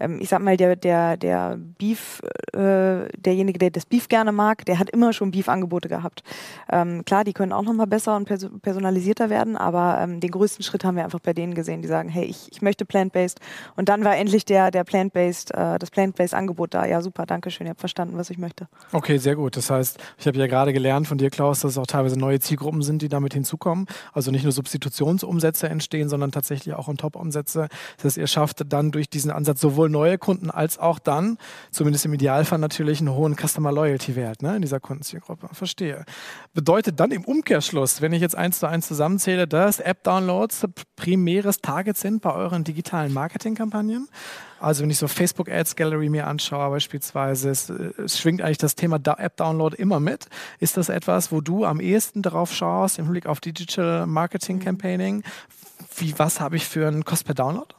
Ähm, 0.00 0.18
ich 0.20 0.28
sag 0.28 0.42
mal, 0.42 0.56
der, 0.56 0.76
der, 0.76 1.16
der 1.16 1.58
Beef, 1.78 2.20
äh, 2.52 3.08
derjenige, 3.16 3.58
der 3.58 3.70
das 3.70 3.86
Beef 3.86 4.08
gerne 4.08 4.32
mag, 4.32 4.64
der 4.66 4.78
hat 4.78 4.90
immer 4.90 5.12
schon 5.12 5.30
Beef-Angebote 5.30 5.88
gehabt. 5.88 6.22
Ähm, 6.70 7.04
klar, 7.04 7.24
die 7.24 7.32
können 7.32 7.52
auch 7.52 7.62
nochmal 7.62 7.86
besser 7.86 8.16
und 8.16 8.26
pers 8.26 8.46
personalisierter 8.60 9.30
werden, 9.30 9.56
aber 9.56 9.98
ähm, 10.00 10.20
den 10.20 10.30
größten 10.30 10.62
Schritt 10.62 10.84
haben 10.84 10.96
wir 10.96 11.04
einfach 11.04 11.20
bei 11.20 11.32
denen 11.32 11.54
gesehen, 11.54 11.80
die 11.80 11.88
sagen, 11.88 12.08
hey, 12.08 12.24
ich, 12.24 12.48
ich 12.50 12.60
möchte 12.60 12.84
Plant-Based. 12.84 13.40
Und 13.76 13.88
dann 13.88 14.04
war 14.04 14.16
endlich 14.16 14.44
der, 14.44 14.70
der 14.70 14.84
Plant 14.84 15.05
Plant-Based, 15.10 15.54
äh, 15.54 15.78
das 15.78 15.90
Plant-Based 15.90 16.34
Angebot 16.34 16.74
da. 16.74 16.86
Ja, 16.86 17.00
super, 17.00 17.26
danke 17.26 17.50
schön, 17.50 17.66
ihr 17.66 17.70
habt 17.70 17.80
verstanden, 17.80 18.16
was 18.16 18.30
ich 18.30 18.38
möchte. 18.38 18.68
Okay, 18.92 19.18
sehr 19.18 19.36
gut. 19.36 19.56
Das 19.56 19.70
heißt, 19.70 19.98
ich 20.18 20.26
habe 20.26 20.38
ja 20.38 20.46
gerade 20.46 20.72
gelernt 20.72 21.08
von 21.08 21.18
dir, 21.18 21.30
Klaus, 21.30 21.60
dass 21.60 21.72
es 21.72 21.78
auch 21.78 21.86
teilweise 21.86 22.18
neue 22.18 22.40
Zielgruppen 22.40 22.82
sind, 22.82 23.02
die 23.02 23.08
damit 23.08 23.34
hinzukommen. 23.34 23.86
Also 24.12 24.30
nicht 24.30 24.42
nur 24.42 24.52
Substitutionsumsätze 24.52 25.68
entstehen, 25.68 26.08
sondern 26.08 26.32
tatsächlich 26.32 26.74
auch 26.74 26.88
On-Top-Umsätze. 26.88 27.68
Das 27.96 28.04
heißt, 28.04 28.16
ihr 28.16 28.26
schafft 28.26 28.62
dann 28.72 28.90
durch 28.90 29.08
diesen 29.08 29.30
Ansatz 29.30 29.60
sowohl 29.60 29.88
neue 29.88 30.18
Kunden 30.18 30.50
als 30.50 30.78
auch 30.78 30.98
dann, 30.98 31.38
zumindest 31.70 32.04
im 32.04 32.14
Idealfall 32.14 32.58
natürlich, 32.58 33.00
einen 33.00 33.14
hohen 33.14 33.36
Customer 33.36 33.72
Loyalty-Wert 33.72 34.42
ne, 34.42 34.56
in 34.56 34.62
dieser 34.62 34.80
Kundenzielgruppe. 34.80 35.48
Verstehe. 35.52 36.04
Bedeutet 36.54 37.00
dann 37.00 37.10
im 37.10 37.24
Umkehrschluss, 37.24 38.00
wenn 38.00 38.12
ich 38.12 38.20
jetzt 38.20 38.36
eins 38.36 38.58
zu 38.58 38.68
eins 38.68 38.88
zusammenzähle, 38.88 39.46
dass 39.46 39.80
App-Downloads 39.80 40.66
primäres 40.96 41.60
Target 41.60 41.96
sind 41.96 42.22
bei 42.22 42.32
euren 42.32 42.64
digitalen 42.64 43.12
Marketingkampagnen. 43.12 44.08
Also 44.58 44.82
wenn 44.82 44.90
ich 44.90 44.98
so 44.98 45.08
Facebook 45.08 45.50
Ads 45.50 45.76
Gallery 45.76 46.08
mir 46.08 46.26
anschaue 46.26 46.70
beispielsweise, 46.70 47.50
es, 47.50 47.68
es 47.68 48.18
schwingt 48.18 48.42
eigentlich 48.42 48.58
das 48.58 48.74
Thema 48.74 48.96
App 48.96 49.36
Download 49.36 49.76
immer 49.76 50.00
mit. 50.00 50.28
Ist 50.60 50.76
das 50.76 50.88
etwas, 50.88 51.30
wo 51.30 51.40
du 51.40 51.64
am 51.64 51.80
ehesten 51.80 52.22
darauf 52.22 52.52
schaust 52.52 52.98
im 52.98 53.06
Hinblick 53.06 53.26
auf 53.26 53.40
Digital 53.40 54.06
Marketing 54.06 54.58
Campaigning? 54.58 55.22
Wie, 55.96 56.18
was 56.18 56.40
habe 56.40 56.56
ich 56.56 56.66
für 56.66 56.88
einen 56.88 57.04
Cost 57.04 57.26
per 57.26 57.34
Download? 57.34 57.74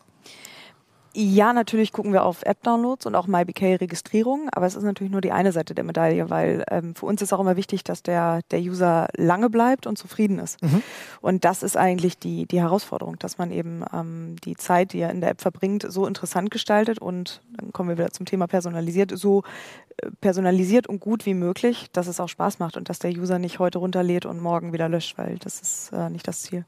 Ja, 1.19 1.51
natürlich 1.51 1.93
gucken 1.93 2.13
wir 2.13 2.23
auf 2.23 2.43
App-Downloads 2.43 3.07
und 3.07 3.15
auch 3.15 3.25
MyBK-Registrierung, 3.25 4.49
aber 4.51 4.67
es 4.67 4.75
ist 4.75 4.83
natürlich 4.83 5.11
nur 5.11 5.19
die 5.19 5.31
eine 5.31 5.51
Seite 5.51 5.73
der 5.73 5.83
Medaille, 5.83 6.29
weil 6.29 6.63
ähm, 6.69 6.93
für 6.93 7.07
uns 7.07 7.23
ist 7.23 7.33
auch 7.33 7.39
immer 7.39 7.55
wichtig, 7.55 7.83
dass 7.83 8.03
der, 8.03 8.41
der 8.51 8.59
User 8.59 9.07
lange 9.17 9.49
bleibt 9.49 9.87
und 9.87 9.97
zufrieden 9.97 10.37
ist. 10.37 10.61
Mhm. 10.61 10.83
Und 11.19 11.43
das 11.43 11.63
ist 11.63 11.75
eigentlich 11.75 12.19
die, 12.19 12.45
die 12.45 12.61
Herausforderung, 12.61 13.17
dass 13.17 13.39
man 13.39 13.49
eben 13.49 13.83
ähm, 13.91 14.35
die 14.45 14.55
Zeit, 14.57 14.93
die 14.93 14.99
er 14.99 15.09
in 15.09 15.21
der 15.21 15.31
App 15.31 15.41
verbringt, 15.41 15.87
so 15.89 16.05
interessant 16.05 16.51
gestaltet 16.51 16.99
und 16.99 17.41
dann 17.49 17.73
kommen 17.73 17.89
wir 17.89 17.97
wieder 17.97 18.11
zum 18.11 18.27
Thema 18.27 18.45
personalisiert, 18.45 19.11
so 19.17 19.41
äh, 19.97 20.11
personalisiert 20.21 20.85
und 20.85 20.99
gut 20.99 21.25
wie 21.25 21.33
möglich, 21.33 21.87
dass 21.93 22.05
es 22.05 22.19
auch 22.19 22.29
Spaß 22.29 22.59
macht 22.59 22.77
und 22.77 22.89
dass 22.89 22.99
der 22.99 23.09
User 23.09 23.39
nicht 23.39 23.57
heute 23.57 23.79
runterlädt 23.79 24.27
und 24.27 24.39
morgen 24.39 24.71
wieder 24.71 24.87
löscht, 24.87 25.17
weil 25.17 25.39
das 25.39 25.61
ist 25.61 25.91
äh, 25.93 26.11
nicht 26.11 26.27
das 26.27 26.43
Ziel. 26.43 26.63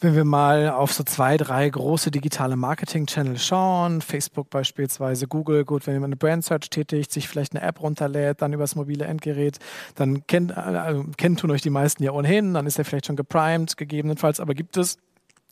Wenn 0.00 0.14
wir 0.14 0.24
mal 0.24 0.70
auf 0.70 0.92
so 0.92 1.02
zwei, 1.02 1.36
drei 1.36 1.68
große 1.68 2.12
digitale 2.12 2.54
Marketing-Channels 2.54 3.44
schauen, 3.44 4.00
Facebook 4.00 4.48
beispielsweise, 4.48 5.26
Google, 5.26 5.64
gut, 5.64 5.88
wenn 5.88 5.94
jemand 5.94 6.12
eine 6.12 6.16
Brand-Search 6.16 6.70
tätigt, 6.70 7.10
sich 7.10 7.26
vielleicht 7.26 7.56
eine 7.56 7.66
App 7.66 7.80
runterlädt, 7.82 8.40
dann 8.40 8.52
übers 8.52 8.76
mobile 8.76 9.04
Endgerät, 9.04 9.58
dann 9.96 10.24
kennt, 10.28 10.56
also 10.56 11.04
kennen 11.16 11.36
tun 11.36 11.50
euch 11.50 11.62
die 11.62 11.70
meisten 11.70 12.04
ja 12.04 12.12
ohnehin, 12.12 12.54
dann 12.54 12.66
ist 12.66 12.78
er 12.78 12.84
vielleicht 12.84 13.06
schon 13.06 13.16
geprimed, 13.16 13.76
gegebenenfalls, 13.76 14.38
aber 14.38 14.54
gibt 14.54 14.76
es 14.76 14.98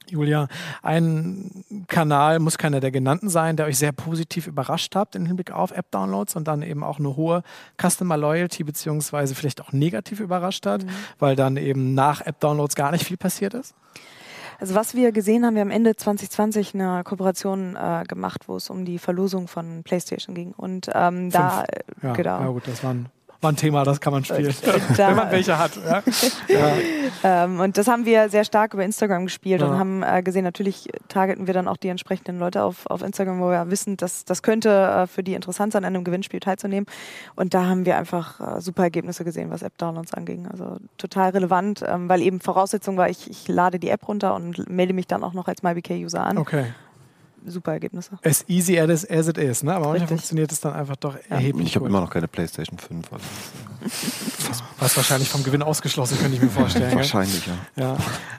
Julia, 0.08 0.46
ein 0.84 1.64
Kanal 1.88 2.38
muss 2.38 2.58
keiner 2.58 2.78
der 2.78 2.92
genannten 2.92 3.28
sein, 3.28 3.56
der 3.56 3.66
euch 3.66 3.78
sehr 3.78 3.90
positiv 3.90 4.46
überrascht 4.46 4.94
habt 4.94 5.16
im 5.16 5.26
Hinblick 5.26 5.50
auf 5.50 5.72
App-Downloads 5.72 6.36
und 6.36 6.46
dann 6.46 6.62
eben 6.62 6.84
auch 6.84 7.00
eine 7.00 7.16
hohe 7.16 7.42
Customer 7.82 8.16
Loyalty 8.16 8.62
beziehungsweise 8.62 9.34
vielleicht 9.34 9.60
auch 9.60 9.72
negativ 9.72 10.20
überrascht 10.20 10.64
hat, 10.66 10.84
mhm. 10.84 10.90
weil 11.18 11.34
dann 11.34 11.56
eben 11.56 11.94
nach 11.94 12.20
App-Downloads 12.20 12.76
gar 12.76 12.92
nicht 12.92 13.04
viel 13.04 13.16
passiert 13.16 13.54
ist? 13.54 13.74
Also 14.58 14.74
was 14.74 14.94
wir 14.94 15.12
gesehen 15.12 15.44
haben, 15.44 15.54
wir 15.54 15.60
haben 15.60 15.70
Ende 15.70 15.96
2020 15.96 16.74
eine 16.74 17.02
Kooperation 17.04 17.76
äh, 17.76 18.04
gemacht, 18.08 18.48
wo 18.48 18.56
es 18.56 18.70
um 18.70 18.84
die 18.84 18.98
Verlosung 18.98 19.48
von 19.48 19.82
PlayStation 19.82 20.34
ging. 20.34 20.52
Und 20.56 20.90
ähm, 20.94 21.30
da, 21.30 21.64
ja, 22.02 22.12
genau. 22.12 22.40
Ja 22.40 22.48
gut, 22.48 22.66
das 22.66 22.82
waren 22.82 23.06
war 23.40 23.52
ein 23.52 23.56
Thema, 23.56 23.84
das 23.84 24.00
kann 24.00 24.12
man 24.12 24.24
spielen, 24.24 24.54
wenn 24.96 25.16
man 25.16 25.30
welche 25.30 25.58
hat. 25.58 25.72
Ja. 25.76 26.02
ja. 26.48 27.44
ähm, 27.44 27.60
und 27.60 27.76
das 27.78 27.88
haben 27.88 28.04
wir 28.04 28.28
sehr 28.28 28.44
stark 28.44 28.74
über 28.74 28.84
Instagram 28.84 29.24
gespielt 29.24 29.60
ja. 29.60 29.68
und 29.68 29.78
haben 29.78 30.02
äh, 30.02 30.22
gesehen, 30.22 30.44
natürlich 30.44 30.88
targeten 31.08 31.46
wir 31.46 31.54
dann 31.54 31.68
auch 31.68 31.76
die 31.76 31.88
entsprechenden 31.88 32.38
Leute 32.38 32.62
auf, 32.62 32.86
auf 32.86 33.02
Instagram, 33.02 33.40
wo 33.40 33.50
wir 33.50 33.70
wissen, 33.70 33.96
dass 33.96 34.24
das 34.24 34.42
könnte 34.42 34.70
äh, 34.70 35.06
für 35.06 35.22
die 35.22 35.34
interessant 35.34 35.72
sein, 35.72 35.84
an 35.84 35.94
einem 35.94 36.04
Gewinnspiel 36.04 36.40
teilzunehmen. 36.40 36.86
Und 37.34 37.54
da 37.54 37.66
haben 37.66 37.86
wir 37.86 37.96
einfach 37.96 38.56
äh, 38.56 38.60
super 38.60 38.84
Ergebnisse 38.84 39.24
gesehen, 39.24 39.50
was 39.50 39.62
App-Downloads 39.62 40.14
anging. 40.14 40.46
Also 40.46 40.76
total 40.98 41.30
relevant, 41.30 41.84
ähm, 41.86 42.08
weil 42.08 42.22
eben 42.22 42.40
Voraussetzung 42.40 42.96
war, 42.96 43.08
ich, 43.08 43.30
ich 43.30 43.48
lade 43.48 43.78
die 43.78 43.90
App 43.90 44.08
runter 44.08 44.34
und 44.34 44.68
melde 44.70 44.94
mich 44.94 45.06
dann 45.06 45.22
auch 45.24 45.32
noch 45.32 45.48
als 45.48 45.62
MyBK-User 45.62 46.24
an. 46.24 46.38
Okay 46.38 46.66
super 47.50 47.72
Ergebnisse. 47.72 48.18
As 48.22 48.44
easy 48.48 48.78
as, 48.78 49.04
as 49.08 49.28
it 49.28 49.38
is, 49.38 49.62
ne? 49.62 49.74
aber 49.74 49.88
manchmal 49.88 50.08
funktioniert 50.08 50.52
es 50.52 50.60
dann 50.60 50.74
einfach 50.74 50.96
doch 50.96 51.16
erheblich. 51.28 51.68
Ich 51.68 51.76
habe 51.76 51.86
immer 51.86 52.00
noch 52.00 52.10
keine 52.10 52.28
PlayStation 52.28 52.78
5. 52.78 53.12
Also 53.12 53.24
Was 54.78 54.96
wahrscheinlich 54.96 55.28
vom 55.28 55.42
Gewinn 55.42 55.62
ausgeschlossen, 55.62 56.18
könnte 56.18 56.36
ich 56.36 56.42
mir 56.42 56.50
vorstellen. 56.50 56.94
wahrscheinlich, 56.96 57.46
ja. 57.46 57.96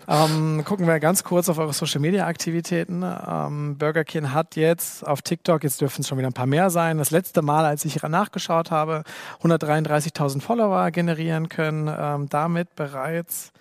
ja. 0.07 0.25
Ähm, 0.25 0.63
gucken 0.65 0.87
wir 0.87 0.99
ganz 0.99 1.23
kurz 1.23 1.49
auf 1.49 1.57
eure 1.57 1.73
Social 1.73 2.01
Media 2.01 2.27
Aktivitäten. 2.27 3.03
Ähm, 3.03 3.77
Burger 3.77 4.03
King 4.03 4.33
hat 4.33 4.55
jetzt 4.55 5.05
auf 5.05 5.21
TikTok, 5.21 5.63
jetzt 5.63 5.81
dürfen 5.81 6.01
es 6.01 6.07
schon 6.07 6.17
wieder 6.17 6.27
ein 6.29 6.33
paar 6.33 6.45
mehr 6.45 6.69
sein, 6.69 6.97
das 6.97 7.11
letzte 7.11 7.41
Mal, 7.41 7.65
als 7.65 7.85
ich 7.85 8.01
nachgeschaut 8.01 8.71
habe, 8.71 9.03
133.000 9.43 10.41
Follower 10.41 10.91
generieren 10.91 11.49
können. 11.49 11.93
Ähm, 11.97 12.29
damit 12.29 12.75
bereits 12.75 13.51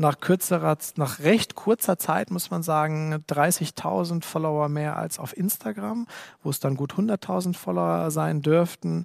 nach 0.00 0.18
kürzerer, 0.18 0.76
nach 0.96 1.20
recht 1.20 1.54
kurzer 1.54 1.98
Zeit, 1.98 2.30
muss 2.30 2.50
man 2.50 2.62
sagen, 2.62 3.14
30.000 3.28 4.24
Follower 4.24 4.68
mehr 4.68 4.96
als 4.96 5.18
auf 5.18 5.36
Instagram, 5.36 6.06
wo 6.42 6.50
es 6.50 6.58
dann 6.58 6.74
gut 6.74 6.94
100.000 6.94 7.54
Follower 7.54 8.10
sein 8.10 8.42
dürften. 8.42 9.04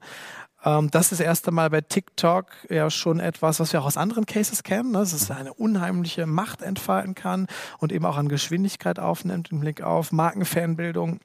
Ähm, 0.63 0.89
das 0.89 1.11
ist 1.11 1.19
das 1.19 1.19
erste 1.19 1.51
Mal 1.51 1.69
bei 1.69 1.81
TikTok 1.81 2.47
ja 2.69 2.89
schon 2.89 3.19
etwas, 3.19 3.59
was 3.59 3.73
wir 3.73 3.81
auch 3.81 3.85
aus 3.85 3.97
anderen 3.97 4.25
Cases 4.25 4.63
kennen, 4.63 4.91
ne? 4.91 4.99
dass 4.99 5.13
es 5.13 5.29
eine 5.29 5.53
unheimliche 5.53 6.25
Macht 6.25 6.61
entfalten 6.61 7.13
kann 7.13 7.47
und 7.77 7.91
eben 7.91 8.05
auch 8.05 8.17
an 8.17 8.29
Geschwindigkeit 8.29 8.97
aufnimmt 8.99 9.51
im 9.51 9.59
Blick 9.59 9.81
auf 9.81 10.11
Markenfanbildung 10.11 11.19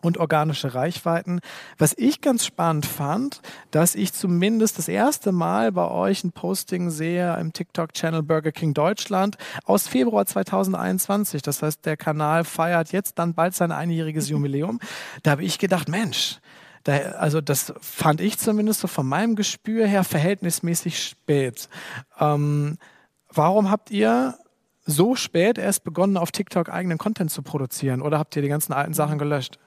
und 0.00 0.18
organische 0.18 0.74
Reichweiten. 0.74 1.40
Was 1.76 1.94
ich 1.96 2.20
ganz 2.20 2.44
spannend 2.44 2.86
fand, 2.86 3.40
dass 3.70 3.94
ich 3.94 4.12
zumindest 4.12 4.78
das 4.78 4.88
erste 4.88 5.32
Mal 5.32 5.72
bei 5.72 5.88
euch 5.88 6.24
ein 6.24 6.32
Posting 6.32 6.90
sehe 6.90 7.36
im 7.38 7.52
TikTok-Channel 7.52 8.22
Burger 8.22 8.52
King 8.52 8.74
Deutschland 8.74 9.36
aus 9.64 9.88
Februar 9.88 10.26
2021. 10.26 11.42
Das 11.42 11.62
heißt, 11.62 11.84
der 11.84 11.96
Kanal 11.96 12.44
feiert 12.44 12.92
jetzt 12.92 13.18
dann 13.18 13.34
bald 13.34 13.54
sein 13.54 13.72
einjähriges 13.72 14.28
Jubiläum. 14.28 14.78
Da 15.22 15.32
habe 15.32 15.44
ich 15.44 15.58
gedacht, 15.58 15.88
Mensch, 15.88 16.38
da, 16.84 16.96
also 17.18 17.40
das 17.40 17.72
fand 17.80 18.20
ich 18.20 18.38
zumindest 18.38 18.80
so 18.80 18.88
von 18.88 19.06
meinem 19.06 19.36
Gespür 19.36 19.86
her 19.86 20.04
verhältnismäßig 20.04 21.02
spät. 21.02 21.68
Ähm, 22.20 22.78
warum 23.28 23.70
habt 23.70 23.90
ihr 23.90 24.38
so 24.86 25.14
spät 25.14 25.58
erst 25.58 25.84
begonnen, 25.84 26.16
auf 26.16 26.32
TikTok 26.32 26.70
eigenen 26.70 26.96
Content 26.96 27.30
zu 27.30 27.42
produzieren? 27.42 28.00
Oder 28.00 28.18
habt 28.18 28.34
ihr 28.36 28.42
die 28.42 28.48
ganzen 28.48 28.72
alten 28.72 28.94
Sachen 28.94 29.18
gelöscht? 29.18 29.58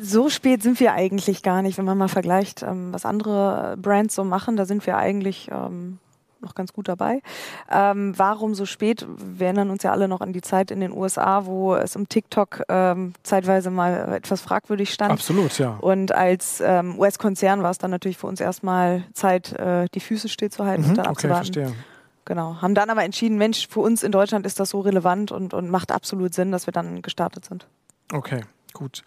So 0.00 0.30
spät 0.30 0.62
sind 0.62 0.80
wir 0.80 0.94
eigentlich 0.94 1.42
gar 1.42 1.62
nicht, 1.62 1.78
wenn 1.78 1.84
man 1.84 1.98
mal 1.98 2.08
vergleicht, 2.08 2.62
ähm, 2.62 2.92
was 2.92 3.04
andere 3.04 3.76
Brands 3.76 4.14
so 4.14 4.24
machen. 4.24 4.56
Da 4.56 4.64
sind 4.64 4.86
wir 4.86 4.96
eigentlich 4.96 5.48
ähm, 5.52 5.98
noch 6.42 6.54
ganz 6.54 6.72
gut 6.72 6.88
dabei. 6.88 7.22
Ähm, 7.70 8.12
warum 8.16 8.54
so 8.54 8.66
spät? 8.66 9.06
Wir 9.16 9.46
erinnern 9.46 9.70
uns 9.70 9.82
ja 9.82 9.92
alle 9.92 10.08
noch 10.08 10.20
an 10.20 10.32
die 10.32 10.40
Zeit 10.40 10.70
in 10.70 10.80
den 10.80 10.92
USA, 10.92 11.46
wo 11.46 11.74
es 11.74 11.96
um 11.96 12.08
TikTok 12.08 12.62
ähm, 12.68 13.14
zeitweise 13.22 13.70
mal 13.70 14.14
etwas 14.14 14.40
fragwürdig 14.40 14.92
stand. 14.92 15.12
Absolut, 15.12 15.58
ja. 15.58 15.76
Und 15.80 16.12
als 16.12 16.60
ähm, 16.60 16.98
US-Konzern 16.98 17.62
war 17.62 17.70
es 17.70 17.78
dann 17.78 17.90
natürlich 17.90 18.18
für 18.18 18.26
uns 18.26 18.40
erstmal 18.40 19.04
Zeit, 19.14 19.52
äh, 19.52 19.86
die 19.94 20.00
Füße 20.00 20.28
stillzuhalten 20.28 20.84
mhm, 20.84 20.90
und 20.90 20.96
dann 20.96 21.06
okay, 21.06 21.28
abzuwarten. 21.28 21.52
Verstehe. 21.52 21.76
Genau. 22.24 22.62
Haben 22.62 22.74
dann 22.74 22.90
aber 22.90 23.04
entschieden, 23.04 23.36
Mensch, 23.36 23.68
für 23.68 23.80
uns 23.80 24.02
in 24.02 24.12
Deutschland 24.12 24.46
ist 24.46 24.60
das 24.60 24.70
so 24.70 24.80
relevant 24.80 25.32
und, 25.32 25.54
und 25.54 25.70
macht 25.70 25.90
absolut 25.90 26.34
Sinn, 26.34 26.52
dass 26.52 26.66
wir 26.66 26.72
dann 26.72 27.02
gestartet 27.02 27.44
sind. 27.44 27.66
Okay. 28.12 28.42
Gut. 28.72 29.02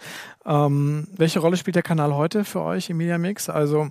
Ähm, 0.45 1.07
welche 1.15 1.39
Rolle 1.39 1.57
spielt 1.57 1.75
der 1.75 1.83
Kanal 1.83 2.13
heute 2.13 2.45
für 2.45 2.61
euch 2.61 2.89
im 2.89 2.97
Media 2.97 3.17
Mix? 3.17 3.49
Also 3.49 3.89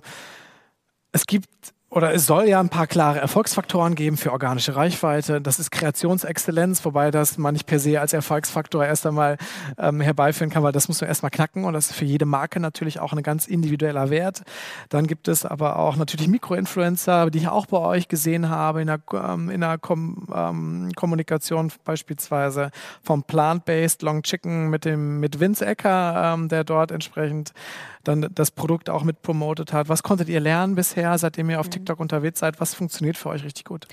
es 1.11 1.25
gibt 1.25 1.74
oder 1.95 2.13
es 2.13 2.25
soll 2.25 2.49
ja 2.49 2.59
ein 2.59 2.67
paar 2.67 2.87
klare 2.87 3.19
Erfolgsfaktoren 3.19 3.95
geben 3.95 4.17
für 4.17 4.33
organische 4.33 4.75
Reichweite. 4.75 5.39
Das 5.39 5.59
ist 5.59 5.71
Kreationsexzellenz, 5.71 6.83
wobei 6.83 7.09
das 7.09 7.37
man 7.37 7.53
nicht 7.53 7.67
per 7.67 7.79
se 7.79 8.01
als 8.01 8.11
Erfolgsfaktor 8.11 8.85
erst 8.85 9.05
einmal 9.05 9.37
ähm, 9.77 10.01
herbeiführen 10.01 10.49
kann, 10.49 10.61
weil 10.61 10.73
das 10.73 10.89
muss 10.89 10.99
man 10.99 11.07
erstmal 11.07 11.29
knacken 11.29 11.63
und 11.63 11.71
das 11.71 11.91
ist 11.91 11.95
für 11.95 12.03
jede 12.03 12.25
Marke 12.25 12.59
natürlich 12.59 12.99
auch 12.99 13.13
ein 13.13 13.23
ganz 13.23 13.47
individueller 13.47 14.09
Wert. 14.09 14.43
Dann 14.89 15.07
gibt 15.07 15.29
es 15.29 15.45
aber 15.45 15.79
auch 15.79 15.95
natürlich 15.95 16.27
Mikroinfluencer, 16.27 17.31
die 17.31 17.37
ich 17.37 17.47
auch 17.47 17.67
bei 17.67 17.77
euch 17.77 18.09
gesehen 18.09 18.49
habe 18.49 18.81
in 18.81 18.87
der, 18.87 18.99
ähm, 19.13 19.49
in 19.49 19.61
der 19.61 19.77
Kom 19.77 20.27
ähm, 20.35 20.91
Kommunikation 20.97 21.71
beispielsweise 21.85 22.71
vom 23.03 23.23
Plant-Based 23.23 24.01
Long 24.01 24.21
Chicken 24.21 24.69
mit 24.69 24.83
dem 24.83 25.21
mit 25.21 25.39
Vince 25.39 25.65
Ecker, 25.65 26.33
ähm, 26.33 26.49
der 26.49 26.65
dort 26.65 26.91
entsprechend 26.91 27.53
dann 28.07 28.29
das 28.33 28.51
Produkt 28.51 28.89
auch 28.89 29.03
mit 29.03 29.21
promotet 29.21 29.73
hat. 29.73 29.89
Was 29.89 30.03
konntet 30.03 30.29
ihr 30.29 30.39
lernen 30.39 30.75
bisher, 30.75 31.17
seitdem 31.17 31.49
ihr 31.49 31.59
auf 31.59 31.67
mhm. 31.67 31.71
TikTok 31.71 31.99
unterwegs 31.99 32.39
seid? 32.39 32.59
Was 32.59 32.73
funktioniert 32.73 33.17
für 33.17 33.29
euch 33.29 33.43
richtig 33.43 33.65
gut? 33.65 33.87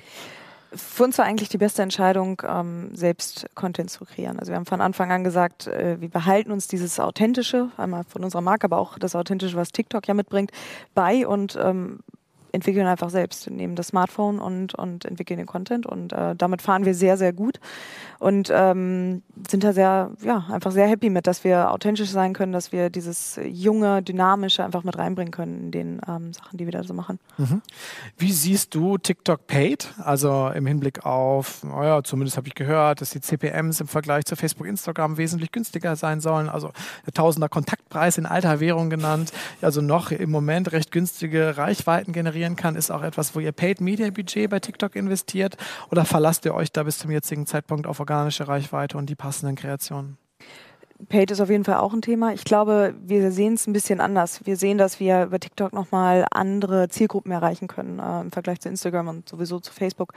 Für 0.75 1.05
uns 1.05 1.19
war 1.19 1.27
eigentlich 1.27 1.51
die 1.51 1.59
beste 1.59 1.83
Entscheidung, 1.83 2.41
ähm, 2.49 2.95
selbst 2.95 3.47
Content 3.55 3.91
zu 3.91 4.07
kreieren. 4.07 4.39
Also 4.39 4.53
wir 4.53 4.57
haben 4.57 4.65
von 4.65 4.81
Anfang 4.81 5.13
an 5.13 5.23
gesagt, 5.23 5.67
äh, 5.67 6.01
wir 6.01 6.09
behalten 6.09 6.51
uns 6.51 6.67
dieses 6.67 6.99
Authentische, 6.99 7.69
einmal 7.77 8.05
von 8.05 8.25
unserer 8.25 8.41
Marke, 8.41 8.65
aber 8.65 8.79
auch 8.79 8.99
das 8.99 9.15
Authentische, 9.15 9.57
was 9.57 9.73
TikTok 9.73 10.09
ja 10.09 10.15
mitbringt, 10.15 10.51
bei 10.95 11.27
und 11.27 11.59
ähm, 11.63 12.01
entwickeln 12.53 12.87
einfach 12.87 13.11
selbst, 13.11 13.51
nehmen 13.51 13.77
das 13.77 13.89
Smartphone 13.89 14.39
und, 14.39 14.75
und 14.75 15.05
entwickeln 15.05 15.39
den 15.39 15.47
Content 15.47 15.87
und 15.87 16.13
äh, 16.13 16.37
damit 16.37 16.63
fahren 16.63 16.85
wir 16.85 16.95
sehr, 16.95 17.17
sehr 17.17 17.33
gut. 17.33 17.59
Und 18.23 18.53
ähm, 18.55 19.23
sind 19.51 19.65
da 19.65 19.73
sehr, 19.73 20.13
ja, 20.23 20.45
einfach 20.53 20.71
sehr 20.71 20.87
happy 20.87 21.11
mit, 21.11 21.27
dass 21.27 21.43
wir 21.43 21.73
authentisch 21.73 22.11
sein 22.11 22.35
können, 22.35 22.53
dass 22.53 22.71
wir 22.71 22.89
dieses 22.89 23.41
junge, 23.45 24.01
dynamische 24.01 24.65
einfach 24.65 24.85
mit 24.85 24.97
reinbringen 24.97 25.33
können 25.33 25.61
in 25.61 25.71
den 25.73 26.01
ähm, 26.07 26.33
Sachen, 26.33 26.57
die 26.57 26.65
wir 26.65 26.71
da 26.71 26.85
so 26.85 26.95
machen. 26.95 27.19
Mhm. 27.37 27.63
Wie 28.17 28.31
siehst 28.31 28.77
du 28.77 28.97
TikTok 28.97 29.49
Paid? 29.49 29.93
Also 29.99 30.53
im 30.55 30.67
Hinblick 30.67 31.05
auf, 31.05 31.65
naja, 31.65 32.05
zumindest 32.05 32.37
habe 32.37 32.47
ich 32.47 32.55
gehört, 32.55 33.01
dass 33.01 33.11
die 33.11 33.21
CPMs 33.21 33.81
im 33.81 33.89
Vergleich 33.89 34.25
zu 34.25 34.37
Facebook, 34.37 34.69
Instagram 34.69 35.17
wesentlich 35.17 35.51
günstiger 35.51 35.97
sein 35.97 36.21
sollen. 36.21 36.49
Also 36.49 36.71
der 37.05 37.15
Tausender 37.15 37.49
Kontaktpreis 37.49 38.19
in 38.19 38.27
alter 38.27 38.61
Währung 38.61 38.89
genannt, 38.89 39.33
also 39.63 39.81
noch 39.81 40.13
im 40.13 40.31
Moment 40.31 40.71
recht 40.71 40.93
günstige 40.93 41.57
Reichweiten 41.57 42.13
generieren 42.13 42.55
kann, 42.55 42.77
ist 42.77 42.93
auch 42.93 43.03
etwas, 43.03 43.35
wo 43.35 43.41
ihr 43.41 43.51
Paid 43.51 43.81
Media 43.81 44.09
Budget 44.11 44.49
bei 44.49 44.61
TikTok 44.61 44.95
investiert 44.95 45.57
oder 45.91 46.05
verlasst 46.05 46.45
ihr 46.45 46.55
euch 46.55 46.71
da 46.71 46.85
bis 46.85 46.99
zum 46.99 47.11
jetzigen 47.11 47.47
Zeitpunkt 47.47 47.89
auf 47.89 47.99
organische 48.13 48.49
Reichweite 48.49 48.97
und 48.97 49.11
die 49.11 49.15
passenden 49.15 49.57
Kreationen? 49.57 50.19
Paid 51.09 51.31
ist 51.31 51.41
auf 51.41 51.51
jeden 51.51 51.65
Fall 51.65 51.77
auch 51.77 51.93
ein 51.93 52.03
Thema. 52.03 52.33
Ich 52.33 52.45
glaube, 52.45 52.95
wir 53.05 53.33
sehen 53.33 53.55
es 53.55 53.67
ein 53.67 53.73
bisschen 53.73 54.01
anders. 54.01 54.41
Wir 54.45 54.57
sehen, 54.57 54.79
dass 54.79 55.01
wir 55.01 55.25
über 55.25 55.41
TikTok 55.41 55.73
nochmal 55.73 56.27
andere 56.31 56.89
Zielgruppen 56.89 57.33
erreichen 57.33 57.67
können 57.67 57.99
äh, 57.99 58.21
im 58.21 58.31
Vergleich 58.31 58.61
zu 58.61 58.69
Instagram 58.69 59.09
und 59.09 59.29
sowieso 59.29 59.59
zu 59.61 59.73
Facebook. 59.73 60.13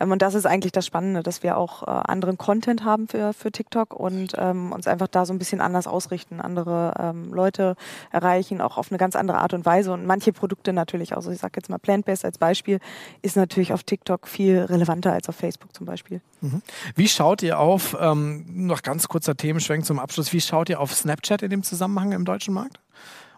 Ähm, 0.00 0.12
und 0.12 0.22
das 0.22 0.34
ist 0.34 0.46
eigentlich 0.46 0.72
das 0.72 0.86
Spannende, 0.86 1.22
dass 1.22 1.42
wir 1.42 1.56
auch 1.56 1.82
äh, 1.82 1.86
anderen 1.86 2.38
Content 2.38 2.84
haben 2.84 3.08
für, 3.08 3.32
für 3.32 3.50
TikTok 3.50 3.94
und 3.94 4.32
ähm, 4.36 4.72
uns 4.72 4.86
einfach 4.86 5.08
da 5.08 5.24
so 5.24 5.32
ein 5.32 5.38
bisschen 5.38 5.60
anders 5.60 5.86
ausrichten, 5.86 6.40
andere 6.40 6.92
ähm, 6.98 7.32
Leute 7.32 7.76
erreichen, 8.12 8.60
auch 8.60 8.76
auf 8.76 8.90
eine 8.90 8.98
ganz 8.98 9.16
andere 9.16 9.38
Art 9.38 9.54
und 9.54 9.64
Weise. 9.64 9.92
Und 9.92 10.06
manche 10.06 10.32
Produkte 10.32 10.72
natürlich, 10.72 11.16
also 11.16 11.30
ich 11.30 11.38
sage 11.38 11.54
jetzt 11.56 11.70
mal 11.70 11.78
Plant-Based 11.78 12.24
als 12.24 12.38
Beispiel, 12.38 12.78
ist 13.22 13.36
natürlich 13.36 13.72
auf 13.72 13.84
TikTok 13.84 14.28
viel 14.28 14.60
relevanter 14.60 15.12
als 15.12 15.28
auf 15.28 15.36
Facebook 15.36 15.74
zum 15.74 15.86
Beispiel. 15.86 16.20
Mhm. 16.40 16.62
Wie 16.94 17.08
schaut 17.08 17.42
ihr 17.42 17.58
auf, 17.58 17.96
ähm, 17.98 18.44
noch 18.48 18.82
ganz 18.82 19.08
kurzer 19.08 19.36
Themenschwenk 19.36 19.84
zum 19.84 19.98
Abschluss, 19.98 20.25
wie 20.32 20.40
schaut 20.40 20.68
ihr 20.68 20.80
auf 20.80 20.94
Snapchat 20.94 21.42
in 21.42 21.50
dem 21.50 21.62
Zusammenhang 21.62 22.12
im 22.12 22.24
deutschen 22.24 22.54
Markt 22.54 22.80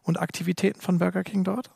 und 0.02 0.18
Aktivitäten 0.18 0.80
von 0.80 0.98
Burger 0.98 1.24
King 1.24 1.44
dort? 1.44 1.70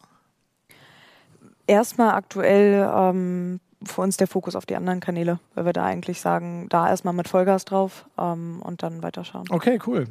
Erstmal 1.66 2.14
aktuell 2.14 2.90
ähm, 2.94 3.60
für 3.84 4.00
uns 4.00 4.16
der 4.16 4.26
Fokus 4.26 4.56
auf 4.56 4.66
die 4.66 4.76
anderen 4.76 5.00
Kanäle, 5.00 5.38
weil 5.54 5.64
wir 5.64 5.72
da 5.72 5.84
eigentlich 5.84 6.20
sagen, 6.20 6.66
da 6.68 6.88
erstmal 6.88 7.14
mit 7.14 7.28
Vollgas 7.28 7.64
drauf 7.64 8.06
ähm, 8.18 8.60
und 8.62 8.82
dann 8.82 9.02
weiterschauen. 9.02 9.46
Okay, 9.50 9.78
cool. 9.86 10.06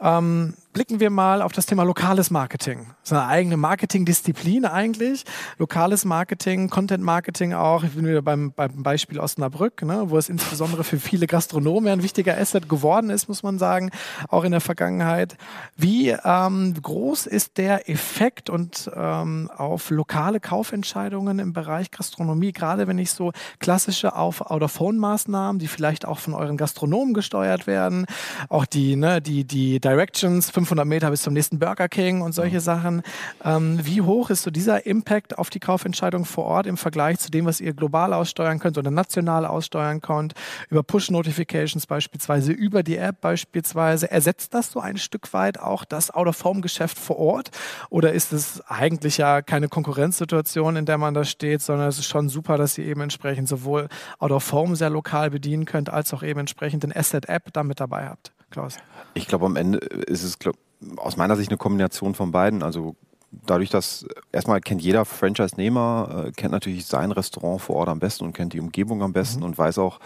Ähm, 0.00 0.54
blicken 0.72 1.00
wir 1.00 1.10
mal 1.10 1.42
auf 1.42 1.52
das 1.52 1.66
Thema 1.66 1.82
lokales 1.82 2.30
Marketing. 2.30 2.86
Das 3.02 3.10
ist 3.10 3.12
eine 3.12 3.26
eigene 3.26 3.56
Marketingdisziplin 3.56 4.64
eigentlich. 4.64 5.24
Lokales 5.58 6.04
Marketing, 6.04 6.70
Content 6.70 7.02
Marketing 7.02 7.54
auch. 7.54 7.82
Ich 7.82 7.92
bin 7.92 8.06
wieder 8.06 8.22
beim, 8.22 8.52
beim 8.52 8.82
Beispiel 8.82 9.18
Osnabrück, 9.18 9.82
ne, 9.82 10.04
wo 10.06 10.16
es 10.16 10.28
insbesondere 10.28 10.84
für 10.84 10.98
viele 10.98 11.26
Gastronomen 11.26 11.92
ein 11.92 12.02
wichtiger 12.02 12.38
Asset 12.38 12.68
geworden 12.68 13.10
ist, 13.10 13.28
muss 13.28 13.42
man 13.42 13.58
sagen, 13.58 13.90
auch 14.28 14.44
in 14.44 14.52
der 14.52 14.60
Vergangenheit. 14.60 15.36
Wie 15.76 16.10
ähm, 16.10 16.74
groß 16.80 17.26
ist 17.26 17.58
der 17.58 17.88
Effekt 17.90 18.48
und 18.48 18.90
ähm, 18.94 19.50
auf 19.56 19.90
lokale 19.90 20.38
Kaufentscheidungen 20.38 21.40
im 21.40 21.52
Bereich 21.52 21.90
Gastronomie, 21.90 22.52
gerade 22.52 22.86
wenn 22.86 22.98
ich 22.98 23.10
so 23.10 23.32
klassische 23.58 24.14
Out-of-Phone-Maßnahmen, 24.14 25.58
die 25.58 25.68
vielleicht 25.68 26.06
auch 26.06 26.18
von 26.18 26.34
euren 26.34 26.56
Gastronomen 26.56 27.14
gesteuert 27.14 27.66
werden, 27.66 28.06
auch 28.48 28.66
die, 28.66 28.94
ne, 28.94 29.20
die, 29.20 29.44
die 29.44 29.80
Directions, 29.80 30.50
500 30.60 30.86
Meter 30.86 31.10
bis 31.10 31.22
zum 31.22 31.32
nächsten 31.32 31.58
Burger 31.58 31.88
King 31.88 32.20
und 32.20 32.32
solche 32.32 32.60
Sachen. 32.60 33.02
Ähm, 33.42 33.78
wie 33.82 34.02
hoch 34.02 34.28
ist 34.28 34.42
so 34.42 34.50
dieser 34.50 34.84
Impact 34.84 35.38
auf 35.38 35.48
die 35.48 35.60
Kaufentscheidung 35.60 36.26
vor 36.26 36.44
Ort 36.44 36.66
im 36.66 36.76
Vergleich 36.76 37.18
zu 37.18 37.30
dem, 37.30 37.46
was 37.46 37.60
ihr 37.60 37.72
global 37.72 38.12
aussteuern 38.12 38.58
könnt 38.58 38.76
oder 38.76 38.90
national 38.90 39.46
aussteuern 39.46 40.02
könnt, 40.02 40.34
über 40.68 40.82
Push-Notifications 40.82 41.86
beispielsweise, 41.86 42.52
über 42.52 42.82
die 42.82 42.98
App 42.98 43.22
beispielsweise? 43.22 44.10
Ersetzt 44.10 44.52
das 44.52 44.70
so 44.70 44.80
ein 44.80 44.98
Stück 44.98 45.32
weit 45.32 45.58
auch 45.58 45.84
das 45.86 46.10
Out-of-Home-Geschäft 46.10 46.98
vor 46.98 47.18
Ort? 47.18 47.50
Oder 47.88 48.12
ist 48.12 48.32
es 48.32 48.60
eigentlich 48.68 49.16
ja 49.16 49.40
keine 49.40 49.68
Konkurrenzsituation, 49.68 50.76
in 50.76 50.84
der 50.84 50.98
man 50.98 51.14
da 51.14 51.24
steht, 51.24 51.62
sondern 51.62 51.88
es 51.88 51.98
ist 51.98 52.06
schon 52.06 52.28
super, 52.28 52.58
dass 52.58 52.76
ihr 52.76 52.84
eben 52.84 53.00
entsprechend 53.00 53.48
sowohl 53.48 53.88
Out-of-Home 54.18 54.76
sehr 54.76 54.90
lokal 54.90 55.30
bedienen 55.30 55.64
könnt, 55.64 55.88
als 55.88 56.12
auch 56.12 56.22
eben 56.22 56.40
entsprechend 56.40 56.82
den 56.82 56.94
Asset-App 56.94 57.52
damit 57.54 57.80
dabei 57.80 58.08
habt? 58.08 58.32
Klaus? 58.50 58.76
Ich 59.14 59.26
glaube, 59.26 59.46
am 59.46 59.56
Ende 59.56 59.78
ist 59.78 60.22
es 60.22 60.38
glaub, 60.38 60.56
aus 60.96 61.16
meiner 61.16 61.36
Sicht 61.36 61.50
eine 61.50 61.58
Kombination 61.58 62.14
von 62.14 62.32
beiden. 62.32 62.62
Also 62.62 62.96
dadurch, 63.30 63.70
dass 63.70 64.06
erstmal 64.32 64.60
kennt 64.60 64.82
jeder 64.82 65.04
Franchise-Nehmer, 65.04 66.26
äh, 66.26 66.32
kennt 66.32 66.52
natürlich 66.52 66.86
sein 66.86 67.12
Restaurant 67.12 67.60
vor 67.60 67.76
Ort 67.76 67.88
am 67.88 68.00
besten 68.00 68.24
und 68.24 68.32
kennt 68.32 68.52
die 68.52 68.60
Umgebung 68.60 69.02
am 69.02 69.12
besten 69.12 69.40
mhm. 69.40 69.46
und 69.46 69.58
weiß 69.58 69.78
auch, 69.78 70.00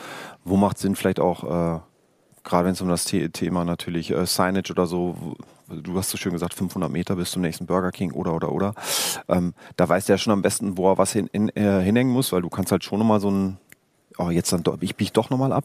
wo 0.44 0.56
macht 0.56 0.78
Sinn, 0.78 0.96
vielleicht 0.96 1.20
auch, 1.20 1.44
äh, 1.44 1.80
gerade 2.44 2.66
wenn 2.66 2.72
es 2.72 2.80
um 2.80 2.88
das 2.88 3.06
The 3.06 3.30
Thema 3.30 3.64
natürlich 3.64 4.10
äh, 4.10 4.26
Signage 4.26 4.70
oder 4.70 4.86
so, 4.86 5.36
du 5.68 5.96
hast 5.96 6.10
so 6.10 6.18
schön 6.18 6.32
gesagt, 6.32 6.52
500 6.54 6.90
Meter 6.90 7.16
bis 7.16 7.30
zum 7.30 7.42
nächsten 7.42 7.66
Burger 7.66 7.90
King 7.90 8.12
oder, 8.12 8.34
oder, 8.34 8.52
oder. 8.52 8.74
Ähm, 9.28 9.54
da 9.76 9.88
weiß 9.88 10.04
der 10.06 10.18
schon 10.18 10.32
am 10.32 10.42
besten, 10.42 10.76
wo 10.76 10.90
er 10.90 10.98
was 10.98 11.12
hin, 11.12 11.28
in, 11.32 11.48
äh, 11.50 11.82
hinhängen 11.82 12.12
muss, 12.12 12.32
weil 12.32 12.42
du 12.42 12.50
kannst 12.50 12.72
halt 12.72 12.84
schon 12.84 12.98
nochmal 12.98 13.20
so 13.20 13.30
ein 13.30 13.58
oh, 14.18 14.30
jetzt 14.30 14.52
dann 14.52 14.62
doch, 14.62 14.76
ich 14.80 14.96
biege 14.96 15.10
doch 15.12 15.30
nochmal 15.30 15.52
ab. 15.52 15.64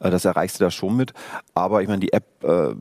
Äh, 0.00 0.10
das 0.10 0.24
erreichst 0.24 0.60
du 0.60 0.64
da 0.64 0.70
schon 0.70 0.96
mit. 0.96 1.12
Aber 1.54 1.82
ich 1.82 1.88
meine, 1.88 2.00
die 2.00 2.12
App 2.12 2.24
äh, 2.42 2.74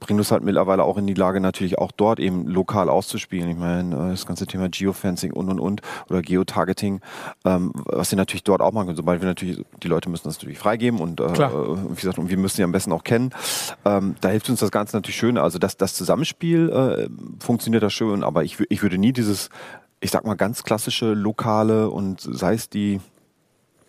bringt 0.00 0.18
uns 0.18 0.30
halt 0.30 0.42
mittlerweile 0.42 0.84
auch 0.84 0.96
in 0.96 1.06
die 1.06 1.14
Lage, 1.14 1.40
natürlich 1.40 1.78
auch 1.78 1.92
dort 1.92 2.20
eben 2.20 2.46
lokal 2.46 2.88
auszuspielen. 2.88 3.50
Ich 3.50 3.56
meine, 3.56 3.94
äh, 3.94 4.10
das 4.10 4.26
ganze 4.26 4.46
Thema 4.46 4.68
Geofencing 4.68 5.32
und 5.32 5.48
und 5.48 5.60
und 5.60 5.82
oder 6.08 6.22
Geotargeting, 6.22 7.00
ähm, 7.44 7.72
was 7.74 8.10
wir 8.10 8.16
natürlich 8.16 8.44
dort 8.44 8.60
auch 8.60 8.72
machen 8.72 8.86
können. 8.86 8.96
Sobald 8.96 9.20
wir 9.20 9.28
natürlich, 9.28 9.64
die 9.82 9.88
Leute 9.88 10.08
müssen 10.10 10.24
das 10.24 10.36
natürlich 10.36 10.58
freigeben 10.58 11.00
und 11.00 11.20
äh, 11.20 11.24
wie 11.28 11.94
gesagt, 11.94 12.18
und 12.18 12.30
wir 12.30 12.38
müssen 12.38 12.56
sie 12.56 12.64
am 12.64 12.72
besten 12.72 12.92
auch 12.92 13.04
kennen. 13.04 13.30
Ähm, 13.84 14.14
da 14.20 14.28
hilft 14.28 14.48
uns 14.50 14.60
das 14.60 14.70
Ganze 14.70 14.96
natürlich 14.96 15.16
schön. 15.16 15.38
Also 15.38 15.58
das, 15.58 15.76
das 15.76 15.94
Zusammenspiel 15.94 16.70
äh, 16.70 17.08
funktioniert 17.42 17.82
da 17.82 17.90
schön, 17.90 18.22
aber 18.24 18.44
ich, 18.44 18.58
ich 18.68 18.82
würde 18.82 18.98
nie 18.98 19.12
dieses 19.12 19.50
ich 20.02 20.10
sag 20.10 20.26
mal, 20.26 20.34
ganz 20.34 20.64
klassische 20.64 21.14
lokale 21.14 21.88
und 21.88 22.20
sei 22.20 22.54
es 22.54 22.68
die 22.68 23.00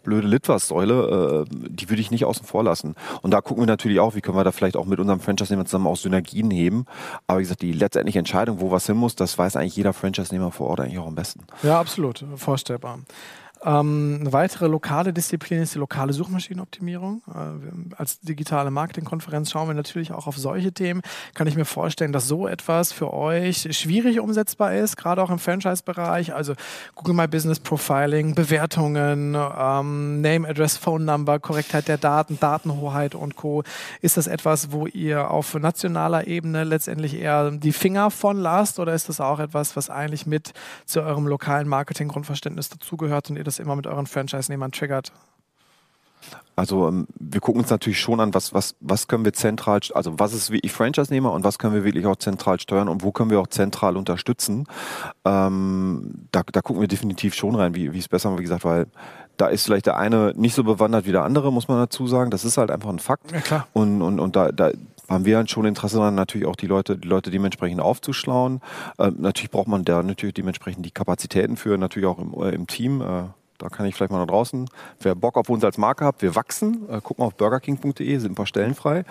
blöde 0.04 0.28
Litwas-Säule, 0.28 1.45
äh, 1.49 1.56
die 1.70 1.89
würde 1.89 2.01
ich 2.01 2.12
nicht 2.12 2.26
außen 2.26 2.45
vor 2.45 2.64
lassen. 2.64 2.95
Und 3.22 3.32
da 3.32 3.41
gucken 3.41 3.64
wir 3.64 3.68
natürlich 3.68 3.99
auch, 3.99 4.16
wie 4.16 4.22
können 4.22 4.38
wir 4.38 4.43
da 4.43 4.51
vielleicht 4.51 4.78
auch 4.78 4.86
mit 4.86 4.99
unserem 4.99 5.20
Franchise-Nehmer 5.20 5.66
zusammen 5.66 5.88
auch 5.88 5.97
Synergien 5.97 6.51
heben. 6.51 6.86
Aber 7.28 7.39
wie 7.39 7.43
gesagt, 7.43 7.62
die 7.62 7.72
letztendliche 7.74 8.20
Entscheidung, 8.20 8.60
wo 8.60 8.72
was 8.72 8.86
hin 8.86 8.97
muss, 8.97 9.16
das 9.16 9.38
weiß 9.38 9.56
eigentlich 9.56 9.76
jeder 9.76 9.93
Franchise-Nehmer 9.93 10.51
vor 10.51 10.68
Ort 10.68 10.82
eigentlich 10.82 10.99
auch 10.99 11.08
am 11.08 11.16
besten. 11.16 11.41
Ja, 11.64 11.80
absolut, 11.80 12.24
vorstellbar. 12.36 12.99
Ähm, 13.66 14.18
eine 14.22 14.34
weitere 14.34 14.68
lokale 14.68 15.14
Disziplin 15.14 15.61
ist 15.61 15.74
die 15.74 15.80
lokale 15.80 16.11
Suchmaschinenoptimierung. 16.14 17.22
Äh, 17.28 17.95
als 17.95 18.20
digitale 18.20 18.72
Marketingkonferenz 18.72 19.51
schauen 19.51 19.68
wir 19.68 19.74
natürlich 19.74 20.11
auch 20.11 20.28
auf 20.28 20.38
solche 20.38 20.74
Themen. 20.74 21.01
Kann 21.34 21.47
ich 21.47 21.55
mir 21.55 21.66
vorstellen, 21.66 22.11
dass 22.11 22.28
so 22.28 22.47
etwas 22.47 22.91
für 22.91 23.14
euch 23.14 23.70
schwierig 23.72 24.20
umsetzbar 24.20 24.76
ist, 24.76 24.97
gerade 24.97 25.22
auch 25.22 25.30
im 25.30 25.39
Franchise-Bereich. 25.39 26.34
Also 26.34 26.53
Google 26.95 27.16
My 27.16 27.28
Business 27.28 27.59
Profiling, 27.59 28.36
Bewertungen, 28.36 29.36
ähm, 29.36 30.22
Name, 30.22 30.47
Address, 30.47 30.76
Phone 30.78 31.05
Number, 31.05 31.39
Korrektheit 31.39 31.88
der 31.88 31.97
Daten, 31.97 32.39
Datenhoheit 32.39 33.16
und 33.16 33.36
Co. 33.36 33.64
Ist 34.01 34.18
das 34.18 34.28
etwas, 34.28 34.72
wo 34.72 34.88
ihr 34.88 35.32
auf 35.32 35.53
nationaler 35.53 36.28
Ebene 36.28 36.66
letztendlich 36.66 37.16
eher 37.16 37.51
die 37.51 37.72
Finger 37.72 38.11
von 38.11 38.38
lasst 38.38 38.80
oder 38.80 38.93
ist 38.93 39.07
das 39.07 39.22
auch 39.22 39.39
etwas, 39.39 39.76
was 39.76 39.89
eigentlich 39.89 40.26
mit 40.26 40.51
zu 40.86 41.01
eurem 41.01 41.28
lokalen 41.28 41.68
Marketing-Grundverständnis 41.68 42.70
dazugehört 42.70 43.30
und 43.30 43.38
ihr 43.38 43.43
das 43.43 43.53
das 43.54 43.60
immer 43.60 43.76
mit 43.76 43.88
euren 43.88 44.08
Franchise-Nehmern 44.08 44.72
triggert? 44.72 45.12
Also 46.56 46.88
ähm, 46.88 47.08
wir 47.20 47.41
gucken 47.41 47.62
uns 47.62 47.70
natürlich 47.70 47.99
schon 47.99 48.20
an, 48.20 48.34
was, 48.34 48.54
was, 48.54 48.76
was 48.80 49.08
können 49.08 49.26
wir 49.26 49.34
zentral, 49.34 49.80
also 49.93 50.20
was 50.20 50.34
ist 50.34 50.51
wirklich 50.51 50.72
Franchise-Nehmer 50.72 51.32
und 51.32 51.43
was 51.43 51.58
können 51.58 51.74
wir 51.74 51.84
wirklich 51.84 52.06
auch 52.06 52.16
zentral 52.16 52.60
steuern 52.60 52.88
und 52.88 53.04
wo 53.04 53.12
können 53.12 53.30
wir 53.30 53.39
auch 53.39 53.47
zentral 53.47 53.97
unterstützen. 53.97 54.68
Ähm, 55.26 56.28
da, 56.32 56.43
da 56.49 56.62
gucken 56.62 56.82
wir 56.82 56.88
definitiv 56.88 57.34
schon 57.34 57.56
rein, 57.56 57.76
wie, 57.76 57.93
wie 57.93 57.99
es 57.99 58.08
besser, 58.08 58.38
wie 58.38 58.43
gesagt, 58.43 58.64
weil 58.64 58.88
da 59.38 59.47
ist 59.47 59.66
vielleicht 59.66 59.88
der 59.88 59.97
eine 59.97 60.34
nicht 60.36 60.54
so 60.54 60.64
bewandert 60.64 61.06
wie 61.06 61.12
der 61.12 61.24
andere, 61.24 61.51
muss 61.51 61.68
man 61.68 61.80
dazu 61.80 62.08
sagen. 62.08 62.30
Das 62.30 62.45
ist 62.45 62.58
halt 62.58 62.70
einfach 62.70 62.89
ein 62.89 62.99
Fakt. 62.99 63.32
Ja, 63.32 63.41
klar. 63.41 63.68
Und, 63.74 64.04
und, 64.04 64.20
und 64.20 64.36
da, 64.36 64.51
da 64.51 64.72
haben 65.10 65.26
wir 65.26 65.38
halt 65.38 65.49
schon 65.49 65.66
Interesse 65.66 65.97
daran, 65.97 66.14
natürlich 66.14 66.47
auch 66.47 66.56
die 66.56 66.68
Leute, 66.68 66.97
die 66.97 67.08
Leute 67.08 67.32
dementsprechend 67.32 67.82
aufzuschlauen. 67.82 68.62
Ähm, 68.99 69.16
natürlich 69.18 69.49
braucht 69.49 69.68
man 69.68 69.84
da 69.86 70.04
natürlich 70.04 70.36
dementsprechend 70.36 70.86
die 70.86 70.91
Kapazitäten 70.91 71.58
für, 71.58 71.78
natürlich 71.80 72.08
auch 72.08 72.20
im, 72.20 72.34
äh, 72.41 72.49
im 72.51 72.68
Team. 72.68 73.01
Äh, 73.01 73.24
da 73.64 73.70
kann 73.70 73.86
ich 73.86 73.95
vielleicht 73.95 74.11
mal 74.11 74.20
nach 74.20 74.28
draußen. 74.28 74.70
Wer 74.99 75.16
Bock 75.16 75.38
auf 75.38 75.49
uns 75.49 75.64
als 75.64 75.78
Marke 75.78 76.03
hat, 76.03 76.22
wir 76.22 76.36
wachsen. 76.36 76.89
Äh, 76.89 76.99
guck 77.01 77.18
mal 77.18 77.26
auf 77.26 77.36
burgerking.de, 77.36 78.18
sind 78.18 78.34
ein 78.34 78.36
paar 78.36 78.45
Stellen 78.45 78.76
frei. 78.76 79.05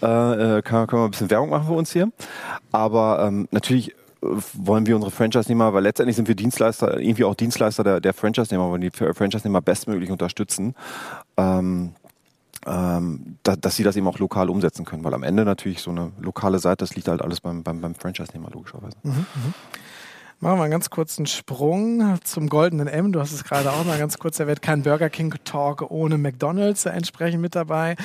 Äh, 0.00 0.58
äh, 0.58 0.62
kann, 0.62 0.86
können 0.86 1.02
wir 1.02 1.06
ein 1.06 1.10
bisschen 1.10 1.30
Werbung 1.30 1.50
machen 1.50 1.66
für 1.66 1.72
uns 1.72 1.92
hier. 1.92 2.12
Aber 2.70 3.24
ähm, 3.26 3.48
natürlich 3.50 3.90
äh, 3.90 3.94
wollen 4.54 4.86
wir 4.86 4.94
unsere 4.94 5.10
Franchise-Nehmer, 5.10 5.74
weil 5.74 5.82
letztendlich 5.82 6.14
sind 6.14 6.28
wir 6.28 6.36
Dienstleister, 6.36 7.00
irgendwie 7.00 7.24
auch 7.24 7.34
Dienstleister 7.34 7.82
der, 7.82 8.00
der 8.00 8.14
Franchise-Nehmer, 8.14 8.70
wollen 8.70 8.82
die 8.82 8.90
Franchise-Nehmer 8.90 9.62
bestmöglich 9.62 10.12
unterstützen. 10.12 10.76
Ähm, 11.36 11.94
ähm, 12.66 13.38
da, 13.42 13.56
dass 13.56 13.74
sie 13.74 13.82
das 13.82 13.96
eben 13.96 14.06
auch 14.06 14.18
lokal 14.20 14.48
umsetzen 14.48 14.84
können, 14.84 15.02
weil 15.02 15.14
am 15.14 15.24
Ende 15.24 15.44
natürlich 15.44 15.80
so 15.80 15.90
eine 15.90 16.12
lokale 16.20 16.60
Seite, 16.60 16.84
das 16.84 16.94
liegt 16.94 17.08
halt 17.08 17.20
alles 17.20 17.40
beim, 17.40 17.64
beim, 17.64 17.80
beim 17.80 17.96
Franchise-Nehmer 17.96 18.50
logischerweise. 18.50 18.96
Mhm, 19.02 19.12
mh. 19.12 19.54
Machen 20.40 20.58
wir 20.58 20.62
einen 20.62 20.70
ganz 20.70 20.88
kurzen 20.88 21.26
Sprung 21.26 22.16
zum 22.22 22.48
goldenen 22.48 22.86
M. 22.86 23.10
Du 23.10 23.18
hast 23.18 23.32
es 23.32 23.42
gerade 23.42 23.72
auch 23.72 23.84
mal 23.84 23.98
ganz 23.98 24.18
kurz 24.18 24.38
erwähnt. 24.38 24.62
Kein 24.62 24.84
Burger 24.84 25.10
King 25.10 25.34
Talk 25.42 25.90
ohne 25.90 26.16
McDonalds 26.16 26.86
entsprechend 26.86 27.42
mit 27.42 27.56
dabei. 27.56 27.96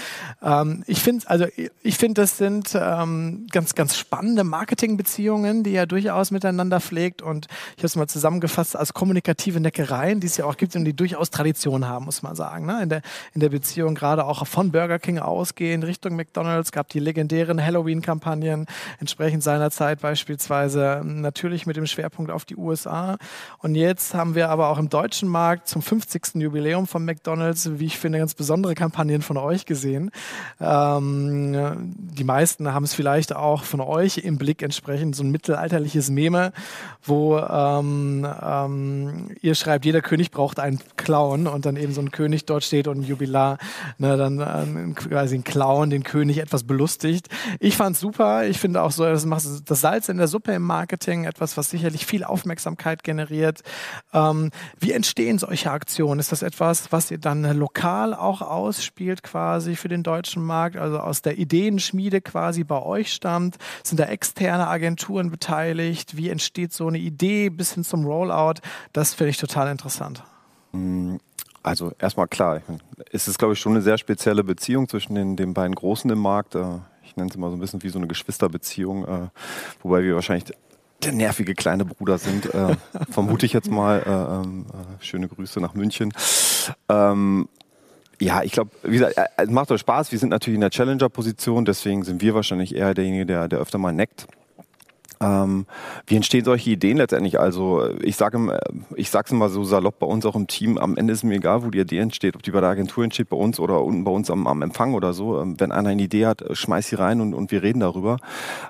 Ähm, 0.42 0.84
ich 0.88 1.04
finde, 1.04 1.30
also 1.30 1.46
ich 1.84 1.98
finde, 2.00 2.22
das 2.22 2.40
sind 2.40 2.74
ähm, 2.74 3.46
ganz, 3.52 3.76
ganz 3.76 3.96
spannende 3.96 4.44
Marketingbeziehungen, 4.44 5.62
die 5.64 5.76
er 5.76 5.86
durchaus 5.86 6.32
miteinander 6.32 6.82
pflegt. 6.82 7.22
Und 7.22 7.46
ich 7.76 7.82
habe 7.82 7.86
es 7.86 7.96
mal 7.96 8.08
zusammengefasst 8.08 8.76
als 8.76 8.96
kommunikative 8.96 9.60
Neckereien, 9.60 10.20
die 10.20 10.26
es 10.26 10.38
ja 10.38 10.46
auch 10.46 10.58
gibt 10.58 10.76
und 10.76 10.86
die 10.86 10.96
durchaus 10.96 11.30
Tradition 11.30 11.88
haben, 11.88 12.06
muss 12.06 12.24
man 12.24 12.36
sagen. 12.36 12.66
Ne? 12.66 12.82
In, 12.82 12.90
der, 12.90 13.04
in 13.36 13.42
der 13.42 13.50
Beziehung 13.50 13.94
gerade 13.94 14.26
auch 14.26 14.48
von 14.48 14.72
Burger 14.72 14.98
King 14.98 15.20
ausgehen 15.20 15.84
Richtung 15.84 16.16
McDonalds 16.16 16.72
gab 16.72 16.90
die 16.90 17.00
legendären 17.00 17.64
Halloween-Kampagnen 17.64 18.66
entsprechend 19.00 19.44
seiner 19.44 19.70
Zeit 19.70 20.02
beispielsweise 20.02 21.04
natürlich 21.06 21.68
mit 21.68 21.78
dem 21.78 21.86
Schwerpunkt 21.86 22.23
auf 22.32 22.46
die 22.46 22.56
USA. 22.56 23.18
Und 23.60 23.76
jetzt 23.76 24.14
haben 24.14 24.36
wir 24.36 24.50
aber 24.50 24.70
auch 24.70 24.78
im 24.78 24.90
deutschen 24.90 25.30
Markt 25.30 25.68
zum 25.68 25.82
50. 25.82 26.36
Jubiläum 26.36 26.88
von 26.88 27.06
McDonalds, 27.06 27.80
wie 27.80 27.86
ich 27.86 27.98
finde, 27.98 28.20
ganz 28.20 28.34
besondere 28.34 28.76
Kampagnen 28.76 29.22
von 29.22 29.38
euch 29.38 29.66
gesehen. 29.66 30.12
Ähm, 30.60 31.94
die 31.96 32.24
meisten 32.24 32.74
haben 32.74 32.84
es 32.84 32.94
vielleicht 32.94 33.36
auch 33.36 33.64
von 33.64 33.82
euch 33.82 34.20
im 34.20 34.38
Blick 34.38 34.62
entsprechend, 34.62 35.16
so 35.16 35.24
ein 35.24 35.32
mittelalterliches 35.32 36.10
Meme, 36.10 36.52
wo 37.04 37.38
ähm, 37.38 38.28
ähm, 38.42 39.36
ihr 39.42 39.56
schreibt, 39.56 39.86
jeder 39.86 40.02
König 40.02 40.32
braucht 40.32 40.60
einen 40.60 40.80
Clown 40.98 41.48
und 41.48 41.66
dann 41.66 41.76
eben 41.76 41.94
so 41.94 42.02
ein 42.02 42.12
König 42.12 42.46
dort 42.46 42.64
steht 42.64 42.88
und 42.88 43.00
ein 43.00 43.04
Jubilar, 43.04 43.58
ne, 43.98 44.18
dann 44.18 44.40
äh, 44.40 44.94
quasi 44.94 45.36
ein 45.36 45.44
Clown 45.44 45.90
den 45.90 46.04
König 46.04 46.40
etwas 46.40 46.64
belustigt. 46.64 47.28
Ich 47.60 47.76
fand 47.76 47.96
es 47.96 48.02
super. 48.02 48.46
Ich 48.46 48.60
finde 48.60 48.82
auch 48.82 48.92
so, 48.92 49.04
das 49.04 49.26
macht 49.26 49.44
das 49.66 49.82
Salz 49.82 50.10
in 50.10 50.18
der 50.18 50.28
Suppe 50.28 50.54
im 50.54 50.64
Marketing, 50.64 51.26
etwas, 51.26 51.58
was 51.58 51.70
sicherlich 51.70 52.06
viel 52.14 52.24
Aufmerksamkeit 52.24 53.04
generiert. 53.04 53.64
Ähm, 54.14 54.52
wie 54.80 54.92
entstehen 54.92 55.40
solche 55.40 55.72
Aktionen? 55.72 56.20
Ist 56.20 56.32
das 56.32 56.44
etwas, 56.44 56.92
was 56.92 57.10
ihr 57.10 57.18
dann 57.18 57.42
lokal 57.58 58.14
auch 58.14 58.44
ausspielt 58.44 59.24
quasi 59.24 59.76
für 59.76 59.88
den 59.88 60.04
deutschen 60.04 60.44
Markt, 60.44 60.78
also 60.78 61.00
aus 61.00 61.24
der 61.24 61.40
Ideenschmiede 61.40 62.22
quasi 62.22 62.64
bei 62.64 62.80
euch 62.80 63.12
stammt? 63.12 63.58
Sind 63.84 64.00
da 64.00 64.04
externe 64.04 64.68
Agenturen 64.68 65.32
beteiligt? 65.32 66.16
Wie 66.16 66.30
entsteht 66.30 66.72
so 66.72 66.88
eine 66.88 67.00
Idee 67.00 67.50
bis 67.50 67.74
hin 67.74 67.84
zum 67.84 68.06
Rollout? 68.06 68.62
Das 68.92 69.16
finde 69.16 69.32
ich 69.32 69.38
total 69.38 69.72
interessant. 69.72 70.24
Also 71.64 71.94
erstmal 71.98 72.28
klar, 72.28 72.62
es 73.12 73.28
ist, 73.28 73.40
glaube 73.40 73.56
ich, 73.56 73.60
schon 73.60 73.72
eine 73.72 73.82
sehr 73.82 73.98
spezielle 73.98 74.44
Beziehung 74.44 74.88
zwischen 74.88 75.16
den, 75.16 75.36
den 75.36 75.56
beiden 75.56 75.74
Großen 75.74 76.12
im 76.12 76.20
Markt. 76.20 76.54
Äh, 76.54 76.78
ich 77.04 77.16
nenne 77.16 77.32
es 77.32 77.36
immer 77.36 77.50
so 77.50 77.56
ein 77.56 77.60
bisschen 77.60 77.82
wie 77.82 77.90
so 77.90 77.98
eine 77.98 78.08
Geschwisterbeziehung, 78.08 79.06
äh, 79.08 79.30
wobei 79.82 80.04
wir 80.04 80.14
wahrscheinlich 80.14 80.54
der 81.06 81.14
nervige 81.14 81.54
kleine 81.54 81.86
Bruder 81.86 82.18
sind, 82.18 82.54
äh, 82.54 82.76
vermute 83.10 83.46
ich 83.46 83.54
jetzt 83.54 83.70
mal. 83.70 84.00
Äh, 84.06 84.10
ähm, 84.10 84.66
äh, 84.70 85.04
schöne 85.04 85.28
Grüße 85.28 85.60
nach 85.60 85.74
München. 85.74 86.14
Ähm, 86.90 87.48
ja, 88.20 88.44
ich 88.44 88.52
glaube, 88.52 88.72
wie 88.84 88.94
gesagt, 88.98 89.18
äh, 89.18 89.26
es 89.38 89.50
macht 89.50 89.72
euch 89.72 89.82
Spaß. 89.82 90.12
Wir 90.12 90.20
sind 90.20 90.30
natürlich 90.30 90.56
in 90.56 90.62
der 90.62 90.70
Challenger-Position, 90.70 91.66
deswegen 91.66 92.04
sind 92.04 92.22
wir 92.22 92.34
wahrscheinlich 92.36 92.76
eher 92.76 92.94
derjenige, 92.94 93.26
der, 93.26 93.48
der 93.48 93.60
öfter 93.60 93.78
mal 93.78 93.94
neckt. 93.94 94.28
Ähm, 95.24 95.66
wie 96.06 96.16
entstehen 96.16 96.44
solche 96.44 96.72
Ideen 96.72 96.98
letztendlich? 96.98 97.40
Also 97.40 97.90
ich 98.02 98.18
sage 98.18 98.60
ich 98.96 99.10
sag's 99.10 99.32
immer 99.32 99.50
so 99.50 99.64
salopp 99.64 100.00
bei 100.00 100.08
uns 100.08 100.26
auch 100.26 100.36
im 100.36 100.48
Team, 100.48 100.78
am 100.78 100.98
Ende 100.98 101.14
ist 101.14 101.24
mir 101.24 101.36
egal, 101.36 101.64
wo 101.64 101.70
die 101.70 101.80
Idee 101.80 102.00
entsteht, 102.00 102.36
ob 102.36 102.44
die 102.44 102.52
bei 102.52 102.60
der 102.60 102.70
Agentur 102.70 103.04
entsteht, 103.04 103.30
bei 103.30 103.38
uns 103.38 103.60
oder 103.60 103.82
unten 103.84 104.04
bei 104.04 104.12
uns 104.12 104.30
am, 104.30 104.48
am 104.48 104.62
Empfang 104.62 104.94
oder 104.94 105.14
so. 105.14 105.40
Ähm, 105.40 105.60
wenn 105.60 105.72
einer 105.72 105.90
eine 105.90 106.04
Idee 106.04 106.26
hat, 106.26 106.44
schmeiß 106.52 106.88
sie 106.88 106.96
rein 106.96 107.22
und, 107.22 107.34
und 107.34 107.52
wir 107.52 107.64
reden 107.64 107.80
darüber. 107.80 108.18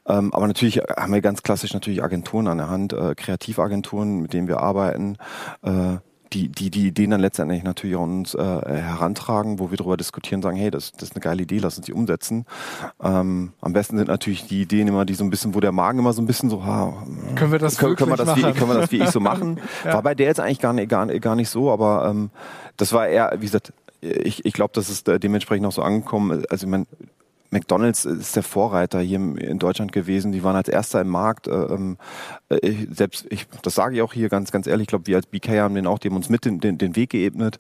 Ähm, 0.08 0.34
aber 0.34 0.47
natürlich 0.47 0.78
haben 0.78 1.14
wir 1.14 1.22
ganz 1.22 1.41
klassisch 1.43 1.74
natürlich 1.74 2.04
Agenturen 2.04 2.47
an 2.47 2.58
der 2.58 2.70
Hand, 2.70 2.93
äh, 2.93 3.16
Kreativagenturen, 3.16 4.22
mit 4.22 4.34
denen 4.34 4.47
wir 4.47 4.60
arbeiten. 4.60 5.18
Äh, 5.64 5.97
die, 6.34 6.49
die 6.49 6.69
die 6.71 6.88
Ideen 6.88 7.11
dann 7.11 7.21
letztendlich 7.21 7.63
natürlich 7.63 7.95
an 7.95 8.19
uns 8.19 8.34
äh, 8.34 8.41
herantragen, 8.41 9.59
wo 9.59 9.71
wir 9.71 9.77
darüber 9.77 9.97
diskutieren, 9.97 10.41
sagen, 10.41 10.57
hey, 10.57 10.71
das, 10.71 10.91
das 10.91 11.09
ist 11.09 11.15
eine 11.15 11.21
geile 11.21 11.43
Idee, 11.43 11.59
lass 11.59 11.77
uns 11.77 11.86
die 11.86 11.93
umsetzen. 11.93 12.45
Ähm, 13.01 13.53
am 13.61 13.73
besten 13.73 13.97
sind 13.97 14.07
natürlich 14.07 14.47
die 14.47 14.61
Ideen 14.61 14.88
immer, 14.88 15.05
die 15.05 15.13
so 15.13 15.23
ein 15.23 15.29
bisschen, 15.29 15.53
wo 15.53 15.59
der 15.59 15.71
Magen 15.71 15.99
immer 15.99 16.13
so 16.13 16.21
ein 16.21 16.27
bisschen 16.27 16.49
so, 16.49 16.65
ha, 16.65 17.05
können 17.36 17.51
wir 17.51 17.59
das 17.59 17.77
können, 17.77 17.95
können 17.95 18.11
wir 18.11 18.17
das 18.17 18.27
machen? 18.27 18.43
Wie, 18.43 18.51
können 18.53 18.69
wir 18.69 18.79
das 18.81 18.91
wie 18.91 19.01
ich 19.01 19.09
so 19.09 19.19
machen? 19.19 19.59
ja. 19.86 19.93
War 19.93 20.03
bei 20.03 20.15
der 20.15 20.27
jetzt 20.27 20.39
eigentlich 20.39 20.59
gar 20.59 20.73
nicht, 20.73 20.89
gar, 20.89 21.05
gar 21.07 21.36
nicht 21.36 21.49
so, 21.49 21.71
aber 21.71 22.07
ähm, 22.09 22.29
das 22.77 22.93
war 22.93 23.07
eher, 23.07 23.34
wie 23.38 23.45
gesagt, 23.45 23.73
ich, 24.01 24.45
ich 24.45 24.53
glaube, 24.53 24.71
das 24.73 24.89
ist 24.89 25.07
dementsprechend 25.07 25.65
auch 25.65 25.71
so 25.71 25.81
angekommen. 25.81 26.43
Also 26.49 26.65
ich 26.65 26.69
meine, 26.69 26.86
McDonalds 27.54 28.04
ist 28.04 28.36
der 28.36 28.43
Vorreiter 28.43 28.99
hier 28.99 29.18
in 29.18 29.60
Deutschland 29.60 29.91
gewesen. 29.91 30.32
Die 30.32 30.43
waren 30.43 30.56
als 30.56 30.68
erster 30.68 30.99
im 31.01 31.10
Markt. 31.10 31.47
Äh, 31.47 31.51
ähm, 31.51 31.97
äh, 32.49 32.74
selbst 32.91 33.26
ich, 33.30 33.47
das 33.62 33.76
sage 33.76 33.95
ich 33.95 34.01
auch 34.01 34.12
hier 34.12 34.28
ganz, 34.28 34.51
ganz 34.51 34.68
ehrlich. 34.68 34.84
Ich 34.84 34.88
glaube, 34.88 35.08
wir 35.08 35.16
als 35.16 35.28
BK 35.28 35.60
haben 35.62 35.76
den 35.76 35.88
auch, 35.88 35.99
die 35.99 36.10
haben 36.10 36.16
uns 36.16 36.30
mit 36.30 36.45
den, 36.45 36.60
den, 36.60 36.78
den 36.78 36.95
Weg 36.95 37.12
geebnet. 37.12 37.60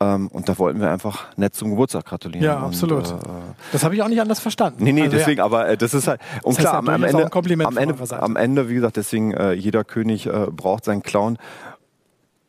Ähm, 0.00 0.28
und 0.28 0.48
da 0.48 0.58
wollten 0.58 0.80
wir 0.80 0.90
einfach 0.90 1.26
nett 1.36 1.54
zum 1.54 1.70
Geburtstag 1.70 2.04
gratulieren. 2.04 2.44
Ja, 2.44 2.58
absolut. 2.58 3.12
Und, 3.12 3.22
äh, 3.22 3.26
das 3.72 3.84
habe 3.84 3.94
ich 3.94 4.02
auch 4.02 4.08
nicht 4.08 4.20
anders 4.20 4.40
verstanden. 4.40 4.84
Nee, 4.84 4.92
nee, 4.92 5.02
also, 5.02 5.16
deswegen, 5.16 5.38
ja. 5.38 5.44
aber 5.44 5.68
äh, 5.68 5.76
das 5.76 5.94
ist 5.94 6.08
halt, 6.08 6.20
und 6.42 6.56
das 6.58 6.64
klar, 6.64 6.74
am, 6.74 6.88
am, 6.88 7.04
Ende, 7.04 7.30
am, 7.64 7.76
Ende, 7.76 8.20
am 8.20 8.36
Ende, 8.36 8.68
wie 8.68 8.74
gesagt, 8.74 8.96
deswegen, 8.96 9.32
äh, 9.32 9.52
jeder 9.52 9.84
König 9.84 10.26
äh, 10.26 10.46
braucht 10.50 10.84
seinen 10.84 11.02
Clown 11.02 11.38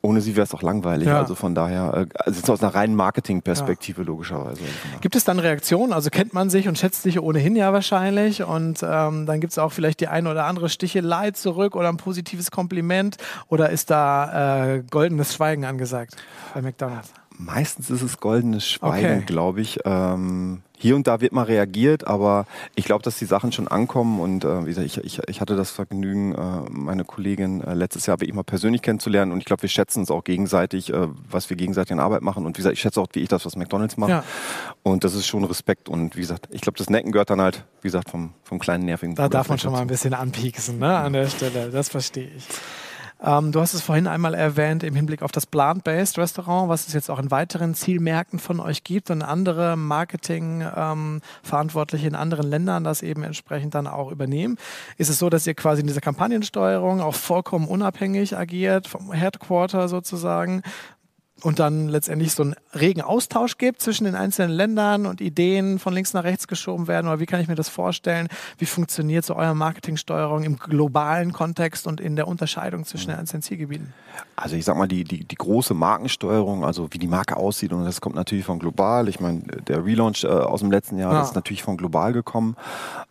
ohne 0.01 0.21
sie 0.21 0.35
wäre 0.35 0.45
es 0.45 0.53
auch 0.53 0.61
langweilig. 0.61 1.07
Ja. 1.07 1.19
Also 1.19 1.35
von 1.35 1.55
daher, 1.55 1.93
äh, 1.93 2.19
also 2.19 2.53
aus 2.53 2.63
einer 2.63 2.73
reinen 2.73 2.95
Marketing-Perspektive 2.95 4.01
ja. 4.01 4.07
logischerweise. 4.07 4.61
Gibt 5.01 5.15
es 5.15 5.25
dann 5.25 5.39
Reaktionen? 5.39 5.91
Also 5.91 6.09
kennt 6.09 6.33
man 6.33 6.49
sich 6.49 6.67
und 6.67 6.77
schätzt 6.77 7.03
sich 7.03 7.19
ohnehin 7.19 7.55
ja 7.55 7.73
wahrscheinlich 7.73 8.43
und 8.43 8.81
ähm, 8.81 9.25
dann 9.25 9.41
gibt 9.41 9.51
es 9.51 9.57
auch 9.57 9.71
vielleicht 9.71 9.99
die 9.99 10.07
eine 10.07 10.31
oder 10.31 10.45
andere 10.45 10.69
Stichelei 10.69 11.31
zurück 11.31 11.75
oder 11.75 11.89
ein 11.89 11.97
positives 11.97 12.49
Kompliment 12.51 13.17
oder 13.47 13.69
ist 13.69 13.89
da 13.89 14.75
äh, 14.75 14.83
goldenes 14.89 15.33
Schweigen 15.33 15.65
angesagt 15.65 16.15
bei 16.53 16.61
McDonalds? 16.61 17.11
Meistens 17.37 17.89
ist 17.89 18.01
es 18.01 18.19
goldenes 18.19 18.67
Schweigen, 18.67 19.17
okay. 19.17 19.25
glaube 19.25 19.61
ich. 19.61 19.79
Ähm, 19.85 20.61
hier 20.81 20.95
und 20.95 21.07
da 21.07 21.19
wird 21.19 21.33
mal 21.33 21.43
reagiert, 21.43 22.07
aber 22.07 22.45
ich 22.73 22.85
glaube, 22.85 23.03
dass 23.03 23.19
die 23.19 23.25
Sachen 23.25 23.51
schon 23.51 23.67
ankommen 23.67 24.21
und 24.21 24.45
äh, 24.45 24.65
wie 24.65 24.69
gesagt, 24.69 24.87
ich, 24.87 24.97
ich, 25.03 25.19
ich 25.27 25.41
hatte 25.41 25.57
das 25.57 25.71
Vergnügen, 25.71 26.33
äh, 26.33 26.69
meine 26.69 27.03
Kollegin 27.03 27.61
äh, 27.61 27.73
letztes 27.73 28.05
Jahr 28.05 28.21
wirklich 28.21 28.33
mal 28.33 28.43
persönlich 28.43 28.81
kennenzulernen 28.81 29.33
und 29.33 29.39
ich 29.39 29.45
glaube, 29.45 29.61
wir 29.61 29.69
schätzen 29.69 29.99
uns 29.99 30.09
auch 30.09 30.23
gegenseitig, 30.23 30.93
äh, 30.93 31.07
was 31.29 31.49
wir 31.49 31.57
gegenseitig 31.57 31.91
in 31.91 31.99
Arbeit 31.99 32.21
machen 32.21 32.45
und 32.45 32.57
wie 32.57 32.59
gesagt, 32.59 32.73
ich 32.73 32.79
schätze 32.79 33.01
auch, 33.01 33.07
wie 33.11 33.19
ich 33.19 33.27
das, 33.27 33.45
was 33.45 33.57
McDonalds 33.57 33.97
macht 33.97 34.09
ja. 34.09 34.23
und 34.81 35.03
das 35.03 35.15
ist 35.15 35.27
schon 35.27 35.43
Respekt 35.43 35.89
und 35.89 36.15
wie 36.15 36.21
gesagt, 36.21 36.47
ich 36.49 36.61
glaube, 36.61 36.77
das 36.77 36.89
Necken 36.89 37.11
gehört 37.11 37.29
dann 37.29 37.41
halt, 37.41 37.65
wie 37.81 37.89
gesagt, 37.89 38.09
vom, 38.09 38.31
vom 38.43 38.57
kleinen 38.57 38.85
nervigen 38.85 39.15
Da 39.15 39.27
darf 39.27 39.49
man 39.49 39.59
schon 39.59 39.73
mal 39.73 39.81
ein 39.81 39.87
bisschen 39.87 40.13
anpieksen, 40.13 40.79
ne, 40.79 40.95
an 40.95 41.11
der 41.11 41.27
Stelle, 41.27 41.71
das 41.71 41.89
verstehe 41.89 42.29
ich. 42.37 42.45
Ähm, 43.21 43.51
du 43.51 43.59
hast 43.59 43.73
es 43.73 43.81
vorhin 43.81 44.07
einmal 44.07 44.33
erwähnt 44.33 44.81
im 44.83 44.95
Hinblick 44.95 45.23
auf 45.23 45.33
das 45.33 45.45
Plant-Based 45.45 46.17
Restaurant, 46.17 46.69
was 46.69 46.87
es 46.87 46.93
jetzt 46.93 47.11
auch 47.11 47.19
in 47.19 47.31
weiteren 47.31 47.75
Zielmärkten 47.75 48.39
von 48.39 48.61
euch 48.61 48.85
gibt 48.85 49.11
und 49.11 49.21
andere 49.21 49.75
Marketing-Verantwortliche 49.75 52.07
ähm, 52.07 52.13
in 52.13 52.15
anderen 52.15 52.49
Ländern 52.49 52.85
das 52.85 53.01
eben 53.01 53.23
entsprechend 53.23 53.75
dann 53.75 53.87
auch 53.87 54.09
übernehmen. 54.11 54.55
Ist 54.97 55.09
es 55.09 55.19
so, 55.19 55.29
dass 55.29 55.45
ihr 55.45 55.53
quasi 55.53 55.81
in 55.81 55.87
dieser 55.87 55.99
Kampagnensteuerung 55.99 57.01
auch 57.01 57.15
vollkommen 57.15 57.67
unabhängig 57.67 58.37
agiert, 58.37 58.87
vom 58.87 59.11
Headquarter 59.11 59.89
sozusagen, 59.89 60.63
und 61.41 61.59
dann 61.59 61.87
letztendlich 61.87 62.33
so 62.33 62.43
einen 62.43 62.55
regen 62.73 63.01
Austausch 63.01 63.57
gibt 63.57 63.81
zwischen 63.81 64.05
den 64.05 64.15
einzelnen 64.15 64.51
Ländern 64.51 65.05
und 65.05 65.21
Ideen 65.21 65.79
von 65.79 65.93
links 65.93 66.13
nach 66.13 66.23
rechts 66.23 66.47
geschoben 66.47 66.87
werden? 66.87 67.07
Oder 67.07 67.19
wie 67.19 67.25
kann 67.25 67.39
ich 67.39 67.47
mir 67.47 67.55
das 67.55 67.69
vorstellen? 67.69 68.27
Wie 68.57 68.65
funktioniert 68.65 69.25
so 69.25 69.35
eure 69.35 69.55
Marketingsteuerung 69.55 70.43
im 70.43 70.57
globalen 70.57 71.33
Kontext 71.33 71.87
und 71.87 72.01
in 72.01 72.15
der 72.15 72.27
Unterscheidung 72.27 72.85
zwischen 72.85 73.09
den 73.09 73.19
einzelnen 73.19 73.41
Zielgebieten? 73.41 73.93
Also 74.35 74.55
ich 74.55 74.65
sag 74.65 74.77
mal, 74.77 74.87
die, 74.87 75.03
die, 75.03 75.25
die 75.25 75.35
große 75.35 75.73
Markensteuerung, 75.73 76.63
also 76.63 76.87
wie 76.91 76.97
die 76.97 77.07
Marke 77.07 77.37
aussieht, 77.37 77.73
und 77.73 77.85
das 77.85 78.01
kommt 78.01 78.15
natürlich 78.15 78.45
von 78.45 78.59
global. 78.59 79.07
Ich 79.07 79.19
meine, 79.19 79.41
der 79.41 79.85
Relaunch 79.85 80.23
äh, 80.23 80.27
aus 80.27 80.61
dem 80.61 80.71
letzten 80.71 80.97
Jahr, 80.97 81.13
ja. 81.13 81.21
ist 81.21 81.35
natürlich 81.35 81.63
von 81.63 81.77
global 81.77 82.13
gekommen. 82.13 82.55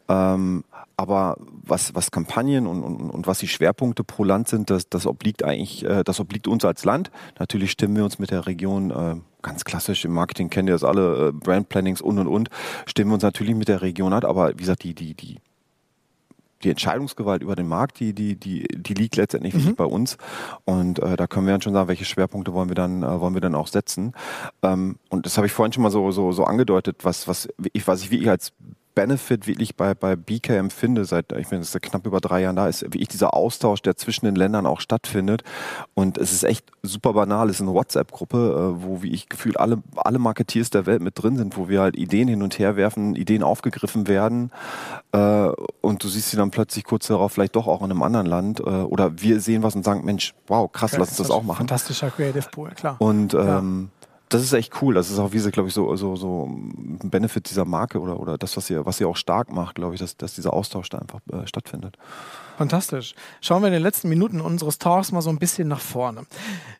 Ähm, 0.08 0.64
aber 0.98 1.36
was, 1.38 1.94
was 1.94 2.10
Kampagnen 2.10 2.66
und, 2.66 2.82
und, 2.82 3.10
und 3.10 3.26
was 3.28 3.38
die 3.38 3.46
Schwerpunkte 3.46 4.02
pro 4.02 4.24
Land 4.24 4.48
sind, 4.48 4.68
das, 4.68 4.88
das 4.88 5.06
obliegt 5.06 5.44
eigentlich, 5.44 5.84
äh, 5.84 6.02
das 6.02 6.18
obliegt 6.18 6.48
uns 6.48 6.64
als 6.64 6.84
Land. 6.84 7.12
Natürlich 7.38 7.70
stimmen 7.70 7.96
wir 7.96 8.04
uns 8.04 8.18
mit 8.18 8.32
der 8.32 8.46
Region 8.46 8.90
äh, 8.90 9.14
ganz 9.40 9.64
klassisch 9.64 10.04
im 10.04 10.12
Marketing 10.12 10.50
kennt 10.50 10.68
ihr 10.68 10.72
das 10.72 10.82
alle, 10.82 11.28
äh, 11.28 11.32
Brand 11.32 11.68
Plannings 11.68 12.00
und 12.00 12.18
und 12.18 12.26
und, 12.26 12.50
stimmen 12.84 13.12
wir 13.12 13.14
uns 13.14 13.22
natürlich 13.22 13.54
mit 13.54 13.68
der 13.68 13.80
Region 13.80 14.12
ab, 14.12 14.24
aber 14.24 14.50
wie 14.50 14.56
gesagt, 14.56 14.82
die, 14.82 14.92
die, 14.92 15.14
die, 15.14 15.38
die 16.64 16.70
Entscheidungsgewalt 16.70 17.42
über 17.42 17.54
den 17.54 17.68
Markt, 17.68 18.00
die, 18.00 18.12
die, 18.12 18.34
die, 18.34 18.66
die 18.66 18.94
liegt 18.94 19.14
letztendlich 19.14 19.54
mhm. 19.54 19.76
bei 19.76 19.84
uns. 19.84 20.16
Und 20.64 20.98
äh, 20.98 21.14
da 21.14 21.28
können 21.28 21.46
wir 21.46 21.52
dann 21.52 21.62
schon 21.62 21.74
sagen, 21.74 21.86
welche 21.86 22.04
Schwerpunkte 22.04 22.52
wollen 22.52 22.68
wir 22.68 22.74
dann, 22.74 23.04
äh, 23.04 23.20
wollen 23.20 23.34
wir 23.34 23.40
dann 23.40 23.54
auch 23.54 23.68
setzen. 23.68 24.14
Ähm, 24.62 24.96
und 25.08 25.26
das 25.26 25.36
habe 25.36 25.46
ich 25.46 25.52
vorhin 25.52 25.72
schon 25.72 25.84
mal 25.84 25.92
so, 25.92 26.10
so, 26.10 26.32
so 26.32 26.42
angedeutet, 26.42 27.04
was, 27.04 27.28
was 27.28 27.48
ich, 27.72 27.86
was 27.86 28.02
ich 28.02 28.10
wirklich 28.10 28.30
als 28.30 28.52
Benefit 28.98 29.46
wirklich 29.46 29.76
bei, 29.76 29.94
bei 29.94 30.16
BK 30.16 30.56
empfinde, 30.56 31.04
seit 31.04 31.30
ich 31.30 31.46
bin 31.46 31.60
jetzt 31.62 31.80
knapp 31.82 32.04
über 32.04 32.18
drei 32.18 32.42
Jahren 32.42 32.56
da, 32.56 32.66
ist 32.66 32.84
wie 32.90 32.98
ich 32.98 33.06
dieser 33.06 33.32
Austausch, 33.32 33.80
der 33.80 33.96
zwischen 33.96 34.24
den 34.24 34.34
Ländern 34.34 34.66
auch 34.66 34.80
stattfindet. 34.80 35.44
Und 35.94 36.18
es 36.18 36.32
ist 36.32 36.42
echt 36.42 36.72
super 36.82 37.12
banal. 37.12 37.48
Es 37.48 37.56
ist 37.56 37.62
eine 37.62 37.74
WhatsApp-Gruppe, 37.74 38.74
äh, 38.76 38.82
wo 38.82 39.00
wie 39.00 39.12
ich 39.12 39.28
gefühlt 39.28 39.60
alle, 39.60 39.80
alle 39.94 40.18
Marketeers 40.18 40.70
der 40.70 40.86
Welt 40.86 41.00
mit 41.00 41.22
drin 41.22 41.36
sind, 41.36 41.56
wo 41.56 41.68
wir 41.68 41.80
halt 41.80 41.96
Ideen 41.96 42.26
hin 42.26 42.42
und 42.42 42.58
her 42.58 42.74
werfen, 42.74 43.14
Ideen 43.14 43.44
aufgegriffen 43.44 44.08
werden. 44.08 44.50
Äh, 45.12 45.50
und 45.80 46.02
du 46.02 46.08
siehst 46.08 46.30
sie 46.30 46.36
dann 46.36 46.50
plötzlich 46.50 46.82
kurz 46.82 47.06
darauf 47.06 47.30
vielleicht 47.30 47.54
doch 47.54 47.68
auch 47.68 47.82
in 47.82 47.92
einem 47.92 48.02
anderen 48.02 48.26
Land. 48.26 48.58
Äh, 48.58 48.64
oder 48.64 49.20
wir 49.20 49.40
sehen 49.40 49.62
was 49.62 49.76
und 49.76 49.84
sagen, 49.84 50.04
Mensch, 50.04 50.34
wow, 50.48 50.72
krass, 50.72 50.96
lass 50.98 51.10
uns 51.10 51.18
das 51.18 51.30
auch 51.30 51.44
machen. 51.44 51.58
Fantastischer 51.58 52.10
Creative 52.10 52.48
Pool, 52.50 52.70
klar. 52.70 52.96
Und 52.98 53.32
ähm, 53.34 53.90
ja 53.92 53.97
das 54.28 54.42
ist 54.42 54.52
echt 54.52 54.82
cool. 54.82 54.94
Das 54.94 55.10
ist 55.10 55.18
auch, 55.18 55.32
wie 55.32 55.38
sie, 55.38 55.50
glaube 55.50 55.68
ich, 55.68 55.74
so, 55.74 55.94
so, 55.96 56.16
so 56.16 56.46
ein 56.46 56.98
Benefit 57.10 57.48
dieser 57.50 57.64
Marke 57.64 58.00
oder, 58.00 58.20
oder 58.20 58.38
das, 58.38 58.56
was 58.56 58.68
ihr, 58.70 58.84
was 58.84 59.00
ihr 59.00 59.08
auch 59.08 59.16
stark 59.16 59.52
macht, 59.52 59.76
glaube 59.76 59.94
ich, 59.94 60.00
dass, 60.00 60.16
dass 60.16 60.34
dieser 60.34 60.52
Austausch 60.52 60.88
da 60.88 60.98
einfach 60.98 61.20
äh, 61.32 61.46
stattfindet. 61.46 61.96
Fantastisch. 62.58 63.14
Schauen 63.40 63.62
wir 63.62 63.68
in 63.68 63.72
den 63.72 63.82
letzten 63.82 64.08
Minuten 64.08 64.40
unseres 64.40 64.78
Talks 64.78 65.12
mal 65.12 65.22
so 65.22 65.30
ein 65.30 65.38
bisschen 65.38 65.68
nach 65.68 65.80
vorne. 65.80 66.26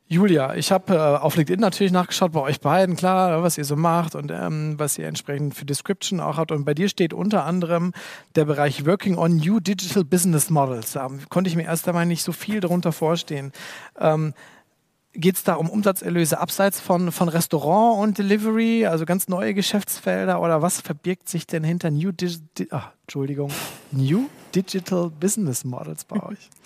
Julia, 0.08 0.54
ich 0.54 0.72
habe 0.72 0.94
äh, 0.94 0.98
auf 0.98 1.36
LinkedIn 1.36 1.60
natürlich 1.60 1.92
nachgeschaut 1.92 2.32
bei 2.32 2.40
euch 2.40 2.60
beiden, 2.60 2.96
klar, 2.96 3.42
was 3.42 3.56
ihr 3.58 3.64
so 3.64 3.76
macht 3.76 4.14
und 4.14 4.32
ähm, 4.32 4.74
was 4.78 4.98
ihr 4.98 5.06
entsprechend 5.06 5.54
für 5.54 5.64
Description 5.64 6.18
auch 6.18 6.36
habt. 6.36 6.50
Und 6.50 6.64
bei 6.64 6.74
dir 6.74 6.88
steht 6.88 7.12
unter 7.12 7.44
anderem 7.44 7.92
der 8.34 8.44
Bereich 8.44 8.86
Working 8.86 9.16
on 9.16 9.36
New 9.36 9.60
Digital 9.60 10.04
Business 10.04 10.50
Models. 10.50 10.92
Da 10.92 11.08
konnte 11.28 11.48
ich 11.48 11.56
mir 11.56 11.64
erst 11.64 11.86
einmal 11.86 12.06
nicht 12.06 12.24
so 12.24 12.32
viel 12.32 12.60
darunter 12.60 12.90
vorstellen. 12.90 13.52
Ähm, 14.00 14.34
Geht 15.18 15.34
es 15.34 15.42
da 15.42 15.54
um 15.54 15.68
Umsatzerlöse 15.68 16.38
abseits 16.38 16.78
von, 16.78 17.10
von 17.10 17.28
Restaurant 17.28 18.00
und 18.00 18.18
Delivery, 18.18 18.86
also 18.86 19.04
ganz 19.04 19.26
neue 19.26 19.52
Geschäftsfelder 19.52 20.40
oder 20.40 20.62
was 20.62 20.80
verbirgt 20.80 21.28
sich 21.28 21.44
denn 21.44 21.64
hinter 21.64 21.90
New, 21.90 22.12
Digi 22.12 22.68
ach, 22.70 22.92
Entschuldigung, 23.02 23.50
New 23.90 24.28
Digital 24.54 25.10
Business 25.10 25.64
Models 25.64 26.04
bei 26.04 26.22
euch? 26.22 26.48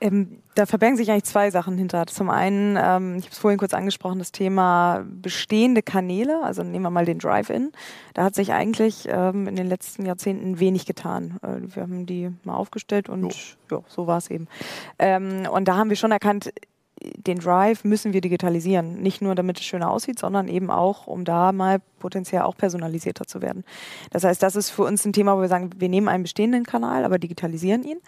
Ähm, 0.00 0.42
da 0.54 0.66
verbergen 0.66 0.98
sich 0.98 1.10
eigentlich 1.10 1.24
zwei 1.24 1.50
Sachen 1.50 1.78
hinter. 1.78 2.06
Zum 2.06 2.28
einen, 2.28 2.76
ähm, 2.76 3.16
ich 3.16 3.24
habe 3.24 3.32
es 3.32 3.38
vorhin 3.38 3.58
kurz 3.58 3.72
angesprochen, 3.72 4.18
das 4.18 4.32
Thema 4.32 5.02
bestehende 5.08 5.82
Kanäle. 5.82 6.42
Also 6.42 6.62
nehmen 6.62 6.82
wir 6.82 6.90
mal 6.90 7.06
den 7.06 7.18
Drive-In. 7.18 7.72
Da 8.12 8.24
hat 8.24 8.34
sich 8.34 8.52
eigentlich 8.52 9.08
ähm, 9.08 9.46
in 9.48 9.56
den 9.56 9.66
letzten 9.66 10.04
Jahrzehnten 10.04 10.60
wenig 10.60 10.84
getan. 10.84 11.38
Äh, 11.42 11.74
wir 11.74 11.84
haben 11.84 12.04
die 12.04 12.30
mal 12.42 12.54
aufgestellt 12.54 13.08
und 13.08 13.32
jo. 13.70 13.78
Ja, 13.78 13.82
so 13.88 14.06
war 14.06 14.18
es 14.18 14.28
eben. 14.28 14.46
Ähm, 14.98 15.48
und 15.50 15.68
da 15.68 15.76
haben 15.76 15.88
wir 15.88 15.96
schon 15.96 16.12
erkannt, 16.12 16.52
den 17.00 17.38
Drive 17.38 17.84
müssen 17.84 18.12
wir 18.12 18.20
digitalisieren. 18.20 19.00
Nicht 19.00 19.20
nur, 19.20 19.34
damit 19.34 19.58
es 19.58 19.64
schöner 19.64 19.90
aussieht, 19.90 20.18
sondern 20.18 20.48
eben 20.48 20.70
auch, 20.70 21.06
um 21.06 21.24
da 21.24 21.52
mal 21.52 21.80
potenziell 21.98 22.42
auch 22.42 22.56
personalisierter 22.56 23.26
zu 23.26 23.42
werden. 23.42 23.64
Das 24.10 24.24
heißt, 24.24 24.42
das 24.42 24.56
ist 24.56 24.70
für 24.70 24.82
uns 24.82 25.04
ein 25.04 25.12
Thema, 25.12 25.36
wo 25.36 25.40
wir 25.40 25.48
sagen, 25.48 25.70
wir 25.76 25.88
nehmen 25.88 26.08
einen 26.08 26.22
bestehenden 26.22 26.64
Kanal, 26.64 27.04
aber 27.04 27.18
digitalisieren 27.18 27.82
ihn. 27.82 27.98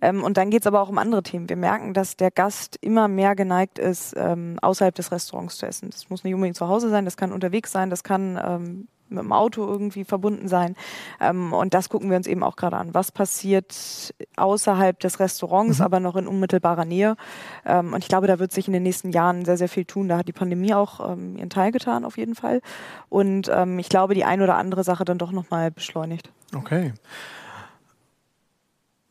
Ähm, 0.00 0.22
und 0.22 0.36
dann 0.36 0.50
geht 0.50 0.62
es 0.62 0.66
aber 0.66 0.80
auch 0.80 0.88
um 0.88 0.98
andere 0.98 1.22
Themen. 1.22 1.48
Wir 1.48 1.56
merken, 1.56 1.94
dass 1.94 2.16
der 2.16 2.30
Gast 2.30 2.78
immer 2.80 3.08
mehr 3.08 3.34
geneigt 3.34 3.78
ist, 3.78 4.14
ähm, 4.16 4.58
außerhalb 4.60 4.94
des 4.94 5.12
Restaurants 5.12 5.56
zu 5.56 5.66
essen. 5.66 5.90
Das 5.90 6.10
muss 6.10 6.24
nicht 6.24 6.34
unbedingt 6.34 6.56
zu 6.56 6.68
Hause 6.68 6.90
sein, 6.90 7.04
das 7.04 7.16
kann 7.16 7.32
unterwegs 7.32 7.72
sein, 7.72 7.90
das 7.90 8.02
kann 8.02 8.40
ähm, 8.44 8.88
mit 9.08 9.20
dem 9.20 9.32
Auto 9.32 9.66
irgendwie 9.66 10.04
verbunden 10.04 10.48
sein. 10.48 10.76
Ähm, 11.20 11.52
und 11.52 11.74
das 11.74 11.88
gucken 11.88 12.10
wir 12.10 12.16
uns 12.16 12.26
eben 12.26 12.42
auch 12.42 12.56
gerade 12.56 12.76
an. 12.76 12.94
Was 12.94 13.12
passiert 13.12 14.14
außerhalb 14.36 14.98
des 15.00 15.20
Restaurants, 15.20 15.78
mhm. 15.78 15.84
aber 15.84 16.00
noch 16.00 16.16
in 16.16 16.26
unmittelbarer 16.26 16.84
Nähe? 16.84 17.16
Ähm, 17.64 17.92
und 17.92 18.02
ich 18.02 18.08
glaube, 18.08 18.26
da 18.26 18.38
wird 18.38 18.52
sich 18.52 18.66
in 18.66 18.72
den 18.72 18.82
nächsten 18.82 19.10
Jahren 19.10 19.44
sehr, 19.44 19.56
sehr 19.56 19.68
viel 19.68 19.84
tun. 19.84 20.08
Da 20.08 20.18
hat 20.18 20.28
die 20.28 20.32
Pandemie 20.32 20.74
auch 20.74 21.12
ähm, 21.12 21.36
ihren 21.36 21.50
Teil 21.50 21.72
getan, 21.72 22.04
auf 22.04 22.16
jeden 22.16 22.34
Fall. 22.34 22.60
Und 23.08 23.50
ähm, 23.52 23.78
ich 23.78 23.88
glaube, 23.88 24.14
die 24.14 24.24
ein 24.24 24.42
oder 24.42 24.56
andere 24.56 24.84
Sache 24.84 25.04
dann 25.04 25.18
doch 25.18 25.32
nochmal 25.32 25.70
beschleunigt. 25.70 26.30
Okay. 26.54 26.92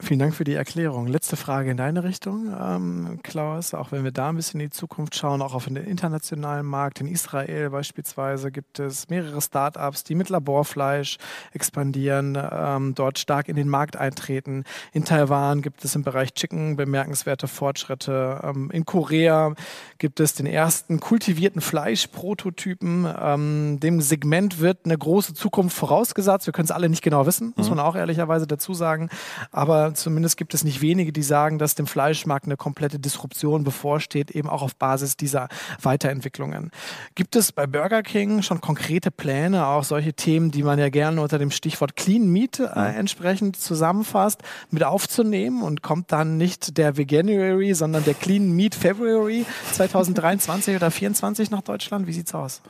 Vielen 0.03 0.19
Dank 0.19 0.35
für 0.35 0.43
die 0.43 0.55
Erklärung. 0.55 1.07
Letzte 1.07 1.37
Frage 1.37 1.71
in 1.71 1.77
deine 1.77 2.03
Richtung, 2.03 2.53
ähm, 2.61 3.19
Klaus. 3.23 3.73
Auch 3.73 3.93
wenn 3.93 4.03
wir 4.03 4.11
da 4.11 4.27
ein 4.27 4.35
bisschen 4.35 4.59
in 4.59 4.67
die 4.67 4.75
Zukunft 4.75 5.15
schauen, 5.15 5.41
auch 5.41 5.53
auf 5.53 5.63
den 5.63 5.77
internationalen 5.77 6.65
Markt. 6.65 6.99
In 6.99 7.07
Israel 7.07 7.69
beispielsweise 7.69 8.51
gibt 8.51 8.79
es 8.79 9.07
mehrere 9.07 9.41
Startups, 9.41 10.03
die 10.03 10.15
mit 10.15 10.27
Laborfleisch 10.27 11.19
expandieren, 11.53 12.37
ähm, 12.37 12.95
dort 12.95 13.17
stark 13.17 13.47
in 13.47 13.55
den 13.55 13.69
Markt 13.69 13.95
eintreten. 13.95 14.65
In 14.91 15.05
Taiwan 15.05 15.61
gibt 15.61 15.85
es 15.85 15.95
im 15.95 16.03
Bereich 16.03 16.33
Chicken 16.33 16.75
bemerkenswerte 16.75 17.47
Fortschritte. 17.47 18.41
Ähm, 18.43 18.71
in 18.71 18.83
Korea 18.83 19.53
gibt 19.99 20.19
es 20.19 20.33
den 20.33 20.47
ersten 20.47 20.99
kultivierten 20.99 21.61
Fleischprototypen. 21.61 23.07
Ähm, 23.21 23.79
dem 23.79 24.01
Segment 24.01 24.59
wird 24.59 24.79
eine 24.83 24.97
große 24.97 25.33
Zukunft 25.33 25.77
vorausgesagt. 25.77 26.45
Wir 26.45 26.51
können 26.51 26.65
es 26.65 26.71
alle 26.71 26.89
nicht 26.89 27.03
genau 27.03 27.25
wissen, 27.25 27.53
muss 27.55 27.69
mhm. 27.69 27.77
man 27.77 27.85
auch 27.85 27.95
ehrlicherweise 27.95 28.47
dazu 28.47 28.73
sagen. 28.73 29.09
Aber 29.53 29.92
zumindest 29.95 30.37
gibt 30.37 30.53
es 30.53 30.63
nicht 30.63 30.81
wenige, 30.81 31.11
die 31.11 31.23
sagen, 31.23 31.59
dass 31.59 31.75
dem 31.75 31.87
Fleischmarkt 31.87 32.45
eine 32.45 32.57
komplette 32.57 32.99
Disruption 32.99 33.63
bevorsteht, 33.63 34.31
eben 34.31 34.49
auch 34.49 34.61
auf 34.61 34.75
Basis 34.75 35.17
dieser 35.17 35.49
Weiterentwicklungen. 35.81 36.71
Gibt 37.15 37.35
es 37.35 37.51
bei 37.51 37.67
Burger 37.67 38.03
King 38.03 38.41
schon 38.41 38.61
konkrete 38.61 39.11
Pläne, 39.11 39.67
auch 39.67 39.83
solche 39.83 40.13
Themen, 40.13 40.51
die 40.51 40.63
man 40.63 40.79
ja 40.79 40.89
gerne 40.89 41.21
unter 41.21 41.37
dem 41.37 41.51
Stichwort 41.51 41.95
Clean 41.95 42.27
Meat 42.27 42.59
äh, 42.59 42.95
entsprechend 42.95 43.57
zusammenfasst, 43.57 44.41
mit 44.69 44.83
aufzunehmen 44.83 45.61
und 45.61 45.81
kommt 45.81 46.11
dann 46.11 46.37
nicht 46.37 46.77
der 46.77 46.97
Veganuary, 46.97 47.73
sondern 47.73 48.03
der 48.03 48.13
Clean 48.13 48.51
Meat 48.51 48.75
February 48.75 49.45
2023 49.71 50.75
oder 50.75 50.91
2024 50.91 51.51
nach 51.51 51.61
Deutschland? 51.61 52.07
Wie 52.07 52.13
sieht's 52.13 52.33
aus? 52.33 52.61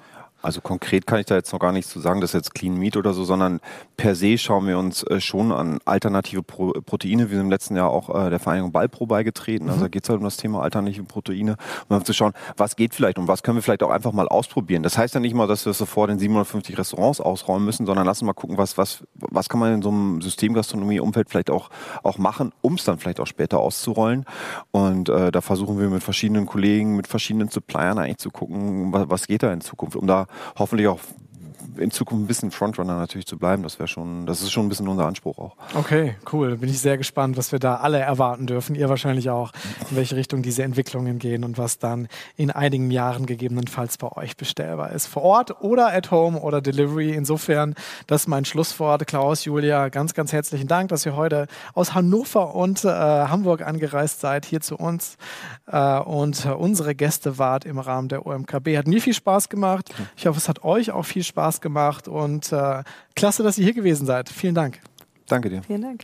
Also 0.44 0.60
konkret 0.60 1.08
kann 1.08 1.20
ich 1.20 1.26
da 1.26 1.36
jetzt 1.36 1.54
noch 1.54 1.60
gar 1.60 1.72
nichts 1.72 1.90
zu 1.90 2.02
sagen, 2.02 2.20
das 2.20 2.32
ist 2.32 2.34
jetzt 2.34 2.54
Clean 2.54 2.76
Meat 2.76 2.98
oder 2.98 3.14
so, 3.14 3.24
sondern 3.24 3.62
per 3.96 4.14
se 4.14 4.38
schauen 4.38 4.68
wir 4.68 4.78
uns 4.78 5.02
äh, 5.04 5.22
schon 5.22 5.54
an 5.54 5.80
alternative 5.86 6.44
Pro 6.44 6.74
Proteine. 6.86 7.30
Wir 7.30 7.38
sind 7.38 7.46
im 7.46 7.50
letzten 7.50 7.78
Jahr 7.78 7.90
auch 7.90 8.10
äh, 8.10 8.30
der 8.30 8.40
Vereinigung 8.40 8.74
Ballpro 8.74 9.06
beigetreten. 9.06 9.70
Also 9.70 9.80
mhm. 9.80 9.84
da 9.84 9.88
geht 9.88 10.04
es 10.04 10.10
halt 10.10 10.20
um 10.20 10.26
das 10.26 10.36
Thema 10.36 10.62
alternative 10.62 11.06
Proteine, 11.06 11.54
um 11.88 11.96
dann 11.96 12.04
zu 12.04 12.12
schauen, 12.12 12.34
was 12.58 12.76
geht 12.76 12.94
vielleicht 12.94 13.18
und 13.18 13.30
was 13.30 13.42
können 13.42 13.58
wir 13.58 13.62
vielleicht 13.62 13.84
auch 13.84 13.90
einfach 13.90 14.12
mal 14.12 14.28
ausprobieren. 14.28 14.84
Das 14.84 14.98
heißt 14.98 15.14
ja 15.14 15.22
nicht 15.22 15.34
mal, 15.34 15.48
dass 15.48 15.66
wir 15.66 15.72
sofort 15.72 16.12
in 16.12 16.20
750 16.20 16.78
Restaurants 16.78 17.22
ausräumen 17.22 17.64
müssen, 17.64 17.86
sondern 17.86 18.06
lassen 18.06 18.26
mal 18.26 18.34
gucken, 18.34 18.58
was, 18.58 18.78
was, 18.78 19.06
was 19.16 19.48
kann 19.48 19.62
man 19.62 19.76
in 19.76 19.82
so 19.82 19.90
einem 19.90 20.22
Systemgastronomie-Umfeld 20.22 21.30
vielleicht 21.30 21.52
auch, 21.52 21.70
auch 22.04 22.18
machen, 22.18 22.52
um 22.60 22.74
es 22.74 22.84
dann 22.84 23.00
vielleicht 23.00 23.22
auch 23.22 23.28
später 23.28 23.60
auszurollen. 23.60 24.26
Und 24.72 25.08
äh, 25.08 25.32
da 25.32 25.40
versuchen 25.40 25.80
wir 25.80 25.88
mit 25.90 26.04
verschiedenen 26.04 26.46
Kollegen, 26.48 26.98
mit 26.98 27.08
verschiedenen 27.08 27.48
Suppliern 27.48 27.98
eigentlich 27.98 28.18
zu 28.18 28.30
gucken, 28.30 28.92
was, 28.92 29.10
was 29.10 29.28
geht 29.28 29.42
da 29.42 29.54
in 29.54 29.62
Zukunft, 29.62 29.96
um 29.96 30.06
da 30.06 30.28
hoffentlich 30.58 30.88
auch 30.88 31.00
in 31.78 31.92
Zukunft 31.92 32.24
ein 32.24 32.28
bisschen 32.28 32.52
Frontrunner 32.52 32.98
natürlich 32.98 33.26
zu 33.26 33.38
bleiben. 33.38 33.64
Das 33.64 33.80
wäre 33.80 33.88
schon, 33.88 34.26
das 34.26 34.42
ist 34.42 34.52
schon 34.52 34.66
ein 34.66 34.70
bisschen 34.70 34.88
unser 34.88 35.06
Anspruch 35.06 35.38
auch. 35.38 35.56
Okay, 35.76 36.16
cool. 36.32 36.58
Bin 36.58 36.70
ich 36.70 36.80
sehr 36.80 36.98
gespannt, 36.98 37.38
was 37.38 37.52
wir 37.52 37.60
da 37.60 37.76
alle 37.76 38.00
erwarten 38.00 38.48
dürfen. 38.48 38.76
Ihr 38.76 38.90
wahrscheinlich 38.90 39.30
auch, 39.30 39.52
in 39.90 39.98
welche 39.98 40.16
Richtung 40.16 40.42
diese 40.42 40.64
Entwicklungen 40.64 41.20
gehen 41.20 41.44
und 41.44 41.58
was 41.58 41.80
dann 41.80 42.08
in 42.36 42.52
einigen 42.52 42.92
Jahren 42.92 43.26
gegebenenfalls 43.26 43.98
bei 43.98 44.12
euch 44.12 44.38
bestellbar 44.38 44.92
ist. 44.92 45.08
Vor 45.08 45.24
Ort 45.24 45.62
oder 45.62 45.94
at 45.94 46.12
home 46.12 46.40
oder 46.40 46.62
Delivery. 46.62 47.12
Insofern, 47.12 47.76
das 48.08 48.24
ist 48.24 48.28
mein 48.28 48.46
Schlusswort. 48.46 49.08
Klaus, 49.08 49.46
Julia, 49.46 49.90
ganz, 49.90 50.14
ganz 50.14 50.34
herzlichen 50.34 50.68
Dank, 50.68 50.90
dass 50.90 51.06
ihr 51.06 51.16
heute 51.16 51.48
aus 51.74 51.94
Hannover 51.94 52.56
und 52.56 52.84
äh, 52.84 52.90
Hamburg 52.90 53.62
angereist 53.62 54.20
seid, 54.20 54.46
hier 54.46 54.62
zu 54.62 54.76
uns 54.76 55.18
äh, 55.68 56.00
und 56.00 56.46
äh, 56.46 56.50
unsere 56.50 56.96
Gäste 56.96 57.38
wart 57.38 57.66
im 57.66 57.80
Rahmen 57.80 58.08
der 58.08 58.26
OMKB. 58.26 58.78
Hat 58.78 58.88
mir 58.88 59.02
viel 59.02 59.14
Spaß 59.14 59.50
gemacht. 59.50 59.94
Ich 60.16 60.28
hoffe, 60.28 60.38
es 60.38 60.50
hat 60.50 60.64
euch 60.64 60.92
auch 60.92 61.06
viel 61.06 61.24
Spaß 61.24 61.62
gemacht 61.64 62.08
und 62.08 62.52
äh, 62.52 62.84
klasse, 63.16 63.42
dass 63.42 63.58
ihr 63.58 63.64
hier 63.64 63.74
gewesen 63.74 64.06
seid. 64.06 64.30
Vielen 64.30 64.54
Dank. 64.54 64.80
Danke 65.28 65.50
dir. 65.50 65.64
Vielen 65.64 65.82
Dank. 65.82 66.04